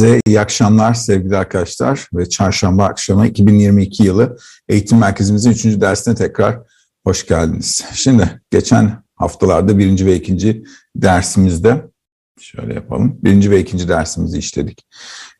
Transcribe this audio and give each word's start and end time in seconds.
Herkese 0.00 0.20
iyi 0.26 0.40
akşamlar 0.40 0.94
sevgili 0.94 1.36
arkadaşlar 1.36 2.08
ve 2.14 2.28
çarşamba 2.28 2.84
akşamı 2.84 3.26
2022 3.26 4.02
yılı 4.02 4.36
eğitim 4.68 4.98
merkezimizin 4.98 5.50
3. 5.50 5.64
dersine 5.64 6.14
tekrar 6.14 6.58
hoş 7.04 7.26
geldiniz. 7.26 7.84
Şimdi 7.94 8.40
geçen 8.50 9.02
haftalarda 9.14 9.78
birinci 9.78 10.06
ve 10.06 10.14
ikinci 10.14 10.64
dersimizde 10.96 11.84
şöyle 12.40 12.74
yapalım. 12.74 13.18
Birinci 13.22 13.50
ve 13.50 13.60
ikinci 13.60 13.88
dersimizi 13.88 14.38
işledik. 14.38 14.86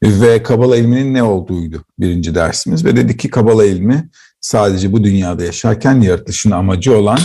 Ve 0.03 0.43
Kabala 0.43 0.77
ilminin 0.77 1.15
ne 1.15 1.23
olduğuydu 1.23 1.85
birinci 1.99 2.35
dersimiz 2.35 2.85
ve 2.85 2.97
dedik 2.97 3.19
ki 3.19 3.31
Kabala 3.31 3.65
ilmi 3.65 4.09
sadece 4.41 4.93
bu 4.93 5.05
dünyada 5.05 5.45
yaşarken 5.45 6.01
yaratılışın 6.01 6.51
amacı 6.51 6.99
olan 6.99 7.19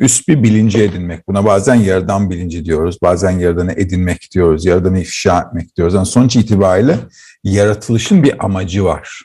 üst 0.00 0.28
bir 0.28 0.42
bilinci 0.42 0.82
edinmek. 0.82 1.28
Buna 1.28 1.44
bazen 1.44 1.74
yerden 1.74 2.30
bilinci 2.30 2.64
diyoruz, 2.64 2.98
bazen 3.02 3.30
yerden 3.30 3.68
edinmek 3.68 4.28
diyoruz, 4.34 4.66
yerden 4.66 4.94
ifşa 4.94 5.40
etmek 5.40 5.76
diyoruz. 5.76 5.94
Yani 5.94 6.06
sonuç 6.06 6.36
itibariyle 6.36 6.98
yaratılışın 7.44 8.22
bir 8.22 8.44
amacı 8.44 8.84
var. 8.84 9.22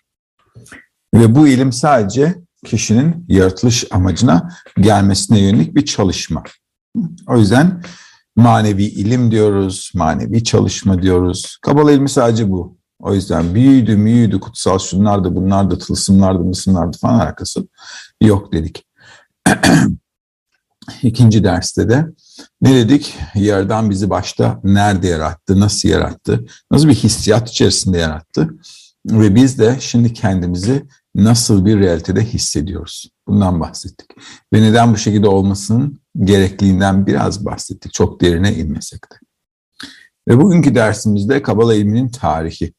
Ve 1.15 1.35
bu 1.35 1.47
ilim 1.47 1.71
sadece 1.71 2.35
kişinin 2.65 3.25
yaratılış 3.27 3.85
amacına 3.91 4.49
gelmesine 4.77 5.39
yönelik 5.39 5.75
bir 5.75 5.85
çalışma. 5.85 6.43
O 7.27 7.37
yüzden 7.37 7.83
manevi 8.35 8.83
ilim 8.83 9.31
diyoruz, 9.31 9.91
manevi 9.95 10.43
çalışma 10.43 11.01
diyoruz. 11.01 11.57
Kabala 11.61 11.91
ilmi 11.91 12.09
sadece 12.09 12.49
bu. 12.49 12.77
O 12.99 13.13
yüzden 13.13 13.55
büyüdü, 13.55 13.97
müyüdü, 13.97 14.39
kutsal 14.39 14.79
şunlar 14.79 15.23
da 15.23 15.35
bunlar 15.35 15.71
da 15.71 15.77
tılsımlar 15.77 16.39
da 16.39 16.43
mısımlar 16.43 16.93
da 16.93 16.97
falan 16.97 17.19
alakası 17.19 17.67
yok 18.21 18.53
dedik. 18.53 18.85
İkinci 21.03 21.43
derste 21.43 21.89
de 21.89 22.05
ne 22.61 22.75
dedik? 22.75 23.17
Yerden 23.35 23.89
bizi 23.89 24.09
başta 24.09 24.59
nerede 24.63 25.07
yarattı, 25.07 25.59
nasıl 25.59 25.89
yarattı, 25.89 26.45
nasıl 26.71 26.87
bir 26.87 26.95
hissiyat 26.95 27.49
içerisinde 27.49 27.97
yarattı 27.97 28.49
ve 29.05 29.35
biz 29.35 29.59
de 29.59 29.77
şimdi 29.79 30.13
kendimizi 30.13 30.85
nasıl 31.15 31.65
bir 31.65 31.79
realitede 31.79 32.25
hissediyoruz. 32.25 33.09
Bundan 33.27 33.59
bahsettik. 33.59 34.07
Ve 34.53 34.61
neden 34.61 34.93
bu 34.93 34.97
şekilde 34.97 35.27
olmasının 35.27 36.01
gerekliliğinden 36.23 37.07
biraz 37.07 37.45
bahsettik. 37.45 37.93
Çok 37.93 38.21
derine 38.21 38.55
inmesek 38.55 39.11
de. 39.11 39.15
Ve 40.27 40.37
bugünkü 40.37 40.75
dersimizde 40.75 41.41
Kabala 41.41 41.75
ilminin 41.75 42.09
tarihi. 42.09 42.73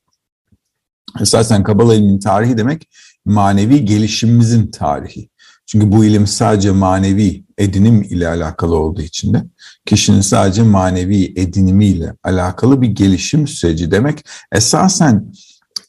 Esasen 1.21 1.63
Kabala 1.63 1.95
ilminin 1.95 2.19
tarihi 2.19 2.59
demek 2.59 2.89
manevi 3.25 3.85
gelişimimizin 3.85 4.71
tarihi. 4.71 5.29
Çünkü 5.67 5.93
bu 5.93 6.05
ilim 6.05 6.27
sadece 6.27 6.71
manevi 6.71 7.45
edinim 7.59 8.03
ile 8.03 8.29
alakalı 8.29 8.77
olduğu 8.77 9.03
için 9.03 9.35
de 9.35 9.45
kişinin 9.87 10.21
sadece 10.21 10.63
manevi 10.63 11.33
edinimiyle 11.37 12.15
alakalı 12.23 12.83
bir 12.83 12.89
gelişim 12.89 13.47
süreci 13.47 13.91
demek. 13.91 14.25
Esasen 14.53 15.33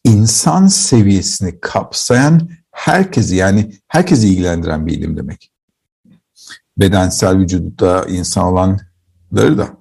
insan 0.04 0.68
seviyesini 0.68 1.60
kapsayan 1.60 2.50
herkesi 2.72 3.36
yani 3.36 3.74
herkesi 3.88 4.28
ilgilendiren 4.28 4.88
bir 4.88 4.94
ilim 4.94 5.18
demek. 5.18 5.52
Bedensel 6.78 7.38
vücudunda 7.38 8.06
insan 8.10 8.44
olanları 8.44 9.58
da. 9.58 9.78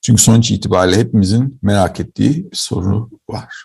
Çünkü 0.00 0.22
sonuç 0.22 0.50
itibariyle 0.50 1.00
hepimizin 1.00 1.58
merak 1.62 2.00
ettiği 2.00 2.50
bir 2.50 2.56
soru 2.56 3.10
var. 3.30 3.64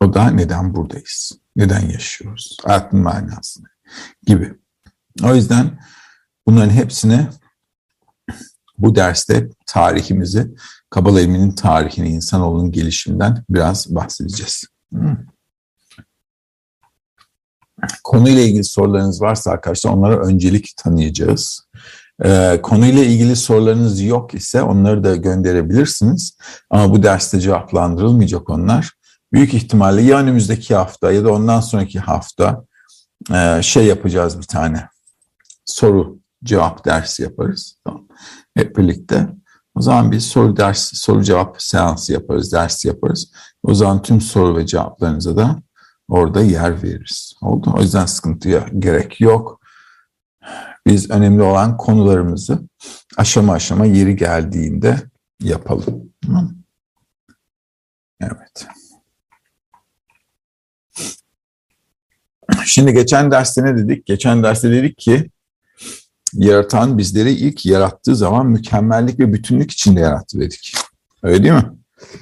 O 0.00 0.14
da 0.14 0.30
neden 0.30 0.74
buradayız? 0.74 1.32
Neden 1.56 1.88
yaşıyoruz? 1.90 2.56
Hayatın 2.64 3.00
manasını 3.00 3.66
gibi. 4.26 4.54
O 5.24 5.34
yüzden 5.34 5.80
bunların 6.46 6.70
hepsini 6.70 7.26
bu 8.78 8.94
derste 8.94 9.48
tarihimizi, 9.66 10.54
Kabala 10.90 11.20
ilminin 11.20 11.52
tarihini, 11.52 12.08
insanoğlunun 12.08 12.72
gelişiminden 12.72 13.44
biraz 13.50 13.94
bahsedeceğiz. 13.94 14.64
Hmm. 14.92 15.16
Konuyla 18.04 18.42
ilgili 18.42 18.64
sorularınız 18.64 19.22
varsa 19.22 19.50
arkadaşlar 19.50 19.90
onlara 19.90 20.18
öncelik 20.18 20.74
tanıyacağız. 20.76 21.68
Ee, 22.24 22.60
konuyla 22.62 23.04
ilgili 23.04 23.36
sorularınız 23.36 24.00
yok 24.00 24.34
ise 24.34 24.62
onları 24.62 25.04
da 25.04 25.16
gönderebilirsiniz. 25.16 26.38
Ama 26.70 26.92
bu 26.92 27.02
derste 27.02 27.40
cevaplandırılmayacak 27.40 28.50
onlar. 28.50 28.92
Büyük 29.32 29.54
ihtimalle 29.54 30.02
ya 30.02 30.18
önümüzdeki 30.18 30.74
hafta 30.74 31.12
ya 31.12 31.24
da 31.24 31.32
ondan 31.32 31.60
sonraki 31.60 31.98
hafta 31.98 32.64
e, 33.34 33.62
şey 33.62 33.86
yapacağız 33.86 34.38
bir 34.38 34.46
tane 34.46 34.88
soru 35.66 36.18
cevap 36.44 36.84
dersi 36.84 37.22
yaparız. 37.22 37.78
Tamam. 37.84 38.08
Hep 38.54 38.76
birlikte. 38.76 39.28
O 39.74 39.80
zaman 39.80 40.12
bir 40.12 40.20
soru 40.20 40.56
ders, 40.56 40.92
soru 40.94 41.22
cevap 41.22 41.62
seansı 41.62 42.12
yaparız, 42.12 42.52
ders 42.52 42.84
yaparız. 42.84 43.32
O 43.62 43.74
zaman 43.74 44.02
tüm 44.02 44.20
soru 44.20 44.56
ve 44.56 44.66
cevaplarınıza 44.66 45.36
da 45.36 45.56
orada 46.08 46.40
yer 46.40 46.82
veririz. 46.82 47.34
Oldu. 47.42 47.74
O 47.76 47.80
yüzden 47.80 48.06
sıkıntıya 48.06 48.66
gerek 48.78 49.20
yok. 49.20 49.60
Biz 50.86 51.10
önemli 51.10 51.42
olan 51.42 51.76
konularımızı 51.76 52.58
aşama 53.16 53.52
aşama 53.52 53.86
yeri 53.86 54.16
geldiğinde 54.16 55.02
yapalım. 55.40 56.12
Tamam. 56.26 56.54
Evet. 58.20 58.66
Şimdi 62.64 62.92
geçen 62.92 63.30
derste 63.30 63.64
ne 63.64 63.78
dedik? 63.78 64.06
Geçen 64.06 64.42
derste 64.42 64.70
dedik 64.70 64.98
ki 64.98 65.30
yaratan 66.36 66.98
bizleri 66.98 67.30
ilk 67.30 67.66
yarattığı 67.66 68.16
zaman 68.16 68.46
mükemmellik 68.46 69.18
ve 69.18 69.32
bütünlük 69.32 69.70
içinde 69.70 70.00
yarattı 70.00 70.40
dedik. 70.40 70.74
Öyle 71.22 71.42
değil 71.42 71.54
mi? 71.54 71.72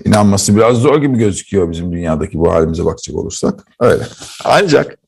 İnanması 0.05 0.57
biraz 0.57 0.77
zor 0.77 1.03
gibi 1.03 1.19
gözüküyor 1.19 1.71
bizim 1.71 1.93
dünyadaki 1.93 2.39
bu 2.39 2.53
halimize 2.53 2.85
bakacak 2.85 3.17
olursak. 3.17 3.67
Öyle. 3.81 4.07
Ancak 4.45 4.99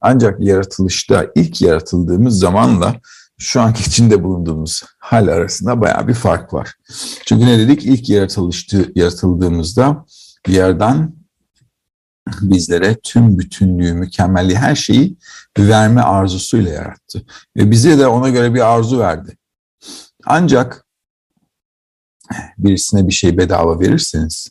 ancak 0.00 0.40
yaratılışta 0.40 1.26
ilk 1.34 1.62
yaratıldığımız 1.62 2.38
zamanla 2.38 2.94
şu 3.38 3.60
anki 3.60 3.82
içinde 3.82 4.24
bulunduğumuz 4.24 4.82
hal 4.98 5.28
arasında 5.28 5.80
baya 5.80 6.08
bir 6.08 6.14
fark 6.14 6.54
var. 6.54 6.74
Çünkü 7.26 7.46
ne 7.46 7.58
dedik? 7.58 7.86
İlk 7.86 8.08
yaratılıştı, 8.08 8.92
yaratıldığımızda 8.94 10.04
yerden 10.48 11.21
bizlere 12.42 12.96
tüm 13.02 13.38
bütünlüğü, 13.38 13.92
mükemmelliği, 13.92 14.58
her 14.58 14.74
şeyi 14.74 15.16
verme 15.58 16.00
arzusuyla 16.00 16.72
yarattı. 16.72 17.24
Ve 17.56 17.70
bize 17.70 17.98
de 17.98 18.06
ona 18.06 18.28
göre 18.28 18.54
bir 18.54 18.74
arzu 18.74 18.98
verdi. 18.98 19.36
Ancak 20.24 20.86
birisine 22.58 23.08
bir 23.08 23.12
şey 23.12 23.38
bedava 23.38 23.80
verirseniz 23.80 24.48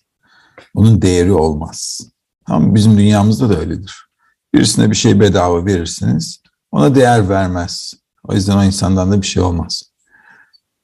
onun 0.75 1.01
değeri 1.01 1.31
olmaz. 1.31 2.01
Tamam 2.47 2.75
Bizim 2.75 2.97
dünyamızda 2.97 3.49
da 3.49 3.59
öyledir. 3.59 4.07
Birisine 4.53 4.91
bir 4.91 4.95
şey 4.95 5.19
bedava 5.19 5.65
verirsiniz 5.65 6.41
ona 6.71 6.95
değer 6.95 7.29
vermez. 7.29 7.93
O 8.23 8.33
yüzden 8.33 8.57
o 8.57 8.63
insandan 8.63 9.11
da 9.11 9.21
bir 9.21 9.27
şey 9.27 9.43
olmaz. 9.43 9.83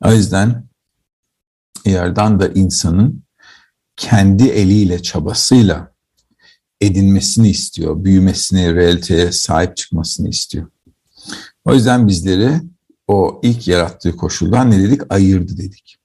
O 0.06 0.12
yüzden 0.12 0.68
yerden 1.86 2.40
da 2.40 2.48
insanın 2.48 3.24
kendi 3.96 4.48
eliyle, 4.48 5.02
çabasıyla 5.02 5.92
edinmesini 6.82 7.50
istiyor, 7.50 8.04
büyümesini, 8.04 8.76
realiteye 8.76 9.32
sahip 9.32 9.78
çıkmasını 9.78 10.30
istiyor. 10.30 10.68
O 11.66 11.74
yüzden 11.74 12.08
bizleri 12.08 12.62
o 13.08 13.40
ilk 13.44 13.68
yarattığı 13.68 14.16
koşuldan 14.16 14.72
ne 14.72 14.84
dedik? 14.84 15.02
Ayırdı 15.10 15.58
dedik. 15.58 15.98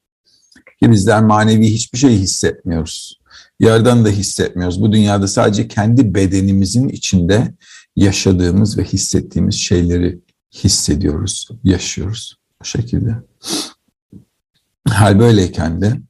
Ki 0.82 0.90
bizler 0.90 1.22
manevi 1.22 1.66
hiçbir 1.66 1.98
şey 1.98 2.18
hissetmiyoruz. 2.18 3.20
Yerden 3.60 4.04
da 4.04 4.08
hissetmiyoruz. 4.08 4.80
Bu 4.80 4.92
dünyada 4.92 5.28
sadece 5.28 5.68
kendi 5.68 6.14
bedenimizin 6.14 6.88
içinde 6.88 7.54
yaşadığımız 7.96 8.78
ve 8.78 8.84
hissettiğimiz 8.84 9.54
şeyleri 9.54 10.18
hissediyoruz, 10.54 11.48
yaşıyoruz. 11.64 12.36
Bu 12.60 12.64
şekilde. 12.64 13.16
Hal 14.88 15.18
böyleyken 15.18 15.80
de 15.80 16.00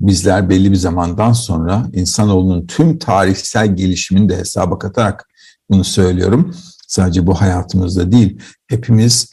bizler 0.00 0.50
belli 0.50 0.70
bir 0.70 0.76
zamandan 0.76 1.32
sonra 1.32 1.86
insanoğlunun 1.92 2.66
tüm 2.66 2.98
tarihsel 2.98 3.76
gelişimini 3.76 4.28
de 4.28 4.36
hesaba 4.36 4.78
katarak 4.78 5.28
bunu 5.70 5.84
söylüyorum. 5.84 6.56
Sadece 6.88 7.26
bu 7.26 7.40
hayatımızda 7.40 8.12
değil, 8.12 8.42
hepimiz 8.66 9.30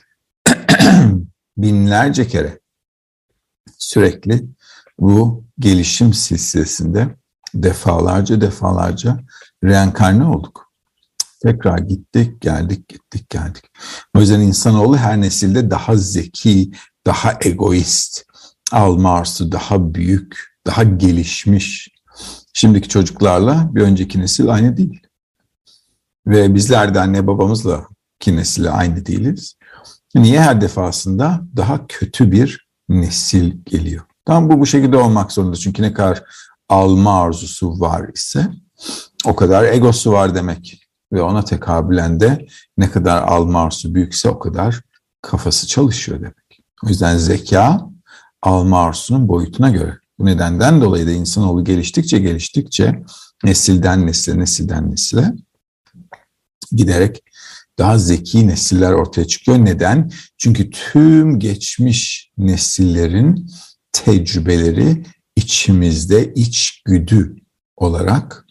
binlerce 1.57 2.27
kere 2.27 2.59
sürekli 3.77 4.45
bu 4.99 5.43
gelişim 5.59 6.13
silsilesinde 6.13 7.15
defalarca 7.53 8.41
defalarca 8.41 9.19
reenkarne 9.63 10.23
olduk. 10.23 10.71
Tekrar 11.43 11.77
gittik, 11.77 12.41
geldik, 12.41 12.87
gittik, 12.87 13.29
geldik. 13.29 13.63
O 14.15 14.19
yüzden 14.19 14.39
insanoğlu 14.39 14.97
her 14.97 15.21
nesilde 15.21 15.71
daha 15.71 15.95
zeki, 15.95 16.71
daha 17.05 17.37
egoist, 17.41 18.25
almarsı 18.71 19.51
daha 19.51 19.93
büyük, 19.93 20.50
daha 20.67 20.83
gelişmiş. 20.83 21.89
Şimdiki 22.53 22.89
çocuklarla 22.89 23.69
bir 23.75 23.81
önceki 23.81 24.19
nesil 24.19 24.49
aynı 24.49 24.77
değil. 24.77 25.01
Ve 26.27 26.55
bizler 26.55 26.93
de 26.93 26.99
anne 26.99 27.27
babamızla 27.27 27.87
ki 28.19 28.35
nesille 28.35 28.69
aynı 28.69 29.05
değiliz. 29.05 29.55
Niye 30.15 30.41
her 30.41 30.61
defasında 30.61 31.41
daha 31.55 31.87
kötü 31.87 32.31
bir 32.31 32.67
nesil 32.89 33.53
geliyor? 33.65 34.03
Tam 34.25 34.49
bu 34.49 34.59
bu 34.59 34.65
şekilde 34.65 34.97
olmak 34.97 35.31
zorunda. 35.31 35.55
Çünkü 35.55 35.81
ne 35.81 35.93
kadar 35.93 36.23
alma 36.69 37.21
arzusu 37.21 37.79
var 37.79 38.09
ise 38.13 38.47
o 39.25 39.35
kadar 39.35 39.63
egosu 39.63 40.11
var 40.11 40.35
demek. 40.35 40.87
Ve 41.13 41.21
ona 41.21 41.45
tekabülen 41.45 42.19
de 42.19 42.47
ne 42.77 42.91
kadar 42.91 43.23
alma 43.23 43.61
arzusu 43.61 43.95
büyükse 43.95 44.29
o 44.29 44.39
kadar 44.39 44.81
kafası 45.21 45.67
çalışıyor 45.67 46.19
demek. 46.19 46.61
O 46.85 46.87
yüzden 46.87 47.17
zeka 47.17 47.81
alma 48.41 48.83
arzusunun 48.83 49.27
boyutuna 49.27 49.69
göre. 49.69 50.00
Bu 50.21 50.25
nedenden 50.25 50.81
dolayı 50.81 51.07
da 51.07 51.11
insanoğlu 51.11 51.63
geliştikçe 51.63 52.19
geliştikçe 52.19 53.03
nesilden 53.43 54.07
nesile, 54.07 54.39
nesilden 54.39 54.91
nesile 54.91 55.33
giderek 56.71 57.23
daha 57.79 57.97
zeki 57.97 58.47
nesiller 58.47 58.91
ortaya 58.91 59.27
çıkıyor. 59.27 59.65
Neden? 59.65 60.11
Çünkü 60.37 60.69
tüm 60.69 61.39
geçmiş 61.39 62.31
nesillerin 62.37 63.51
tecrübeleri 63.91 65.05
içimizde 65.35 66.33
içgüdü 66.33 67.35
olarak 67.77 68.45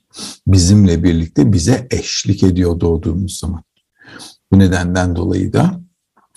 bizimle 0.46 1.04
birlikte 1.04 1.52
bize 1.52 1.88
eşlik 1.90 2.42
ediyor 2.42 2.80
doğduğumuz 2.80 3.38
zaman. 3.38 3.62
Bu 4.52 4.58
nedenden 4.58 5.16
dolayı 5.16 5.52
da 5.52 5.80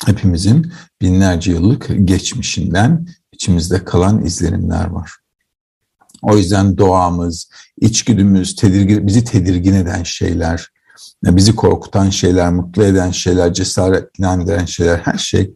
hepimizin 0.06 0.72
binlerce 1.02 1.52
yıllık 1.52 1.90
geçmişinden 2.04 3.08
içimizde 3.32 3.86
kalan 3.86 4.26
izlenimler 4.26 4.86
var. 4.88 5.23
O 6.24 6.38
yüzden 6.38 6.78
doğamız, 6.78 7.50
içgüdümüz, 7.82 8.56
tedirgin, 8.56 9.08
bizi 9.08 9.24
tedirgin 9.24 9.74
eden 9.74 10.04
şeyler, 10.04 10.68
bizi 11.24 11.56
korkutan 11.56 12.10
şeyler, 12.10 12.52
mutlu 12.52 12.84
eden 12.84 13.12
şeyler, 13.12 13.54
cesaretlendiren 13.54 14.66
şeyler, 14.66 14.98
her 14.98 15.18
şey 15.18 15.54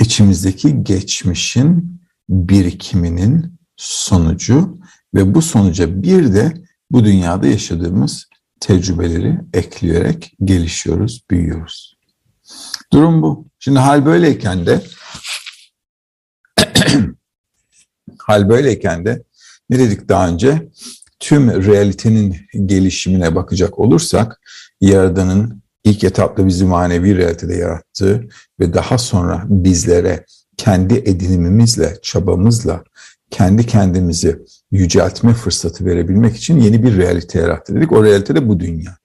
içimizdeki 0.00 0.84
geçmişin 0.84 2.00
birikiminin 2.28 3.54
sonucu 3.76 4.78
ve 5.14 5.34
bu 5.34 5.42
sonuca 5.42 6.02
bir 6.02 6.34
de 6.34 6.52
bu 6.90 7.04
dünyada 7.04 7.46
yaşadığımız 7.46 8.26
tecrübeleri 8.60 9.40
ekleyerek 9.54 10.34
gelişiyoruz, 10.44 11.24
büyüyoruz. 11.30 11.96
Durum 12.92 13.22
bu. 13.22 13.46
Şimdi 13.58 13.78
hal 13.78 14.06
böyleyken 14.06 14.66
de 14.66 14.82
hal 18.18 18.48
böyleyken 18.48 19.04
de 19.04 19.22
ne 19.70 19.78
dedik 19.78 20.08
daha 20.08 20.28
önce? 20.28 20.68
Tüm 21.20 21.64
realitenin 21.64 22.36
gelişimine 22.66 23.34
bakacak 23.34 23.78
olursak 23.78 24.40
Yaradan'ın 24.80 25.62
ilk 25.84 26.04
etapta 26.04 26.46
bizi 26.46 26.64
manevi 26.64 27.16
realitede 27.16 27.54
yarattığı 27.54 28.28
ve 28.60 28.74
daha 28.74 28.98
sonra 28.98 29.44
bizlere 29.48 30.24
kendi 30.56 30.94
edinimimizle, 30.94 31.96
çabamızla 32.02 32.84
kendi 33.30 33.66
kendimizi 33.66 34.44
yüceltme 34.70 35.34
fırsatı 35.34 35.84
verebilmek 35.84 36.36
için 36.36 36.60
yeni 36.60 36.82
bir 36.82 36.96
realite 36.96 37.38
yarattı 37.38 37.74
dedik. 37.74 37.92
O 37.92 38.04
realite 38.04 38.34
de 38.34 38.48
bu 38.48 38.60
dünya. 38.60 38.96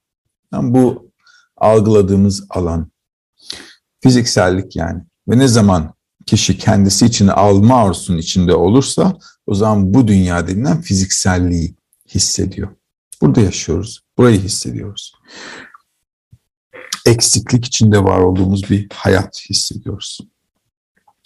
Yani 0.54 0.74
bu 0.74 1.12
algıladığımız 1.58 2.46
alan 2.50 2.92
fiziksellik 4.04 4.76
yani. 4.76 5.02
Ve 5.30 5.38
ne 5.38 5.48
zaman 5.48 5.94
kişi 6.26 6.58
kendisi 6.58 7.06
için 7.06 7.28
alma 7.28 7.84
arzusunun 7.84 8.18
içinde 8.18 8.54
olursa 8.54 9.18
o 9.50 9.56
zaman 9.56 9.94
bu 9.94 10.08
dünya 10.08 10.48
denilen 10.48 10.82
fizikselliği 10.82 11.76
hissediyor. 12.08 12.70
Burada 13.22 13.42
yaşıyoruz. 13.42 14.00
Burayı 14.18 14.42
hissediyoruz. 14.42 15.14
Eksiklik 17.06 17.66
içinde 17.66 18.04
var 18.04 18.20
olduğumuz 18.20 18.70
bir 18.70 18.88
hayat 18.94 19.42
hissediyoruz. 19.50 20.20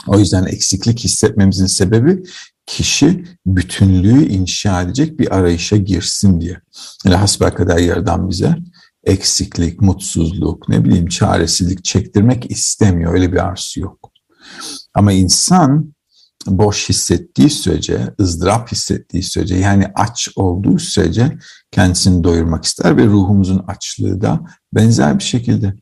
O 0.07 0.19
yüzden 0.19 0.45
eksiklik 0.45 0.99
hissetmemizin 0.99 1.65
sebebi 1.65 2.23
kişi 2.65 3.25
bütünlüğü 3.45 4.27
inşa 4.27 4.81
edecek 4.81 5.19
bir 5.19 5.35
arayışa 5.35 5.77
girsin 5.77 6.41
diye. 6.41 6.61
Yani 7.05 7.15
hasbelkader 7.15 7.77
yerden 7.77 8.29
bize 8.29 8.55
eksiklik, 9.03 9.81
mutsuzluk, 9.81 10.69
ne 10.69 10.85
bileyim 10.85 11.07
çaresizlik 11.07 11.83
çektirmek 11.83 12.51
istemiyor. 12.51 13.13
Öyle 13.13 13.31
bir 13.31 13.45
arzusu 13.45 13.79
yok. 13.79 14.11
Ama 14.93 15.11
insan 15.11 15.92
boş 16.47 16.89
hissettiği 16.89 17.49
sürece, 17.49 18.13
ızdırap 18.19 18.71
hissettiği 18.71 19.23
sürece 19.23 19.55
yani 19.55 19.87
aç 19.95 20.29
olduğu 20.35 20.79
sürece 20.79 21.37
kendisini 21.71 22.23
doyurmak 22.23 22.65
ister 22.65 22.97
ve 22.97 23.05
ruhumuzun 23.05 23.63
açlığı 23.67 24.21
da 24.21 24.41
benzer 24.73 25.19
bir 25.19 25.23
şekilde. 25.23 25.73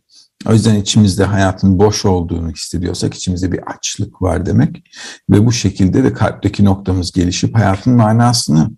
O 0.45 0.53
yüzden 0.53 0.75
içimizde 0.75 1.23
hayatın 1.23 1.79
boş 1.79 2.05
olduğunu 2.05 2.51
hissediyorsak 2.51 3.13
içimizde 3.13 3.51
bir 3.51 3.59
açlık 3.59 4.21
var 4.21 4.45
demek 4.45 4.83
ve 5.29 5.45
bu 5.45 5.51
şekilde 5.51 6.03
de 6.03 6.13
kalpteki 6.13 6.65
noktamız 6.65 7.11
gelişip 7.11 7.55
hayatın 7.55 7.93
manasını 7.93 8.71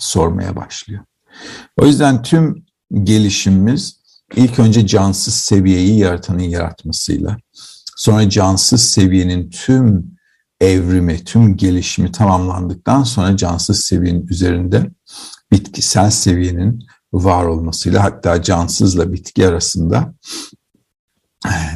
sormaya 0.00 0.56
başlıyor. 0.56 1.04
O 1.80 1.86
yüzden 1.86 2.22
tüm 2.22 2.64
gelişimimiz 3.02 4.02
ilk 4.36 4.58
önce 4.58 4.86
cansız 4.86 5.34
seviyeyi 5.34 5.98
yaratanın 5.98 6.42
yaratmasıyla, 6.42 7.36
sonra 7.96 8.30
cansız 8.30 8.90
seviyenin 8.90 9.50
tüm 9.50 10.12
evrimi, 10.62 11.24
tüm 11.24 11.56
gelişimi 11.56 12.12
tamamlandıktan 12.12 13.02
sonra 13.02 13.36
cansız 13.36 13.80
seviyenin 13.80 14.26
üzerinde 14.26 14.90
bitkisel 15.52 16.10
seviyenin 16.10 16.84
var 17.12 17.44
olmasıyla 17.44 18.04
hatta 18.04 18.42
cansızla 18.42 19.12
bitki 19.12 19.46
arasında 19.46 20.14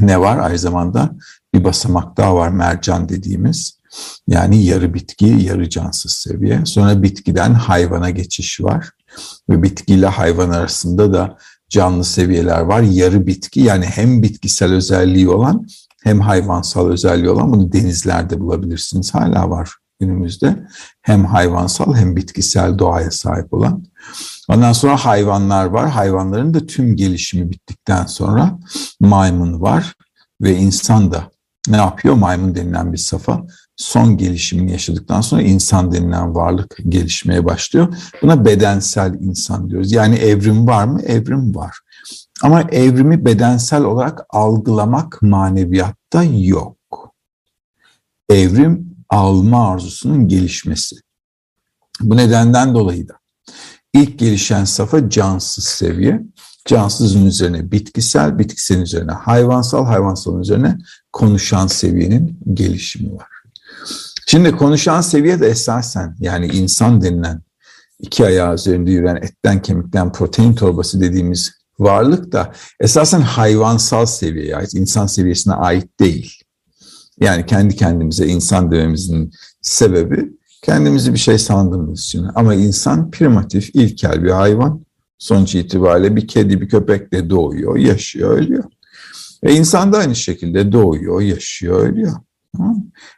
ne 0.00 0.21
var? 0.21 0.38
Aynı 0.38 0.59
zamanda 0.59 1.11
bir 1.55 1.65
basamak 1.65 2.17
daha 2.17 2.35
var 2.35 2.49
mercan 2.49 3.09
dediğimiz. 3.09 3.79
Yani 4.29 4.65
yarı 4.65 4.94
bitki, 4.94 5.27
yarı 5.27 5.71
cansız 5.71 6.12
seviye. 6.12 6.67
Sonra 6.67 7.03
bitkiden 7.03 7.55
hayvana 7.55 8.11
geçiş 8.11 8.61
var. 8.61 8.91
Ve 9.50 9.62
bitkiyle 9.62 10.06
hayvan 10.06 10.50
arasında 10.50 11.12
da 11.12 11.38
canlı 11.69 12.05
seviyeler 12.05 12.61
var. 12.61 12.83
Yarı 12.83 13.27
bitki 13.27 13.61
yani 13.61 13.85
hem 13.85 14.23
bitkisel 14.23 14.73
özelliği 14.73 15.29
olan 15.29 15.67
hem 16.06 16.20
hayvansal 16.20 16.88
özelliği 16.88 17.31
olan 17.31 17.53
bunu 17.53 17.73
denizlerde 17.73 18.41
bulabilirsiniz. 18.41 19.14
Hala 19.14 19.50
var 19.50 19.70
günümüzde. 20.00 20.67
Hem 21.03 21.25
hayvansal 21.25 21.94
hem 21.94 22.17
bitkisel 22.17 22.79
doğaya 22.79 23.11
sahip 23.11 23.55
olan. 23.55 23.85
Ondan 24.49 24.73
sonra 24.73 24.97
hayvanlar 24.97 25.64
var. 25.64 25.91
Hayvanların 25.91 26.55
da 26.55 26.67
tüm 26.67 26.97
gelişimi 26.97 27.50
bittikten 27.50 28.06
sonra 28.06 28.58
maymun 29.00 29.61
var 29.61 29.94
ve 30.41 30.56
insan 30.56 31.12
da 31.12 31.31
ne 31.69 31.76
yapıyor? 31.76 32.14
Maymun 32.14 32.55
denilen 32.55 32.93
bir 32.93 32.99
safa 32.99 33.47
son 33.76 34.17
gelişimini 34.17 34.73
yaşadıktan 34.73 35.20
sonra 35.20 35.43
insan 35.43 35.93
denilen 35.93 36.34
varlık 36.34 36.76
gelişmeye 36.88 37.44
başlıyor. 37.44 37.96
Buna 38.23 38.44
bedensel 38.44 39.14
insan 39.20 39.70
diyoruz. 39.70 39.93
Yani 39.93 40.17
evrim 40.17 40.67
var 40.67 40.84
mı? 40.84 41.02
Evrim 41.02 41.54
var. 41.54 41.78
Ama 42.42 42.62
evrimi 42.62 43.25
bedensel 43.25 43.85
olarak 43.85 44.21
algılamak 44.30 45.23
maneviyatta 45.23 46.23
yok. 46.25 46.76
Evrim 48.28 48.97
alma 49.09 49.71
arzusunun 49.71 50.28
gelişmesi. 50.28 50.97
Bu 52.00 52.16
nedenden 52.16 52.75
dolayı 52.75 53.09
da 53.09 53.14
ilk 53.95 54.18
gelişen 54.18 54.64
safa 54.64 55.11
cansız 55.11 55.64
seviye. 55.64 56.23
Cansızın 56.64 57.26
üzerine 57.26 57.73
bitkisel, 57.73 58.38
bitkiselin 58.38 58.83
üzerine 58.83 59.12
hayvansal, 59.12 59.87
hayvansalın 59.87 60.40
üzerine 60.40 60.78
konuşan 61.12 61.66
seviyenin 61.66 62.40
gelişimi 62.54 63.14
var. 63.14 63.36
Şimdi 64.26 64.52
konuşan 64.52 65.00
seviye 65.00 65.40
de 65.40 65.47
esasen 65.47 66.16
yani 66.21 66.47
insan 66.47 67.02
denilen 67.02 67.42
iki 67.99 68.26
ayağı 68.26 68.54
üzerinde 68.54 68.90
yürüyen 68.90 69.16
etten 69.16 69.62
kemikten 69.62 70.12
protein 70.12 70.54
torbası 70.54 71.00
dediğimiz 71.00 71.52
varlık 71.78 72.33
da 72.33 72.52
esasen 72.80 73.21
hayvansal 73.21 74.06
seviyeye 74.06 74.56
ait, 74.56 74.75
insan 74.75 75.06
seviyesine 75.06 75.54
ait 75.54 76.00
değil. 76.00 76.33
Yani 77.21 77.47
kendi 77.47 77.76
kendimize 77.76 78.26
insan 78.26 78.71
dememizin 78.71 79.33
sebebi 79.62 80.33
kendimizi 80.62 81.12
bir 81.12 81.18
şey 81.18 81.38
sandığımız 81.38 82.00
için. 82.00 82.26
Ama 82.35 82.54
insan 82.54 83.11
primitif, 83.11 83.75
ilkel 83.75 84.25
bir 84.25 84.30
hayvan. 84.30 84.87
Sonuç 85.18 85.54
itibariyle 85.54 86.16
bir 86.16 86.28
kedi, 86.28 86.61
bir 86.61 86.68
köpek 86.68 87.12
de 87.12 87.30
doğuyor, 87.30 87.76
yaşıyor, 87.76 88.30
ölüyor. 88.30 88.64
Ve 89.45 89.54
insan 89.54 89.92
da 89.92 89.99
aynı 89.99 90.16
şekilde 90.16 90.73
doğuyor, 90.73 91.21
yaşıyor, 91.21 91.80
ölüyor. 91.80 92.12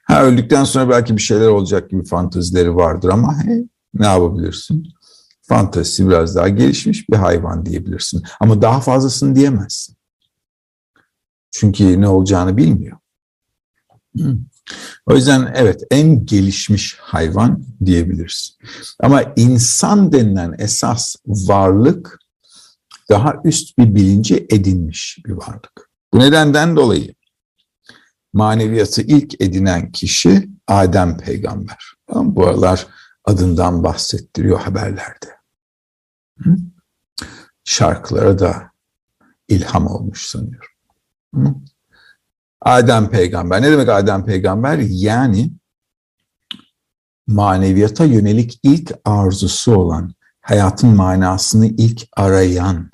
Ha 0.05 0.25
öldükten 0.25 0.65
sonra 0.65 0.91
belki 0.91 1.17
bir 1.17 1.23
şeyler 1.23 1.49
olacak 1.49 1.91
gibi 1.91 2.05
fantazileri 2.05 2.77
vardır 2.77 3.09
ama 3.09 3.45
hey, 3.45 3.65
ne 3.95 4.07
yapabilirsin? 4.07 4.89
Fantazisi 5.43 6.09
biraz 6.09 6.37
daha 6.37 6.49
gelişmiş 6.49 7.09
bir 7.09 7.17
hayvan 7.17 7.67
diyebilirsin. 7.67 8.23
Ama 8.41 8.63
daha 8.63 8.81
fazlasını 8.81 9.35
diyemezsin. 9.35 9.97
Çünkü 11.51 12.01
ne 12.01 12.09
olacağını 12.09 12.57
bilmiyor. 12.57 12.99
O 15.07 15.15
yüzden 15.15 15.53
evet 15.57 15.83
en 15.91 16.27
gelişmiş 16.27 16.97
hayvan 17.01 17.65
diyebiliriz. 17.85 18.59
Ama 19.01 19.23
insan 19.37 20.13
denilen 20.13 20.55
esas 20.59 21.17
varlık 21.27 22.19
daha 23.11 23.35
üst 23.45 23.79
bir 23.79 23.95
bilinci 23.95 24.47
edinmiş 24.51 25.19
bir 25.27 25.33
varlık. 25.33 25.91
Bu 26.13 26.19
nedenden 26.19 26.77
dolayı 26.77 27.15
maneviyatı 28.33 29.03
ilk 29.03 29.41
edinen 29.41 29.93
kişi 29.93 30.49
Adem 30.67 31.19
peygamber. 31.19 31.95
Bu 32.15 32.47
aralar 32.47 32.87
adından 33.25 33.83
bahsettiriyor 33.83 34.61
haberlerde. 34.61 35.39
Şarkılara 37.65 38.39
da 38.39 38.71
ilham 39.49 39.87
olmuş 39.87 40.27
sanıyorum. 40.27 40.71
Adem 42.61 43.11
peygamber. 43.11 43.63
Ne 43.63 43.73
demek 43.73 43.89
Adem 43.89 44.25
peygamber? 44.25 44.79
Yani 44.79 45.51
maneviyata 47.27 48.05
yönelik 48.05 48.61
ilk 48.63 48.93
arzusu 49.05 49.77
olan, 49.77 50.15
hayatın 50.41 50.97
manasını 50.97 51.67
ilk 51.67 52.03
arayan, 52.17 52.91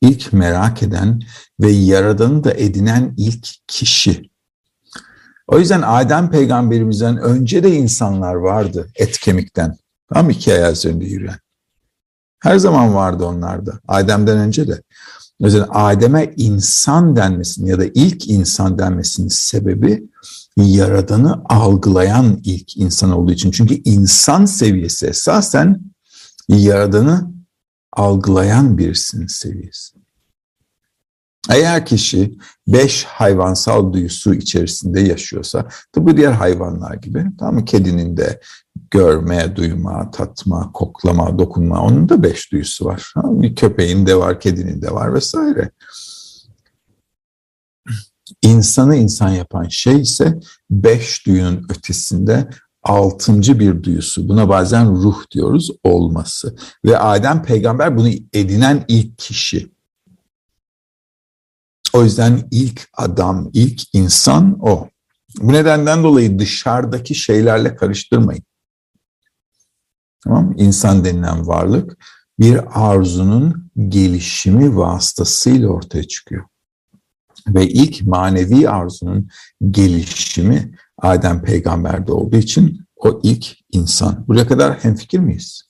ilk 0.00 0.32
merak 0.32 0.82
eden 0.82 1.20
ve 1.60 1.70
yaradanı 1.70 2.44
da 2.44 2.54
edinen 2.54 3.14
ilk 3.16 3.48
kişi. 3.66 4.31
O 5.52 5.58
yüzden 5.58 5.82
Adem 5.82 6.30
peygamberimizden 6.30 7.16
önce 7.16 7.62
de 7.62 7.76
insanlar 7.76 8.34
vardı 8.34 8.88
et 8.96 9.18
kemikten. 9.18 9.76
Tam 10.14 10.30
iki 10.30 10.52
ayağı 10.52 10.72
üzerinde 10.72 11.04
yürüyen. 11.04 11.38
Her 12.40 12.58
zaman 12.58 12.94
vardı 12.94 13.24
onlarda. 13.24 13.80
Adem'den 13.88 14.38
önce 14.38 14.68
de. 14.68 14.82
O 15.40 15.44
yüzden 15.44 15.66
Adem'e 15.70 16.34
insan 16.36 17.16
denmesinin 17.16 17.66
ya 17.66 17.78
da 17.78 17.84
ilk 17.84 18.28
insan 18.28 18.78
denmesinin 18.78 19.28
sebebi 19.28 20.08
yaradanı 20.56 21.42
algılayan 21.44 22.40
ilk 22.44 22.76
insan 22.76 23.12
olduğu 23.12 23.32
için. 23.32 23.50
Çünkü 23.50 23.74
insan 23.84 24.44
seviyesi 24.44 25.06
esasen 25.06 25.80
yaradanı 26.48 27.32
algılayan 27.92 28.78
birisinin 28.78 29.26
seviyesi. 29.26 30.01
Eğer 31.50 31.86
kişi 31.86 32.38
beş 32.68 33.04
hayvansal 33.04 33.92
duyusu 33.92 34.34
içerisinde 34.34 35.00
yaşıyorsa, 35.00 35.68
tıpkı 35.92 36.16
diğer 36.16 36.32
hayvanlar 36.32 36.94
gibi, 36.94 37.26
tamam 37.38 37.64
Kedinin 37.64 38.16
de 38.16 38.40
görme, 38.90 39.56
duyma, 39.56 40.10
tatma, 40.10 40.72
koklama, 40.72 41.38
dokunma, 41.38 41.82
onun 41.82 42.08
da 42.08 42.22
beş 42.22 42.52
duyusu 42.52 42.84
var. 42.84 43.12
Bir 43.16 43.54
köpeğin 43.54 44.06
de 44.06 44.16
var, 44.16 44.40
kedinin 44.40 44.82
de 44.82 44.90
var 44.90 45.14
vesaire. 45.14 45.70
İnsanı 48.42 48.96
insan 48.96 49.28
yapan 49.28 49.68
şey 49.68 50.00
ise 50.00 50.40
beş 50.70 51.26
duyunun 51.26 51.66
ötesinde 51.70 52.48
altıncı 52.82 53.60
bir 53.60 53.82
duyusu. 53.82 54.28
Buna 54.28 54.48
bazen 54.48 54.90
ruh 54.90 55.30
diyoruz, 55.30 55.70
olması. 55.84 56.56
Ve 56.84 56.98
Adem 56.98 57.42
peygamber 57.42 57.96
bunu 57.96 58.08
edinen 58.32 58.84
ilk 58.88 59.18
kişi. 59.18 59.72
O 61.92 62.04
yüzden 62.04 62.48
ilk 62.50 62.88
adam, 62.94 63.50
ilk 63.52 63.94
insan 63.94 64.58
o. 64.60 64.88
Bu 65.38 65.52
nedenden 65.52 66.02
dolayı 66.02 66.38
dışarıdaki 66.38 67.14
şeylerle 67.14 67.76
karıştırmayın. 67.76 68.42
Tamam 70.24 70.54
İnsan 70.56 71.04
denilen 71.04 71.46
varlık 71.46 71.96
bir 72.38 72.60
arzunun 72.90 73.70
gelişimi 73.88 74.76
vasıtasıyla 74.76 75.68
ortaya 75.68 76.04
çıkıyor. 76.04 76.44
Ve 77.48 77.68
ilk 77.68 78.02
manevi 78.06 78.68
arzunun 78.68 79.28
gelişimi 79.70 80.74
Adem 80.98 81.42
peygamberde 81.42 82.12
olduğu 82.12 82.36
için 82.36 82.86
o 82.96 83.20
ilk 83.22 83.46
insan. 83.72 84.24
Buraya 84.28 84.46
kadar 84.46 84.84
hemfikir 84.84 85.18
miyiz? 85.18 85.62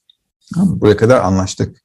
Buraya 0.57 0.97
kadar 0.97 1.21
anlaştık. 1.21 1.82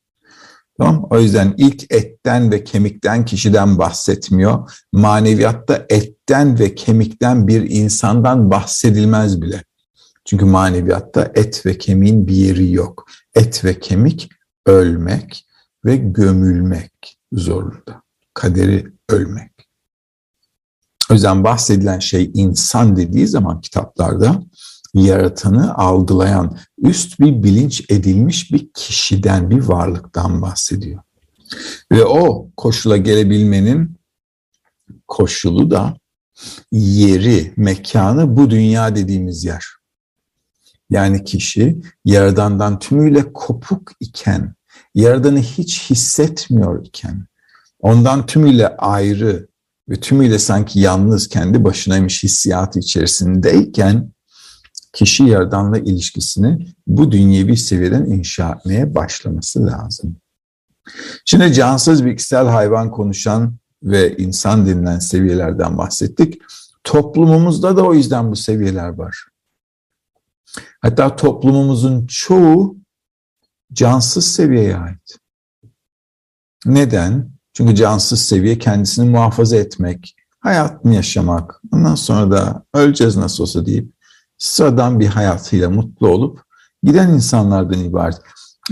Tamam 0.79 1.07
O 1.09 1.19
yüzden 1.19 1.53
ilk 1.57 1.93
etten 1.93 2.51
ve 2.51 2.63
kemikten 2.63 3.25
kişiden 3.25 3.77
bahsetmiyor. 3.77 4.71
Maneviyatta 4.93 5.85
etten 5.89 6.59
ve 6.59 6.75
kemikten 6.75 7.47
bir 7.47 7.69
insandan 7.69 8.51
bahsedilmez 8.51 9.41
bile. 9.41 9.63
Çünkü 10.25 10.45
maneviyatta 10.45 11.31
et 11.35 11.65
ve 11.65 11.77
kemiğin 11.77 12.27
bir 12.27 12.35
yeri 12.35 12.71
yok. 12.71 13.05
Et 13.35 13.65
ve 13.65 13.79
kemik 13.79 14.29
ölmek 14.65 15.45
ve 15.85 15.95
gömülmek 15.95 17.17
zorunda. 17.31 18.01
Kaderi 18.33 18.87
ölmek. 19.09 19.51
O 21.11 21.13
yüzden 21.13 21.43
bahsedilen 21.43 21.99
şey 21.99 22.31
insan 22.33 22.95
dediği 22.95 23.27
zaman 23.27 23.61
kitaplarda 23.61 24.43
yaratanı 24.93 25.75
algılayan, 25.75 26.57
üst 26.77 27.19
bir 27.19 27.43
bilinç 27.43 27.85
edilmiş 27.89 28.51
bir 28.51 28.69
kişiden, 28.73 29.49
bir 29.49 29.59
varlıktan 29.59 30.41
bahsediyor. 30.41 31.01
Ve 31.91 32.05
o 32.05 32.49
koşula 32.57 32.97
gelebilmenin 32.97 33.97
koşulu 35.07 35.71
da 35.71 35.97
yeri, 36.71 37.53
mekanı 37.57 38.37
bu 38.37 38.49
dünya 38.49 38.95
dediğimiz 38.95 39.43
yer. 39.43 39.65
Yani 40.89 41.23
kişi 41.23 41.81
yaradandan 42.05 42.79
tümüyle 42.79 43.33
kopuk 43.33 43.91
iken, 43.99 44.55
yaradanı 44.95 45.39
hiç 45.39 45.89
hissetmiyor 45.89 46.85
iken, 46.85 47.27
ondan 47.79 48.25
tümüyle 48.25 48.77
ayrı 48.77 49.47
ve 49.89 49.95
tümüyle 49.95 50.39
sanki 50.39 50.79
yalnız 50.79 51.27
kendi 51.27 51.63
başınaymış 51.63 52.23
hissiyatı 52.23 52.79
içerisindeyken 52.79 54.11
kişi 54.97 55.23
yaradanla 55.23 55.77
ilişkisini 55.77 56.67
bu 56.87 57.11
dünyevi 57.11 57.57
seviyeden 57.57 58.05
inşa 58.05 58.51
etmeye 58.51 58.95
başlaması 58.95 59.65
lazım. 59.65 60.15
Şimdi 61.25 61.53
cansız 61.53 62.05
bilgisayar 62.05 62.47
hayvan 62.47 62.91
konuşan 62.91 63.55
ve 63.83 64.17
insan 64.17 64.65
denilen 64.65 64.99
seviyelerden 64.99 65.77
bahsettik. 65.77 66.41
Toplumumuzda 66.83 67.77
da 67.77 67.83
o 67.83 67.93
yüzden 67.93 68.31
bu 68.31 68.35
seviyeler 68.35 68.89
var. 68.89 69.25
Hatta 70.81 71.15
toplumumuzun 71.15 72.07
çoğu 72.07 72.77
cansız 73.73 74.31
seviyeye 74.31 74.77
ait. 74.77 75.17
Neden? 76.65 77.31
Çünkü 77.53 77.75
cansız 77.75 78.21
seviye 78.21 78.59
kendisini 78.59 79.09
muhafaza 79.09 79.55
etmek, 79.55 80.15
hayatını 80.39 80.95
yaşamak, 80.95 81.61
ondan 81.71 81.95
sonra 81.95 82.31
da 82.31 82.65
öleceğiz 82.73 83.17
nasıl 83.17 83.43
olsa 83.43 83.65
deyip 83.65 83.96
sıradan 84.37 84.99
bir 84.99 85.07
hayatıyla 85.07 85.69
mutlu 85.69 86.07
olup 86.07 86.43
giden 86.83 87.09
insanlardan 87.09 87.79
ibaret. 87.79 88.21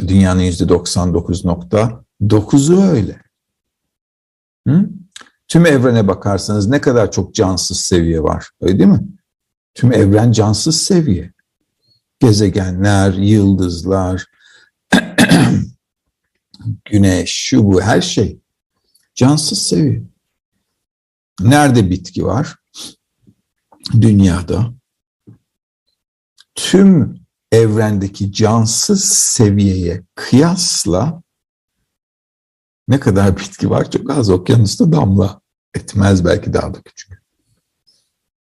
Dünyanın 0.08 0.42
yüzde 0.42 0.64
99.9'u 0.64 2.82
öyle. 2.82 3.22
Hı? 4.68 4.90
Tüm 5.48 5.66
evrene 5.66 6.08
bakarsanız 6.08 6.68
ne 6.68 6.82
kadar 6.82 7.12
çok 7.12 7.36
cansız 7.36 7.80
seviye 7.80 8.24
var. 8.24 8.50
Öyle 8.62 8.80
değil 8.80 8.90
mi? 8.90 9.08
Tüm 9.74 9.94
evren 9.94 10.32
cansız 10.32 10.82
seviye. 10.82 11.34
Gezegenler, 12.20 13.14
yıldızlar, 13.14 14.26
güneş, 16.86 17.32
şu 17.32 17.66
bu 17.66 17.82
her 17.82 18.02
şey 18.02 18.40
cansız 19.16 19.62
seviye. 19.62 20.04
Nerede 21.40 21.92
bitki 21.92 22.26
var? 22.26 22.56
Dünyada 24.02 24.75
tüm 26.56 27.20
evrendeki 27.52 28.32
cansız 28.32 29.06
seviyeye 29.06 30.04
kıyasla 30.16 31.24
ne 32.88 33.00
kadar 33.00 33.38
bitki 33.38 33.70
var 33.70 33.92
çok 33.92 34.12
az 34.12 34.30
okyanusta 34.30 34.92
damla 34.92 35.42
etmez 35.76 36.26
belki 36.26 36.54
daha 36.54 36.74
da 36.74 36.82
küçük. 36.82 37.24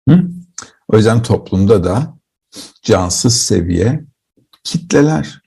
Hı? 0.09 0.27
O 0.87 0.97
yüzden 0.97 1.23
toplumda 1.23 1.83
da 1.83 2.17
cansız 2.81 3.37
seviye 3.37 4.05
kitleler 4.63 5.41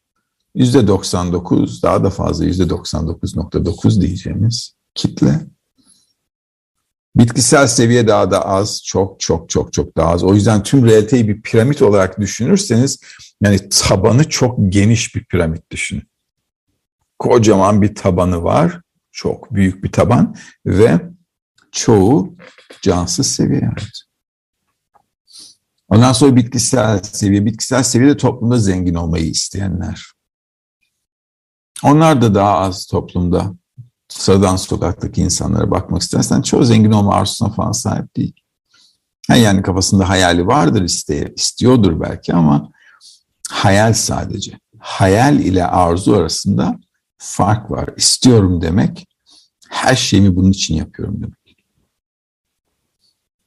yüzde 0.55 0.87
99 0.87 1.83
daha 1.83 2.05
da 2.05 2.11
fazla 2.11 2.45
yüzde 2.45 2.63
99.9 2.63 4.01
diyeceğimiz 4.01 4.75
kitle 4.95 5.47
Bitkisel 7.17 7.67
seviye 7.67 8.09
daha 8.09 8.31
da 8.31 8.47
az, 8.47 8.83
çok 8.85 9.21
çok 9.21 9.51
çok 9.51 9.73
çok 9.73 9.97
daha 9.97 10.11
az. 10.11 10.25
O 10.25 10.35
yüzden 10.35 10.63
tüm 10.63 10.87
realiteyi 10.87 11.29
bir 11.29 11.43
piramit 11.43 11.83
olarak 11.83 12.21
düşünürseniz 12.21 12.99
yani 13.41 13.69
tabanı 13.69 14.29
çok 14.29 14.59
geniş 14.69 15.15
bir 15.15 15.25
piramit 15.25 15.71
düşünün. 15.71 16.09
Kocaman 17.19 17.83
bir 17.83 17.95
tabanı 17.95 18.43
var, 18.43 18.81
çok 19.13 19.55
büyük 19.55 19.85
bir 19.85 19.93
taban 19.93 20.37
ve 20.67 21.01
çoğu 21.73 22.37
cansız 22.83 23.27
seviye. 23.27 23.71
Ondan 25.89 26.13
sonra 26.13 26.37
bitkisel 26.37 27.03
seviye. 27.03 27.45
Bitkisel 27.45 27.83
seviyede 27.83 28.17
toplumda 28.17 28.59
zengin 28.59 28.95
olmayı 28.95 29.25
isteyenler. 29.25 30.13
Onlar 31.83 32.23
da 32.23 32.35
daha 32.35 32.59
az 32.59 32.87
toplumda 32.87 33.55
sıradan 34.09 34.57
sokaktaki 34.57 35.23
insanlara 35.23 35.71
bakmak 35.71 36.03
istersen 36.03 36.43
çoğu 36.43 36.65
zengin 36.65 36.93
olma 36.93 37.15
arzusuna 37.15 37.51
falan 37.51 37.73
sahip 37.73 38.17
değil. 38.17 38.35
Yani 39.29 39.63
kafasında 39.63 40.09
hayali 40.09 40.47
vardır, 40.47 40.83
iste, 40.83 41.33
istiyordur 41.37 42.01
belki 42.01 42.35
ama 42.35 42.71
hayal 43.51 43.93
sadece. 43.93 44.59
Hayal 44.79 45.41
ile 45.41 45.67
arzu 45.67 46.15
arasında 46.15 46.79
fark 47.19 47.71
var. 47.71 47.91
İstiyorum 47.97 48.63
demek, 48.63 49.07
her 49.71 49.97
şeyimi 49.97 50.37
bunun 50.37 50.51
için 50.51 50.75
yapıyorum 50.75 51.23
demek. 51.23 51.57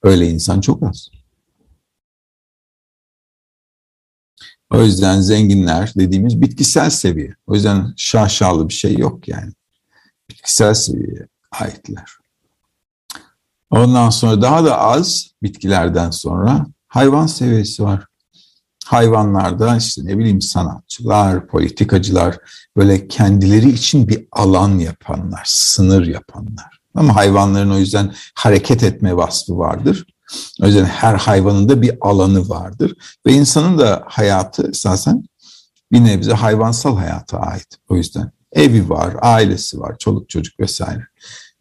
Öyle 0.03 0.29
insan 0.29 0.61
çok 0.61 0.83
az. 0.83 1.09
O 4.69 4.83
yüzden 4.83 5.21
zenginler 5.21 5.93
dediğimiz 5.95 6.41
bitkisel 6.41 6.89
seviye. 6.89 7.35
O 7.47 7.55
yüzden 7.55 7.93
şaşalı 7.97 8.69
bir 8.69 8.73
şey 8.73 8.97
yok 8.97 9.27
yani. 9.27 9.53
Bitkisel 10.49 10.73
seviyeye 10.73 11.27
aitler. 11.51 12.11
Ondan 13.69 14.09
sonra 14.09 14.41
daha 14.41 14.65
da 14.65 14.77
az 14.77 15.27
bitkilerden 15.43 16.11
sonra 16.11 16.65
hayvan 16.87 17.27
seviyesi 17.27 17.83
var. 17.83 18.05
Hayvanlarda 18.85 19.77
işte 19.77 20.01
ne 20.05 20.17
bileyim 20.17 20.41
sanatçılar, 20.41 21.47
politikacılar 21.47 22.37
böyle 22.77 23.07
kendileri 23.07 23.69
için 23.69 24.07
bir 24.07 24.27
alan 24.31 24.79
yapanlar, 24.79 25.43
sınır 25.45 26.07
yapanlar. 26.07 26.79
Ama 26.95 27.15
hayvanların 27.15 27.71
o 27.71 27.77
yüzden 27.77 28.13
hareket 28.35 28.83
etme 28.83 29.17
vasfı 29.17 29.57
vardır. 29.57 30.05
O 30.61 30.65
yüzden 30.65 30.85
her 30.85 31.15
hayvanın 31.15 31.69
da 31.69 31.81
bir 31.81 31.97
alanı 32.01 32.49
vardır. 32.49 32.95
Ve 33.25 33.33
insanın 33.33 33.77
da 33.77 34.03
hayatı 34.07 34.69
esasen 34.69 35.23
bir 35.91 36.03
nebze 36.03 36.33
hayvansal 36.33 36.97
hayata 36.97 37.39
ait. 37.39 37.67
O 37.89 37.95
yüzden 37.95 38.38
evi 38.53 38.89
var, 38.89 39.15
ailesi 39.21 39.79
var, 39.79 39.97
çoluk 39.97 40.29
çocuk 40.29 40.59
vesaire. 40.59 41.03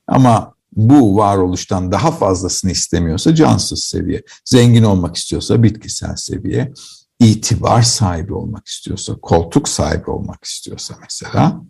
Ama 0.07 0.54
bu 0.76 1.16
varoluştan 1.16 1.92
daha 1.92 2.11
fazlasını 2.11 2.71
istemiyorsa 2.71 3.35
cansız 3.35 3.85
seviye. 3.85 4.23
Zengin 4.45 4.83
olmak 4.83 5.16
istiyorsa 5.16 5.62
bitkisel 5.62 6.16
seviye. 6.16 6.73
itibar 7.21 7.83
sahibi 7.83 8.35
olmak 8.35 8.66
istiyorsa, 8.66 9.14
koltuk 9.23 9.68
sahibi 9.68 10.11
olmak 10.11 10.45
istiyorsa 10.45 10.95
mesela 11.02 11.62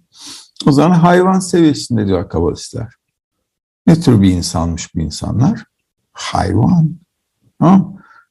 o 0.66 0.72
zaman 0.72 0.98
hayvan 0.98 1.38
seviyesinde 1.40 2.06
diyor 2.06 2.28
kabalistler. 2.28 2.88
Ne 3.87 4.00
tür 4.00 4.22
bir 4.22 4.30
insanmış 4.30 4.94
bu 4.94 5.00
insanlar? 5.00 5.64
Hayvan. 6.12 6.98
Ha? 7.58 7.84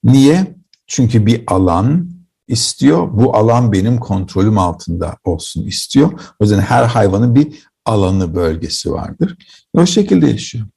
Niye? 0.04 0.56
Çünkü 0.88 1.26
bir 1.26 1.44
alan 1.48 2.17
istiyor. 2.48 3.10
Bu 3.14 3.36
alan 3.36 3.72
benim 3.72 4.00
kontrolüm 4.00 4.58
altında 4.58 5.18
olsun 5.24 5.64
istiyor. 5.64 6.12
O 6.40 6.44
yüzden 6.44 6.60
her 6.60 6.84
hayvanın 6.84 7.36
bir 7.36 7.68
alanı 7.86 8.36
bölgesi 8.36 8.92
vardır. 8.92 9.38
O 9.74 9.86
şekilde 9.86 10.28
yaşıyor. 10.28 10.68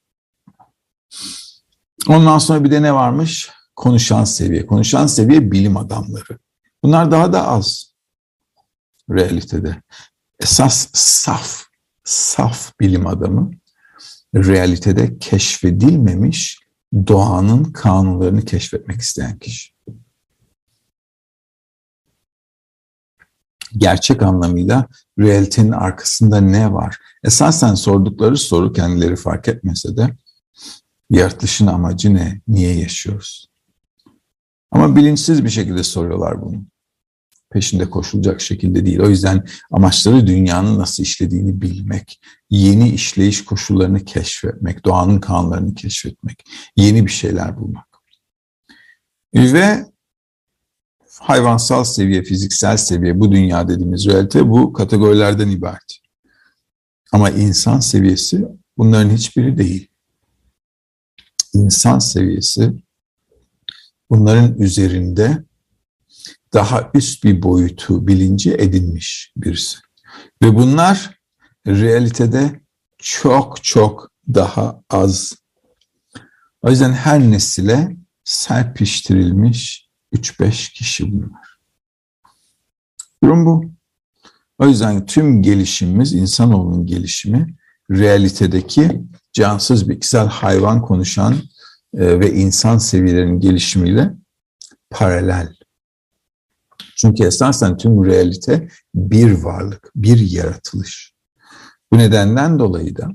Ondan 2.08 2.38
sonra 2.38 2.64
bir 2.64 2.70
de 2.70 2.82
ne 2.82 2.94
varmış? 2.94 3.50
Konuşan 3.76 4.24
seviye. 4.24 4.66
Konuşan 4.66 5.06
seviye 5.06 5.52
bilim 5.52 5.76
adamları. 5.76 6.38
Bunlar 6.84 7.10
daha 7.10 7.32
da 7.32 7.48
az 7.48 7.94
realitede. 9.10 9.82
Esas 10.40 10.88
saf, 10.92 11.62
saf 12.04 12.80
bilim 12.80 13.06
adamı 13.06 13.50
realitede 14.34 15.18
keşfedilmemiş 15.18 16.58
doğanın 17.06 17.64
kanunlarını 17.64 18.44
keşfetmek 18.44 19.00
isteyen 19.00 19.38
kişi. 19.38 19.72
Gerçek 23.76 24.22
anlamıyla 24.22 24.86
realitenin 25.18 25.72
arkasında 25.72 26.40
ne 26.40 26.72
var? 26.72 26.98
Esasen 27.24 27.74
sordukları 27.74 28.36
soru 28.36 28.72
kendileri 28.72 29.16
fark 29.16 29.48
etmese 29.48 29.96
de 29.96 30.16
yaratılışın 31.10 31.66
amacı 31.66 32.14
ne? 32.14 32.40
Niye 32.48 32.78
yaşıyoruz? 32.78 33.50
Ama 34.70 34.96
bilinçsiz 34.96 35.44
bir 35.44 35.50
şekilde 35.50 35.82
soruyorlar 35.82 36.42
bunu. 36.42 36.64
Peşinde 37.50 37.90
koşulacak 37.90 38.40
şekilde 38.40 38.86
değil. 38.86 39.00
O 39.00 39.08
yüzden 39.08 39.46
amaçları 39.70 40.26
dünyanın 40.26 40.78
nasıl 40.78 41.02
işlediğini 41.02 41.60
bilmek, 41.60 42.20
yeni 42.50 42.90
işleyiş 42.90 43.44
koşullarını 43.44 44.04
keşfetmek, 44.04 44.84
doğanın 44.84 45.20
kanunlarını 45.20 45.74
keşfetmek, 45.74 46.44
yeni 46.76 47.06
bir 47.06 47.10
şeyler 47.10 47.56
bulmak. 47.56 47.86
Ve 49.34 49.86
hayvansal 51.20 51.84
seviye, 51.84 52.22
fiziksel 52.22 52.76
seviye, 52.76 53.20
bu 53.20 53.32
dünya 53.32 53.68
dediğimiz 53.68 54.06
realite 54.06 54.48
bu 54.48 54.72
kategorilerden 54.72 55.48
ibaret. 55.48 55.98
Ama 57.12 57.30
insan 57.30 57.80
seviyesi 57.80 58.44
bunların 58.78 59.10
hiçbiri 59.10 59.58
değil. 59.58 59.88
İnsan 61.54 61.98
seviyesi 61.98 62.72
bunların 64.10 64.58
üzerinde 64.58 65.44
daha 66.52 66.90
üst 66.94 67.24
bir 67.24 67.42
boyutu, 67.42 68.06
bilinci 68.06 68.54
edinmiş 68.54 69.32
birisi. 69.36 69.78
Ve 70.42 70.54
bunlar 70.54 71.18
realitede 71.66 72.60
çok 72.98 73.64
çok 73.64 74.10
daha 74.34 74.82
az. 74.90 75.32
O 76.62 76.70
yüzden 76.70 76.92
her 76.92 77.20
nesile 77.20 77.96
serpiştirilmiş 78.24 79.89
3-5 80.12 80.72
kişi 80.72 81.12
bunlar. 81.12 81.58
Durum 83.24 83.46
bu. 83.46 83.64
O 84.58 84.66
yüzden 84.66 85.06
tüm 85.06 85.42
gelişimimiz, 85.42 86.12
insanoğlunun 86.12 86.86
gelişimi 86.86 87.54
realitedeki 87.90 89.02
cansız 89.32 89.88
bitkisel 89.88 90.26
hayvan 90.26 90.82
konuşan 90.82 91.34
e, 91.94 92.20
ve 92.20 92.32
insan 92.32 92.78
seviyelerinin 92.78 93.40
gelişimiyle 93.40 94.14
paralel. 94.90 95.54
Çünkü 96.96 97.24
esasen 97.24 97.76
tüm 97.76 98.04
realite 98.04 98.68
bir 98.94 99.32
varlık, 99.32 99.90
bir 99.96 100.30
yaratılış. 100.30 101.14
Bu 101.92 101.98
nedenden 101.98 102.58
dolayı 102.58 102.96
da 102.96 103.08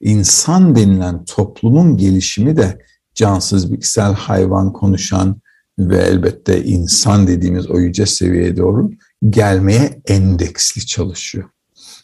insan 0.00 0.76
denilen 0.76 1.24
toplumun 1.24 1.96
gelişimi 1.96 2.56
de 2.56 2.78
cansız 3.14 3.72
bitkisel 3.72 4.14
hayvan 4.14 4.72
konuşan 4.72 5.40
ve 5.78 5.98
elbette 5.98 6.64
insan 6.64 7.26
dediğimiz 7.26 7.66
o 7.66 7.78
yüce 7.80 8.06
seviyeye 8.06 8.56
doğru 8.56 8.90
gelmeye 9.30 10.02
endeksli 10.08 10.86
çalışıyor. 10.86 11.48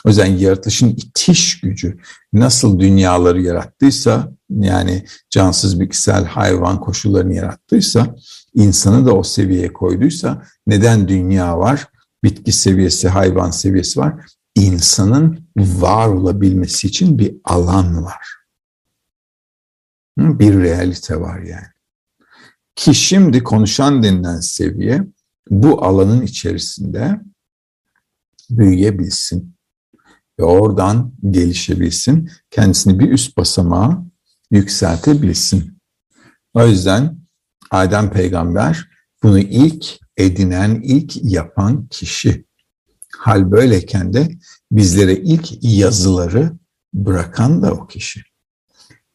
O 0.06 0.08
yüzden 0.08 0.26
yaratılışın 0.26 0.88
itiş 0.88 1.60
gücü 1.60 1.98
nasıl 2.32 2.78
dünyaları 2.78 3.42
yarattıysa 3.42 4.32
yani 4.50 5.04
cansız 5.30 5.80
bitkisel 5.80 6.24
hayvan 6.24 6.80
koşullarını 6.80 7.34
yarattıysa 7.34 8.16
insanı 8.54 9.06
da 9.06 9.16
o 9.16 9.22
seviyeye 9.22 9.72
koyduysa 9.72 10.42
neden 10.66 11.08
dünya 11.08 11.58
var? 11.58 11.88
Bitki 12.24 12.52
seviyesi, 12.52 13.08
hayvan 13.08 13.50
seviyesi 13.50 14.00
var. 14.00 14.26
İnsanın 14.54 15.48
var 15.56 16.08
olabilmesi 16.08 16.86
için 16.86 17.18
bir 17.18 17.36
alan 17.44 18.04
var. 18.04 18.26
Bir 20.18 20.60
realite 20.60 21.20
var 21.20 21.38
yani. 21.38 21.75
Ki 22.76 22.94
şimdi 22.94 23.42
konuşan 23.42 24.02
denilen 24.02 24.40
seviye 24.40 25.06
bu 25.50 25.84
alanın 25.84 26.22
içerisinde 26.22 27.20
büyüyebilsin 28.50 29.56
ve 30.40 30.44
oradan 30.44 31.12
gelişebilsin, 31.30 32.30
kendisini 32.50 32.98
bir 32.98 33.10
üst 33.10 33.36
basamağa 33.36 34.04
yükseltebilsin. 34.50 35.78
O 36.54 36.66
yüzden 36.66 37.18
Adem 37.70 38.10
peygamber 38.10 38.88
bunu 39.22 39.38
ilk 39.38 39.98
edinen, 40.16 40.80
ilk 40.84 41.16
yapan 41.24 41.86
kişi. 41.86 42.46
Hal 43.18 43.50
böyleyken 43.50 44.12
de 44.12 44.38
bizlere 44.72 45.16
ilk 45.16 45.64
yazıları 45.64 46.52
bırakan 46.94 47.62
da 47.62 47.72
o 47.72 47.86
kişi. 47.86 48.22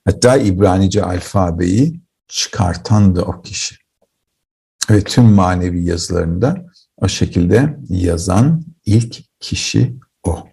Hatta 0.06 0.38
İbranice 0.38 1.04
alfabeyi 1.04 2.02
çıkartan 2.32 3.16
da 3.16 3.22
o 3.22 3.42
kişi. 3.42 3.76
Ve 4.90 5.04
tüm 5.04 5.24
manevi 5.24 5.84
yazılarında 5.84 6.66
o 6.98 7.08
şekilde 7.08 7.78
yazan 7.90 8.64
ilk 8.86 9.40
kişi 9.40 9.96
o. 10.24 10.48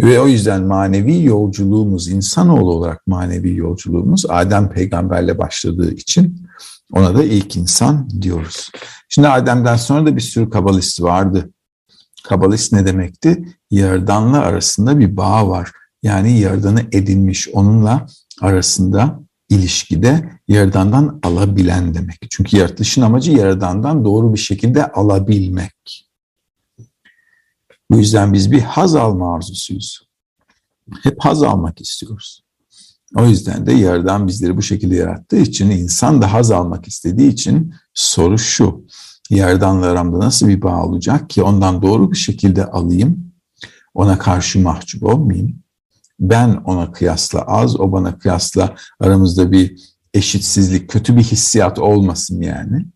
Ve 0.00 0.20
o 0.20 0.26
yüzden 0.26 0.62
manevi 0.62 1.24
yolculuğumuz, 1.24 2.08
insanoğlu 2.08 2.72
olarak 2.72 3.06
manevi 3.06 3.56
yolculuğumuz 3.56 4.26
Adem 4.28 4.70
peygamberle 4.70 5.38
başladığı 5.38 5.94
için 5.94 6.46
ona 6.92 7.16
da 7.16 7.24
ilk 7.24 7.56
insan 7.56 8.08
diyoruz. 8.22 8.70
Şimdi 9.08 9.28
Adem'den 9.28 9.76
sonra 9.76 10.06
da 10.06 10.16
bir 10.16 10.20
sürü 10.20 10.50
kabalist 10.50 11.02
vardı. 11.02 11.50
Kabalist 12.24 12.72
ne 12.72 12.86
demekti? 12.86 13.56
Yaradanla 13.70 14.40
arasında 14.40 14.98
bir 14.98 15.16
bağ 15.16 15.48
var. 15.48 15.72
Yani 16.02 16.38
yaradanı 16.38 16.80
edinmiş, 16.92 17.48
onunla 17.48 18.06
arasında 18.40 19.21
ilişkide 19.52 20.38
yaradandan 20.48 21.20
alabilen 21.22 21.94
demek. 21.94 22.18
Çünkü 22.30 22.56
yaratılışın 22.56 23.02
amacı 23.02 23.32
yaradandan 23.32 24.04
doğru 24.04 24.34
bir 24.34 24.38
şekilde 24.38 24.86
alabilmek. 24.86 26.08
Bu 27.90 27.98
yüzden 27.98 28.32
biz 28.32 28.52
bir 28.52 28.60
haz 28.60 28.94
alma 28.94 29.34
arzusuyuz. 29.34 30.00
Hep 31.02 31.16
haz 31.18 31.42
almak 31.42 31.80
istiyoruz. 31.80 32.42
O 33.16 33.26
yüzden 33.26 33.66
de 33.66 33.72
Yaradan 33.72 34.28
bizleri 34.28 34.56
bu 34.56 34.62
şekilde 34.62 34.96
yarattığı 34.96 35.36
için, 35.36 35.70
insan 35.70 36.22
da 36.22 36.32
haz 36.32 36.50
almak 36.50 36.88
istediği 36.88 37.30
için 37.30 37.74
soru 37.94 38.38
şu. 38.38 38.84
Yaradanla 39.30 39.86
aramda 39.86 40.18
nasıl 40.18 40.48
bir 40.48 40.62
bağ 40.62 40.84
olacak 40.84 41.30
ki 41.30 41.42
ondan 41.42 41.82
doğru 41.82 42.12
bir 42.12 42.16
şekilde 42.16 42.66
alayım, 42.66 43.32
ona 43.94 44.18
karşı 44.18 44.60
mahcup 44.60 45.02
olmayayım. 45.02 45.61
Ben 46.22 46.54
ona 46.54 46.92
kıyasla 46.92 47.40
az, 47.40 47.80
o 47.80 47.92
bana 47.92 48.18
kıyasla 48.18 48.74
aramızda 49.00 49.52
bir 49.52 49.76
eşitsizlik, 50.14 50.90
kötü 50.90 51.16
bir 51.16 51.22
hissiyat 51.22 51.78
olmasın 51.78 52.40
yani. 52.40 52.86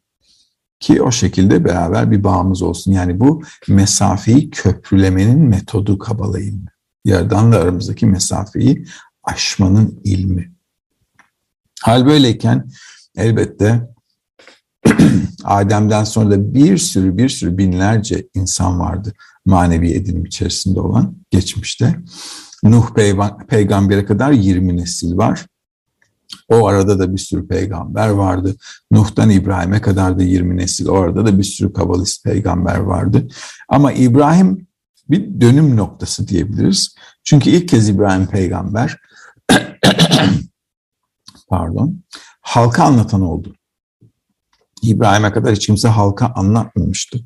ki 0.81 1.03
o 1.03 1.11
şekilde 1.11 1.65
beraber 1.65 2.11
bir 2.11 2.25
bağımız 2.25 2.63
olsun. 2.63 2.93
Yani 2.93 3.21
bu 3.21 3.43
mesafeyi 3.69 4.51
köprülemenin 4.51 5.39
metodu 5.39 5.99
Kabala 5.99 6.41
ilmi. 6.41 6.69
Yaradanla 7.05 7.57
aramızdaki 7.57 8.07
mesafeyi 8.07 8.87
aşmanın 9.25 10.01
ilmi. 10.05 10.53
Hal 11.83 12.07
böyleyken 12.07 12.71
elbette 13.17 13.89
Adem'den 15.45 16.05
sonra 16.05 16.31
da 16.31 16.55
bir 16.55 16.79
sürü 16.79 17.19
bir 17.19 17.29
sürü 17.29 17.59
binlerce 17.59 18.29
insan 18.35 18.81
vardı 18.81 19.13
manevi 19.45 19.93
edinim 19.93 20.25
içerisinde 20.25 20.81
olan 20.81 21.17
geçmişte. 21.31 21.97
Nuh 22.71 22.95
peygambere 23.49 24.05
kadar 24.05 24.33
20 24.33 24.77
nesil 24.77 25.17
var. 25.17 25.47
O 26.49 26.67
arada 26.67 26.99
da 26.99 27.13
bir 27.13 27.19
sürü 27.19 27.49
peygamber 27.49 28.09
vardı. 28.09 28.57
Nuh'tan 28.91 29.31
İbrahim'e 29.31 29.81
kadar 29.81 30.19
da 30.19 30.23
20 30.23 30.57
nesil. 30.57 30.89
O 30.89 30.97
arada 30.97 31.27
da 31.27 31.39
bir 31.39 31.45
sürü 31.45 31.73
kabalist 31.73 32.25
peygamber 32.25 32.77
vardı. 32.77 33.29
Ama 33.69 33.93
İbrahim 33.93 34.67
bir 35.11 35.41
dönüm 35.41 35.77
noktası 35.77 36.29
diyebiliriz. 36.29 36.95
Çünkü 37.25 37.51
ilk 37.51 37.69
kez 37.69 37.89
İbrahim 37.89 38.27
peygamber 38.27 38.97
pardon 41.49 42.03
halka 42.41 42.85
anlatan 42.85 43.23
oldu. 43.23 43.55
İbrahim'e 44.83 45.33
kadar 45.33 45.55
hiç 45.55 45.67
kimse 45.67 45.89
halka 45.89 46.27
anlatmamıştı. 46.27 47.19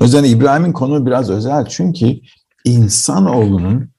O 0.00 0.04
yüzden 0.04 0.24
İbrahim'in 0.24 0.72
konu 0.72 1.06
biraz 1.06 1.30
özel 1.30 1.66
çünkü 1.66 2.20
insanoğlunun 2.64 3.90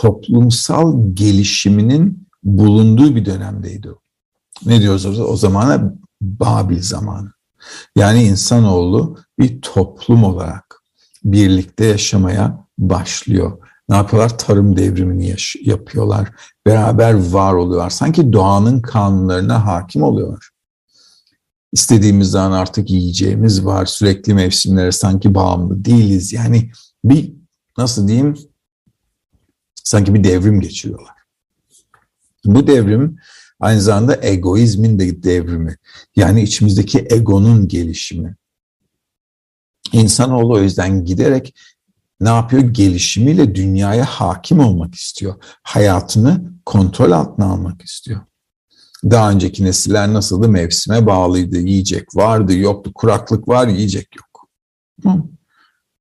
toplumsal 0.00 1.14
gelişiminin 1.14 2.28
bulunduğu 2.42 3.16
bir 3.16 3.24
dönemdeydi. 3.24 3.88
Ne 4.66 4.80
diyoruz 4.80 5.20
o 5.20 5.36
zamana? 5.36 5.94
Babil 6.20 6.82
zamanı. 6.82 7.32
Yani 7.96 8.22
insanoğlu 8.22 9.18
bir 9.38 9.60
toplum 9.60 10.24
olarak 10.24 10.82
birlikte 11.24 11.84
yaşamaya 11.84 12.66
başlıyor. 12.78 13.58
Ne 13.88 13.96
yapıyorlar? 13.96 14.38
Tarım 14.38 14.76
devrimini 14.76 15.28
yaş- 15.28 15.56
yapıyorlar. 15.60 16.28
Beraber 16.66 17.32
var 17.32 17.52
oluyorlar. 17.52 17.90
Sanki 17.90 18.32
doğanın 18.32 18.80
kanunlarına 18.82 19.66
hakim 19.66 20.02
oluyorlar. 20.02 20.50
İstediğimiz 21.72 22.30
zaman 22.30 22.52
artık 22.58 22.90
yiyeceğimiz 22.90 23.64
var. 23.64 23.86
Sürekli 23.86 24.34
mevsimlere 24.34 24.92
sanki 24.92 25.34
bağımlı 25.34 25.84
değiliz. 25.84 26.32
Yani 26.32 26.70
bir 27.04 27.32
nasıl 27.78 28.08
diyeyim 28.08 28.34
sanki 29.84 30.14
bir 30.14 30.24
devrim 30.24 30.60
geçiriyorlar. 30.60 31.14
Bu 32.44 32.66
devrim 32.66 33.16
aynı 33.60 33.80
zamanda 33.80 34.18
egoizmin 34.22 34.98
de 34.98 35.22
devrimi. 35.22 35.76
Yani 36.16 36.42
içimizdeki 36.42 37.06
egonun 37.10 37.68
gelişimi. 37.68 38.36
İnsanoğlu 39.92 40.54
o 40.54 40.60
yüzden 40.60 41.04
giderek 41.04 41.54
ne 42.20 42.28
yapıyor? 42.28 42.62
Gelişimiyle 42.62 43.54
dünyaya 43.54 44.04
hakim 44.04 44.60
olmak 44.60 44.94
istiyor. 44.94 45.34
Hayatını 45.62 46.52
kontrol 46.66 47.12
altına 47.12 47.46
almak 47.46 47.82
istiyor. 47.82 48.20
Daha 49.04 49.30
önceki 49.30 49.64
nesiller 49.64 50.12
nasıldı? 50.12 50.48
Mevsime 50.48 51.06
bağlıydı. 51.06 51.58
Yiyecek 51.58 52.16
vardı, 52.16 52.54
yoktu. 52.54 52.92
Kuraklık 52.94 53.48
var, 53.48 53.68
yiyecek 53.68 54.08
yok. 54.16 54.48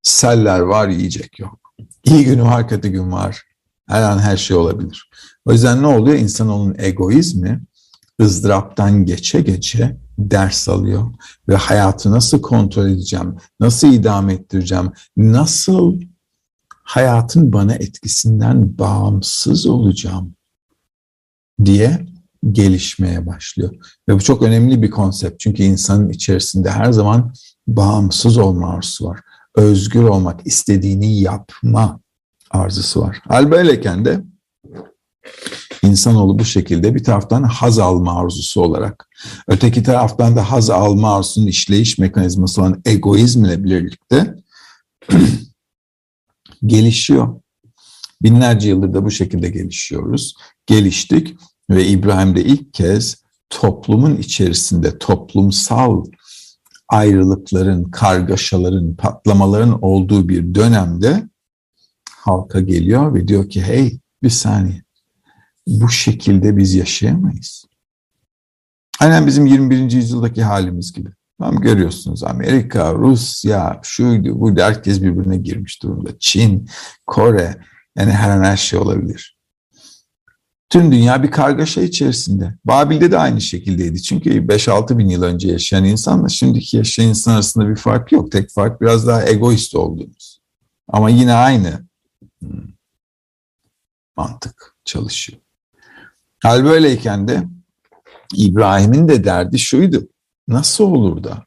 Seller 0.04 0.60
var, 0.60 0.88
yiyecek 0.88 1.39
yok. 1.39 1.60
İyi 2.04 2.26
gün 2.26 2.41
var, 2.41 2.69
kötü 2.69 2.88
gün 2.88 3.12
var. 3.12 3.43
Her 3.88 4.02
an 4.02 4.19
her 4.19 4.38
şey 4.38 4.58
olabilir. 4.58 5.10
O 5.46 5.52
yüzden 5.52 5.82
ne 5.82 5.88
oluyor? 5.88 6.17
İnsanoğlunun 6.17 6.76
egoizmi 6.78 7.62
ızdıraptan 8.22 9.06
geçe 9.06 9.41
geçe 9.41 9.98
ders 10.17 10.69
alıyor. 10.69 11.13
Ve 11.50 11.56
hayatı 11.56 12.12
nasıl 12.12 12.41
kontrol 12.41 12.88
edeceğim, 12.88 13.36
nasıl 13.60 13.93
idame 13.93 14.34
ettireceğim, 14.34 14.91
nasıl 15.17 16.02
hayatın 16.84 17.54
bana 17.54 17.74
etkisinden 17.74 18.78
bağımsız 18.78 19.67
olacağım 19.67 20.36
diye 21.65 22.06
gelişmeye 22.52 23.26
başlıyor. 23.26 23.76
Ve 24.10 24.15
bu 24.15 24.19
çok 24.19 24.41
önemli 24.41 24.82
bir 24.82 24.89
konsept. 24.91 25.39
Çünkü 25.39 25.63
insanın 25.63 26.10
içerisinde 26.10 26.72
her 26.72 26.91
zaman 26.91 27.34
bağımsız 27.67 28.38
olma 28.38 28.69
arzusu 28.74 29.06
var. 29.06 29.19
Özgür 29.56 30.04
olmak, 30.04 30.48
istediğini 30.48 31.19
yapma 31.19 32.00
arzusu 32.54 33.02
var. 33.02 33.22
Hal 33.28 33.52
böyleyken 33.52 34.06
de 34.06 34.24
insanoğlu 35.84 36.39
bu 36.39 36.46
şekilde 36.46 36.96
bir 36.96 37.04
taraftan 37.04 37.44
haz 37.44 37.80
alma 37.80 38.22
arzusu 38.22 38.62
olarak, 38.62 39.10
öteki 39.48 39.84
taraftan 39.84 40.36
da 40.36 40.52
haz 40.52 40.70
alma 40.70 41.16
arzusunun 41.16 41.48
işleyiş 41.48 41.98
mekanizması 41.98 42.62
olan 42.62 42.82
egoizmle 42.86 43.63
birlikte 43.63 44.36
gelişiyor. 46.66 47.42
Binlerce 48.24 48.70
yıldır 48.70 48.94
da 48.94 49.06
bu 49.06 49.12
şekilde 49.12 49.50
gelişiyoruz. 49.50 50.36
Geliştik 50.66 51.36
ve 51.70 51.88
İbrahim 51.88 52.36
de 52.36 52.44
ilk 52.44 52.74
kez 52.74 53.24
toplumun 53.50 54.18
içerisinde 54.18 54.98
toplumsal 54.98 56.06
ayrılıkların, 56.89 57.84
kargaşaların, 57.84 58.96
patlamaların 58.96 59.82
olduğu 59.82 60.30
bir 60.30 60.56
dönemde 60.56 61.30
halka 62.23 62.59
geliyor 62.59 63.13
ve 63.13 63.27
diyor 63.27 63.49
ki 63.49 63.63
hey 63.63 63.99
bir 64.23 64.29
saniye 64.29 64.83
bu 65.67 65.89
şekilde 65.89 66.57
biz 66.57 66.75
yaşayamayız. 66.75 67.65
Aynen 68.99 69.27
bizim 69.27 69.45
21. 69.45 69.91
yüzyıldaki 69.91 70.43
halimiz 70.43 70.93
gibi. 70.93 71.09
Tamam 71.39 71.62
görüyorsunuz 71.62 72.23
Amerika, 72.23 72.93
Rusya, 72.93 73.79
şuydu, 73.83 74.39
bu 74.39 74.62
herkes 74.62 75.01
birbirine 75.01 75.38
girmiş 75.38 75.83
durumda. 75.83 76.09
Çin, 76.19 76.69
Kore, 77.05 77.57
yani 77.97 78.12
her 78.12 78.29
an 78.29 78.43
her 78.43 78.57
şey 78.57 78.79
olabilir. 78.79 79.38
Tüm 80.69 80.91
dünya 80.91 81.23
bir 81.23 81.31
kargaşa 81.31 81.81
içerisinde. 81.81 82.53
Babil'de 82.65 83.12
de 83.12 83.17
aynı 83.17 83.41
şekildeydi. 83.41 84.01
Çünkü 84.01 84.29
5-6 84.29 84.97
bin 84.97 85.09
yıl 85.09 85.23
önce 85.23 85.47
yaşayan 85.51 85.86
insanla 85.86 86.29
şimdiki 86.29 86.77
yaşayan 86.77 87.07
insan 87.07 87.33
arasında 87.33 87.69
bir 87.69 87.75
fark 87.75 88.12
yok. 88.12 88.31
Tek 88.31 88.49
fark 88.49 88.81
biraz 88.81 89.07
daha 89.07 89.25
egoist 89.25 89.75
olduğumuz. 89.75 90.41
Ama 90.88 91.09
yine 91.09 91.33
aynı 91.33 91.92
hmm, 92.43 92.67
mantık 94.17 94.75
çalışıyor. 94.86 95.39
Hal 96.39 96.65
böyleyken 96.65 97.27
de 97.27 97.43
İbrahim'in 98.36 99.08
de 99.08 99.23
derdi 99.23 99.60
şuydu. 99.60 100.08
Nasıl 100.47 100.84
olur 100.84 101.23
da 101.23 101.45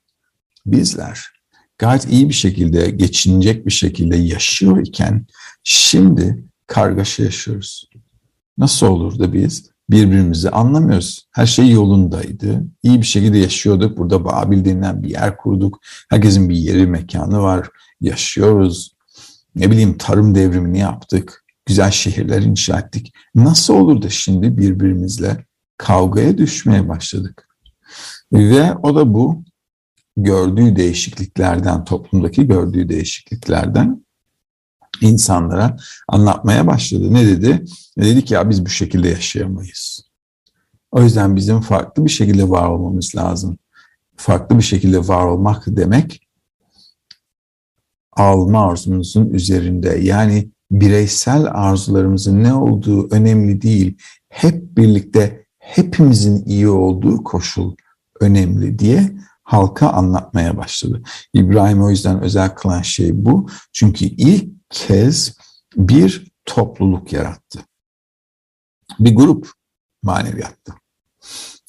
bizler 0.66 1.36
gayet 1.78 2.10
iyi 2.10 2.28
bir 2.28 2.34
şekilde, 2.34 2.90
geçinecek 2.90 3.66
bir 3.66 3.72
şekilde 3.72 4.16
yaşıyor 4.16 4.86
iken 4.86 5.26
şimdi 5.64 6.44
kargaşa 6.66 7.22
yaşıyoruz. 7.22 7.90
Nasıl 8.58 8.86
olur 8.86 9.18
da 9.18 9.32
biz 9.32 9.70
birbirimizi 9.90 10.50
anlamıyoruz. 10.50 11.28
Her 11.30 11.46
şey 11.46 11.70
yolundaydı. 11.70 12.64
İyi 12.82 13.00
bir 13.00 13.06
şekilde 13.06 13.38
yaşıyorduk. 13.38 13.98
Burada 13.98 14.24
Babil 14.24 14.64
denilen 14.64 15.02
bir 15.02 15.10
yer 15.10 15.36
kurduk. 15.36 15.80
Herkesin 16.08 16.48
bir 16.48 16.56
yeri, 16.56 16.86
mekanı 16.86 17.42
var. 17.42 17.68
Yaşıyoruz. 18.00 18.95
Ne 19.56 19.70
bileyim 19.70 19.98
tarım 19.98 20.34
devrimini 20.34 20.78
yaptık. 20.78 21.44
Güzel 21.66 21.90
şehirler 21.90 22.42
inşa 22.42 22.78
ettik. 22.78 23.12
Nasıl 23.34 23.74
olur 23.74 24.02
da 24.02 24.08
şimdi 24.08 24.58
birbirimizle 24.58 25.44
kavgaya 25.76 26.38
düşmeye 26.38 26.88
başladık? 26.88 27.48
Ve 28.32 28.74
o 28.74 28.96
da 28.96 29.14
bu 29.14 29.44
gördüğü 30.16 30.76
değişikliklerden, 30.76 31.84
toplumdaki 31.84 32.46
gördüğü 32.46 32.88
değişikliklerden 32.88 34.06
insanlara 35.00 35.76
anlatmaya 36.08 36.66
başladı. 36.66 37.14
Ne 37.14 37.26
dedi? 37.26 37.64
Dedi 37.98 38.24
ki 38.24 38.34
ya 38.34 38.50
biz 38.50 38.64
bu 38.64 38.68
şekilde 38.68 39.08
yaşayamayız. 39.08 40.08
O 40.90 41.02
yüzden 41.02 41.36
bizim 41.36 41.60
farklı 41.60 42.04
bir 42.04 42.10
şekilde 42.10 42.48
var 42.48 42.68
olmamız 42.68 43.16
lazım. 43.16 43.58
Farklı 44.16 44.58
bir 44.58 44.62
şekilde 44.62 45.08
var 45.08 45.26
olmak 45.26 45.64
demek 45.66 46.25
alma 48.16 48.70
arzumuzun 48.70 49.30
üzerinde. 49.30 49.98
Yani 50.02 50.50
bireysel 50.70 51.46
arzularımızın 51.46 52.42
ne 52.42 52.54
olduğu 52.54 53.08
önemli 53.10 53.62
değil. 53.62 53.98
Hep 54.28 54.76
birlikte 54.76 55.46
hepimizin 55.58 56.44
iyi 56.46 56.68
olduğu 56.68 57.24
koşul 57.24 57.76
önemli 58.20 58.78
diye 58.78 59.16
halka 59.42 59.88
anlatmaya 59.90 60.56
başladı. 60.56 61.02
İbrahim 61.32 61.82
o 61.82 61.90
yüzden 61.90 62.20
özel 62.20 62.54
kılan 62.54 62.82
şey 62.82 63.24
bu. 63.24 63.48
Çünkü 63.72 64.04
ilk 64.04 64.70
kez 64.70 65.36
bir 65.76 66.32
topluluk 66.44 67.12
yarattı. 67.12 67.60
Bir 69.00 69.16
grup 69.16 69.50
maneviyatta. 70.02 70.74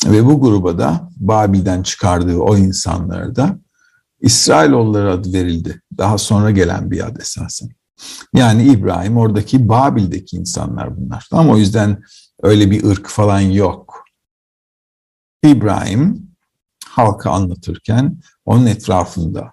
Ve 0.06 0.26
bu 0.26 0.42
gruba 0.42 0.80
da 0.80 1.10
Babil'den 1.18 1.84
çıkardığı 1.84 2.38
o 2.38 2.58
insanlara 2.58 3.36
da 3.36 3.60
İsrailoğulları 4.22 5.12
adı 5.12 5.34
verildi. 5.34 5.82
Daha 5.98 6.18
sonra 6.18 6.52
gelen 6.52 6.92
bir 6.92 7.08
ad 7.08 7.18
esasen. 7.18 7.70
Yani 8.34 8.64
İbrahim 8.64 9.18
oradaki 9.18 9.70
Babil'deki 9.70 10.38
insanlar 10.38 10.98
bunlar. 10.98 11.28
Ama 11.32 11.54
o 11.54 11.58
yüzden 11.58 12.04
öyle 12.44 12.72
bir 12.72 12.84
ırk 12.84 13.08
falan 13.08 13.40
yok. 13.40 14.04
İbrahim 15.44 16.32
halka 16.86 17.32
anlatırken 17.32 18.18
onun 18.46 18.66
etrafında 18.66 19.52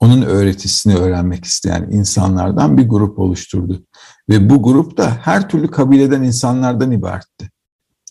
onun 0.00 0.22
öğretisini 0.22 0.96
öğrenmek 0.96 1.44
isteyen 1.44 1.88
insanlardan 1.90 2.78
bir 2.78 2.88
grup 2.88 3.18
oluşturdu. 3.18 3.82
Ve 4.28 4.50
bu 4.50 4.62
grup 4.62 4.96
da 4.96 5.10
her 5.10 5.48
türlü 5.48 5.70
kabileden 5.70 6.22
insanlardan 6.22 6.92
ibaretti. 6.92 7.50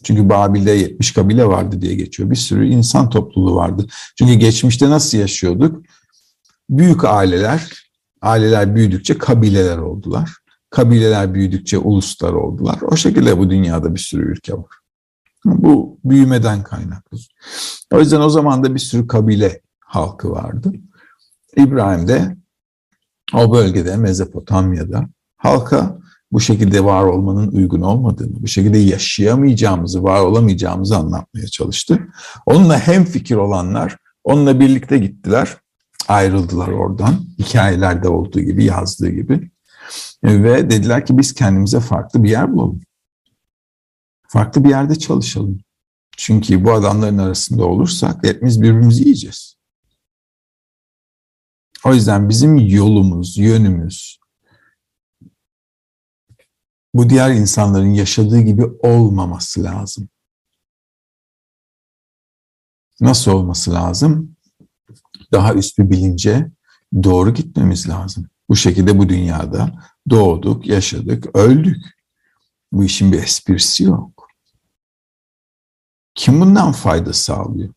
Çünkü 0.04 0.30
Babil'de 0.30 0.72
70 0.72 1.12
kabile 1.12 1.46
vardı 1.46 1.82
diye 1.82 1.96
geçiyor. 1.96 2.30
Bir 2.30 2.36
sürü 2.36 2.68
insan 2.68 3.10
topluluğu 3.10 3.56
vardı. 3.56 3.88
Çünkü 4.18 4.34
geçmişte 4.34 4.90
nasıl 4.90 5.18
yaşıyorduk? 5.18 5.86
Büyük 6.70 7.06
aileler, 7.06 7.90
aileler 8.22 8.76
büyüdükçe 8.76 9.18
kabileler 9.18 9.78
oldular. 9.78 10.30
Kabileler 10.70 11.34
büyüdükçe 11.34 11.78
uluslar 11.78 12.34
oldular. 12.34 12.80
O 12.82 12.96
şekilde 12.96 13.38
bu 13.38 13.50
dünyada 13.50 13.96
bir 13.96 14.00
sürü 14.00 14.32
ülke 14.32 14.54
var. 14.54 14.76
Bu 15.46 16.00
büyümeden 16.04 16.64
kaynaklı. 16.64 17.18
O 17.94 18.00
yüzden 18.00 18.22
o 18.22 18.30
zaman 18.30 18.64
da 18.64 18.76
bir 18.76 18.80
sürü 18.80 19.08
kabile 19.08 19.62
halkı 19.80 20.32
vardı. 20.32 20.72
İbrahim 21.56 22.08
de 22.08 22.38
o 23.34 23.54
bölgede 23.54 23.98
Mezopotamya'da 23.98 25.06
halka 25.38 26.00
bu 26.32 26.40
şekilde 26.40 26.84
var 26.84 27.04
olmanın 27.04 27.52
uygun 27.52 27.82
olmadığını, 27.82 28.44
bu 28.44 28.48
şekilde 28.48 28.78
yaşayamayacağımızı, 28.78 30.04
var 30.04 30.22
olamayacağımızı 30.22 30.98
anlatmaya 30.98 31.48
çalıştı. 31.48 32.00
Onunla 32.46 32.80
hem 32.80 33.06
fikir 33.06 33.36
olanlar 33.36 33.98
onunla 34.24 34.60
birlikte 34.60 34.98
gittiler, 34.98 35.58
ayrıldılar 36.08 36.68
oradan. 36.68 37.16
Hikayelerde 37.40 38.10
olduğu 38.10 38.40
gibi, 38.40 38.66
yazdığı 38.66 39.10
gibi. 39.10 39.52
Ve 40.24 40.70
dediler 40.70 41.06
ki 41.06 41.18
biz 41.18 41.34
kendimize 41.34 41.80
farklı 41.80 42.24
bir 42.24 42.30
yer 42.30 42.54
bulalım. 42.54 42.82
Farklı 44.28 44.64
bir 44.64 44.70
yerde 44.70 44.96
çalışalım. 44.96 45.60
Çünkü 46.18 46.66
bu 46.66 46.72
adamların 46.72 47.18
arasında 47.18 47.66
olursak 47.66 48.24
hepimiz 48.24 48.62
birbirimizi 48.62 49.04
yiyeceğiz. 49.04 49.58
O 51.86 51.94
yüzden 51.94 52.30
bizim 52.30 52.58
yolumuz, 52.58 53.38
yönümüz 53.38 54.20
bu 56.98 57.10
diğer 57.10 57.32
insanların 57.32 57.94
yaşadığı 57.94 58.42
gibi 58.42 58.66
olmaması 58.66 59.64
lazım. 59.64 60.10
Nasıl 63.02 63.32
olması 63.32 63.74
lazım? 63.74 64.36
Daha 65.32 65.54
üst 65.54 65.80
bir 65.80 65.90
bilince 65.90 66.52
doğru 67.04 67.34
gitmemiz 67.34 67.90
lazım. 67.90 68.30
Bu 68.50 68.56
şekilde 68.56 68.98
bu 68.98 69.10
dünyada 69.10 69.72
doğduk, 70.10 70.68
yaşadık, 70.68 71.36
öldük. 71.36 71.86
Bu 72.72 72.84
işin 72.84 73.12
bir 73.12 73.24
esprisi 73.24 73.84
yok. 73.84 74.28
Kim 76.16 76.42
bundan 76.42 76.72
fayda 76.72 77.14
sağlıyor? 77.14 77.74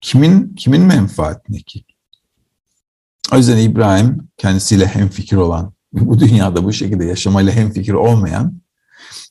Kimin 0.00 0.54
kimin 0.54 0.82
menfaatine 0.82 1.58
ki? 1.62 1.84
O 3.32 3.36
yüzden 3.36 3.58
İbrahim 3.58 4.28
kendisiyle 4.36 4.86
hemfikir 4.86 5.36
olan, 5.36 5.72
bu 6.00 6.18
dünyada 6.18 6.64
bu 6.64 6.72
şekilde 6.72 7.04
yaşamayla 7.04 7.52
hemfikir 7.52 7.92
olmayan 7.92 8.62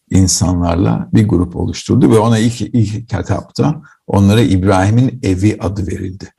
insanlarla 0.09 1.09
bir 1.13 1.27
grup 1.27 1.55
oluşturdu 1.55 2.11
ve 2.11 2.19
ona 2.19 2.37
ilk, 2.37 2.61
ilk 2.61 3.09
kitapta 3.09 3.81
onlara 4.07 4.41
İbrahim'in 4.41 5.19
evi 5.23 5.57
adı 5.59 5.87
verildi. 5.87 6.33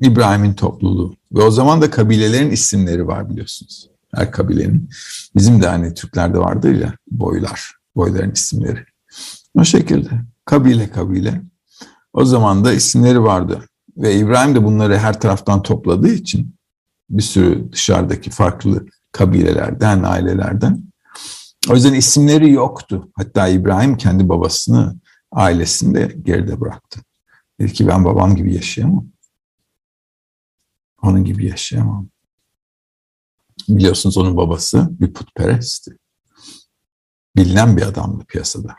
İbrahim'in 0.00 0.54
topluluğu. 0.54 1.14
Ve 1.32 1.42
o 1.42 1.50
zaman 1.50 1.82
da 1.82 1.90
kabilelerin 1.90 2.50
isimleri 2.50 3.06
var 3.06 3.30
biliyorsunuz. 3.30 3.88
Her 4.14 4.32
kabilenin. 4.32 4.88
Bizim 5.36 5.62
de 5.62 5.68
hani 5.68 5.94
Türklerde 5.94 6.38
vardır 6.38 6.74
ya 6.74 6.94
boylar, 7.10 7.72
boyların 7.96 8.30
isimleri. 8.30 8.84
O 9.54 9.64
şekilde 9.64 10.10
kabile 10.44 10.90
kabile. 10.90 11.42
O 12.12 12.24
zaman 12.24 12.64
da 12.64 12.72
isimleri 12.72 13.22
vardı. 13.22 13.64
Ve 13.96 14.16
İbrahim 14.16 14.54
de 14.54 14.64
bunları 14.64 14.98
her 14.98 15.20
taraftan 15.20 15.62
topladığı 15.62 16.12
için 16.12 16.54
bir 17.10 17.22
sürü 17.22 17.72
dışarıdaki 17.72 18.30
farklı 18.30 18.86
kabilelerden, 19.12 20.02
ailelerden. 20.02 20.92
O 21.70 21.74
yüzden 21.74 21.94
isimleri 21.94 22.50
yoktu. 22.50 23.10
Hatta 23.14 23.48
İbrahim 23.48 23.96
kendi 23.96 24.28
babasını, 24.28 25.00
ailesini 25.32 25.94
de 25.94 26.16
geride 26.22 26.60
bıraktı. 26.60 27.00
Dedi 27.60 27.72
ki 27.72 27.86
ben 27.86 28.04
babam 28.04 28.36
gibi 28.36 28.54
yaşayamam. 28.54 29.06
Onun 31.02 31.24
gibi 31.24 31.46
yaşayamam. 31.46 32.08
Biliyorsunuz 33.68 34.16
onun 34.16 34.36
babası 34.36 34.88
bir 35.00 35.12
putperestti. 35.12 35.98
Bilinen 37.36 37.76
bir 37.76 37.82
adamdı 37.82 38.24
piyasada. 38.24 38.76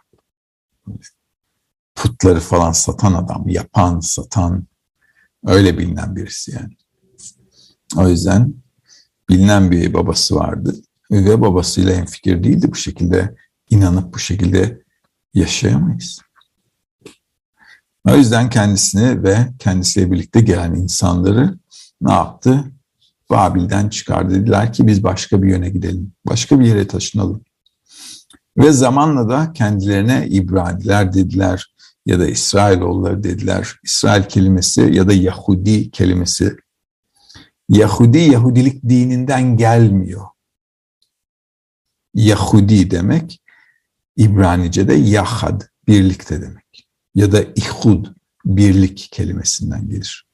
Putları 1.95 2.39
falan 2.39 2.71
satan 2.71 3.13
adam, 3.13 3.47
yapan, 3.47 3.99
satan, 3.99 4.67
Öyle 5.45 5.77
bilinen 5.77 6.15
birisi 6.15 6.51
yani. 6.51 6.77
O 7.97 8.09
yüzden 8.09 8.62
bilinen 9.29 9.71
bir 9.71 9.93
babası 9.93 10.35
vardı 10.35 10.75
ve 11.11 11.41
babasıyla 11.41 11.93
en 11.93 12.05
fikir 12.05 12.43
değildi 12.43 12.71
bu 12.71 12.75
şekilde 12.75 13.35
inanıp 13.69 14.13
bu 14.13 14.19
şekilde 14.19 14.81
yaşayamayız. 15.33 16.19
O 18.09 18.15
yüzden 18.15 18.49
kendisini 18.49 19.23
ve 19.23 19.37
kendisiyle 19.59 20.11
birlikte 20.11 20.41
gelen 20.41 20.73
insanları 20.73 21.57
ne 22.01 22.11
yaptı? 22.11 22.63
Babil'den 23.29 23.89
çıkardı. 23.89 24.35
Dediler 24.35 24.73
ki 24.73 24.87
biz 24.87 25.03
başka 25.03 25.43
bir 25.43 25.49
yöne 25.49 25.69
gidelim. 25.69 26.11
Başka 26.25 26.59
bir 26.59 26.65
yere 26.65 26.87
taşınalım. 26.87 27.41
Ve 28.57 28.71
zamanla 28.71 29.29
da 29.29 29.53
kendilerine 29.53 30.27
İbraniler 30.29 31.13
dediler 31.13 31.73
ya 32.05 32.19
da 32.19 32.27
İsrailoğulları 32.27 33.23
dediler. 33.23 33.75
İsrail 33.83 34.23
kelimesi 34.23 34.81
ya 34.81 35.07
da 35.07 35.13
Yahudi 35.13 35.91
kelimesi. 35.91 36.55
Yahudi, 37.73 38.17
Yahudilik 38.17 38.83
dininden 38.83 39.57
gelmiyor. 39.57 40.25
Yahudi 42.13 42.91
demek 42.91 43.41
İbranice'de 44.17 44.93
yahad, 44.93 45.61
birlikte 45.87 46.41
demek. 46.41 46.87
Ya 47.15 47.31
da 47.31 47.43
ihud, 47.43 48.05
birlik 48.45 49.09
kelimesinden 49.11 49.89
gelir. 49.89 50.27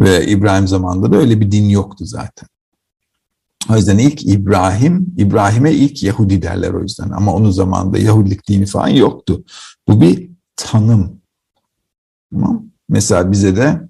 Ve 0.00 0.26
İbrahim 0.26 0.68
zamanında 0.68 1.12
da 1.12 1.16
öyle 1.16 1.40
bir 1.40 1.52
din 1.52 1.68
yoktu 1.68 2.06
zaten. 2.06 2.48
O 3.70 3.76
yüzden 3.76 3.98
ilk 3.98 4.26
İbrahim, 4.26 5.14
İbrahim'e 5.16 5.72
ilk 5.72 6.02
Yahudi 6.02 6.42
derler 6.42 6.70
o 6.70 6.82
yüzden. 6.82 7.10
Ama 7.10 7.34
onun 7.34 7.50
zamanında 7.50 7.98
Yahudilik 7.98 8.48
dini 8.48 8.66
falan 8.66 8.88
yoktu. 8.88 9.44
Bu 9.88 10.00
bir 10.00 10.30
tanım. 10.56 11.20
Tamam. 12.30 12.64
Mesela 12.88 13.32
bize 13.32 13.56
de 13.56 13.80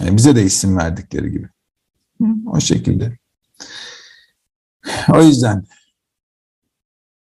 bize 0.00 0.36
de 0.36 0.44
isim 0.44 0.76
verdikleri 0.76 1.32
gibi. 1.32 1.48
O 2.46 2.60
şekilde. 2.60 3.18
O 5.14 5.22
yüzden 5.22 5.66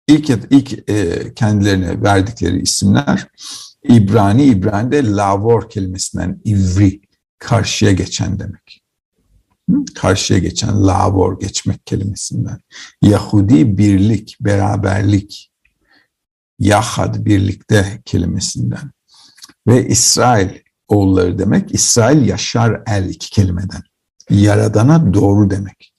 ilk 0.08 0.30
ilk 0.50 0.90
e, 0.90 1.34
kendilerine 1.34 2.02
verdikleri 2.02 2.62
isimler 2.62 3.28
İbrani, 3.84 4.44
İbrani'de 4.44 5.12
lavor 5.12 5.70
kelimesinden 5.70 6.40
ivri, 6.46 7.00
karşıya 7.38 7.92
geçen 7.92 8.38
demek. 8.38 8.82
Karşıya 9.94 10.38
geçen, 10.38 10.86
lavor, 10.86 11.40
geçmek 11.40 11.86
kelimesinden. 11.86 12.58
Yahudi, 13.02 13.78
birlik, 13.78 14.36
beraberlik, 14.40 15.52
Yahad 16.58 17.24
birlikte 17.24 18.02
kelimesinden. 18.04 18.90
Ve 19.66 19.88
İsrail 19.88 20.48
oğulları 20.88 21.38
demek. 21.38 21.74
İsrail 21.74 22.28
yaşar 22.28 22.82
el 22.86 23.08
iki 23.08 23.30
kelimeden. 23.30 23.82
Yaradana 24.32 25.14
doğru 25.14 25.50
demek. 25.50 25.94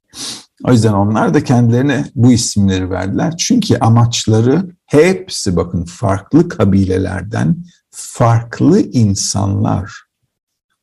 O 0.63 0.72
yüzden 0.72 0.93
onlar 0.93 1.34
da 1.34 1.43
kendilerine 1.43 2.06
bu 2.15 2.32
isimleri 2.32 2.89
verdiler. 2.89 3.38
Çünkü 3.38 3.78
amaçları 3.78 4.76
hepsi 4.86 5.56
bakın 5.56 5.86
farklı 5.86 6.50
kabilelerden 6.50 7.65
farklı 7.91 8.80
insanlar 8.80 10.04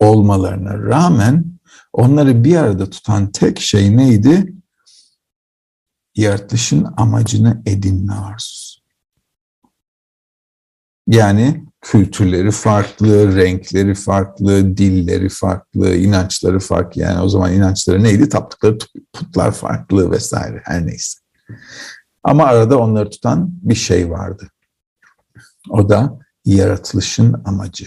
olmalarına 0.00 0.78
rağmen 0.78 1.44
onları 1.92 2.44
bir 2.44 2.56
arada 2.56 2.90
tutan 2.90 3.32
tek 3.32 3.60
şey 3.60 3.96
neydi? 3.96 4.54
Yaratılışın 6.14 6.86
amacını 6.96 7.62
edinme 7.66 8.12
arzusu. 8.12 8.80
Yani 11.06 11.66
kültürleri 11.80 12.50
farklı, 12.50 13.36
renkleri 13.36 13.94
farklı, 13.94 14.76
dilleri 14.76 15.28
farklı, 15.28 15.94
inançları 15.94 16.60
farklı. 16.60 17.02
Yani 17.02 17.20
o 17.20 17.28
zaman 17.28 17.52
inançları 17.52 18.02
neydi? 18.02 18.28
Taptıkları 18.28 18.78
putlar 19.12 19.52
farklı 19.52 20.10
vesaire 20.10 20.60
her 20.64 20.86
neyse. 20.86 21.18
Ama 22.22 22.44
arada 22.44 22.78
onları 22.78 23.10
tutan 23.10 23.50
bir 23.62 23.74
şey 23.74 24.10
vardı. 24.10 24.48
O 25.70 25.88
da 25.88 26.18
yaratılışın 26.44 27.42
amacı. 27.44 27.86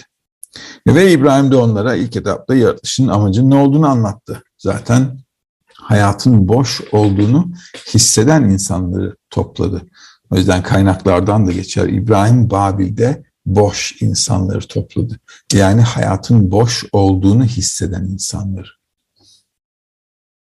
Ve 0.88 1.12
İbrahim 1.12 1.52
de 1.52 1.56
onlara 1.56 1.96
ilk 1.96 2.16
etapta 2.16 2.56
yaratılışın 2.56 3.08
amacının 3.08 3.50
ne 3.50 3.56
olduğunu 3.56 3.88
anlattı. 3.88 4.44
Zaten 4.58 5.20
hayatın 5.74 6.48
boş 6.48 6.82
olduğunu 6.92 7.52
hisseden 7.94 8.44
insanları 8.44 9.16
topladı. 9.30 9.82
O 10.32 10.36
yüzden 10.36 10.64
kaynaklardan 10.64 11.48
da 11.48 11.52
geçer. 11.52 11.88
İbrahim 11.88 12.50
Babil'de 12.50 13.24
boş 13.46 14.02
insanları 14.02 14.68
topladı. 14.68 15.20
Yani 15.54 15.82
hayatın 15.82 16.52
boş 16.52 16.86
olduğunu 16.92 17.46
hisseden 17.46 18.04
insanları. 18.04 18.70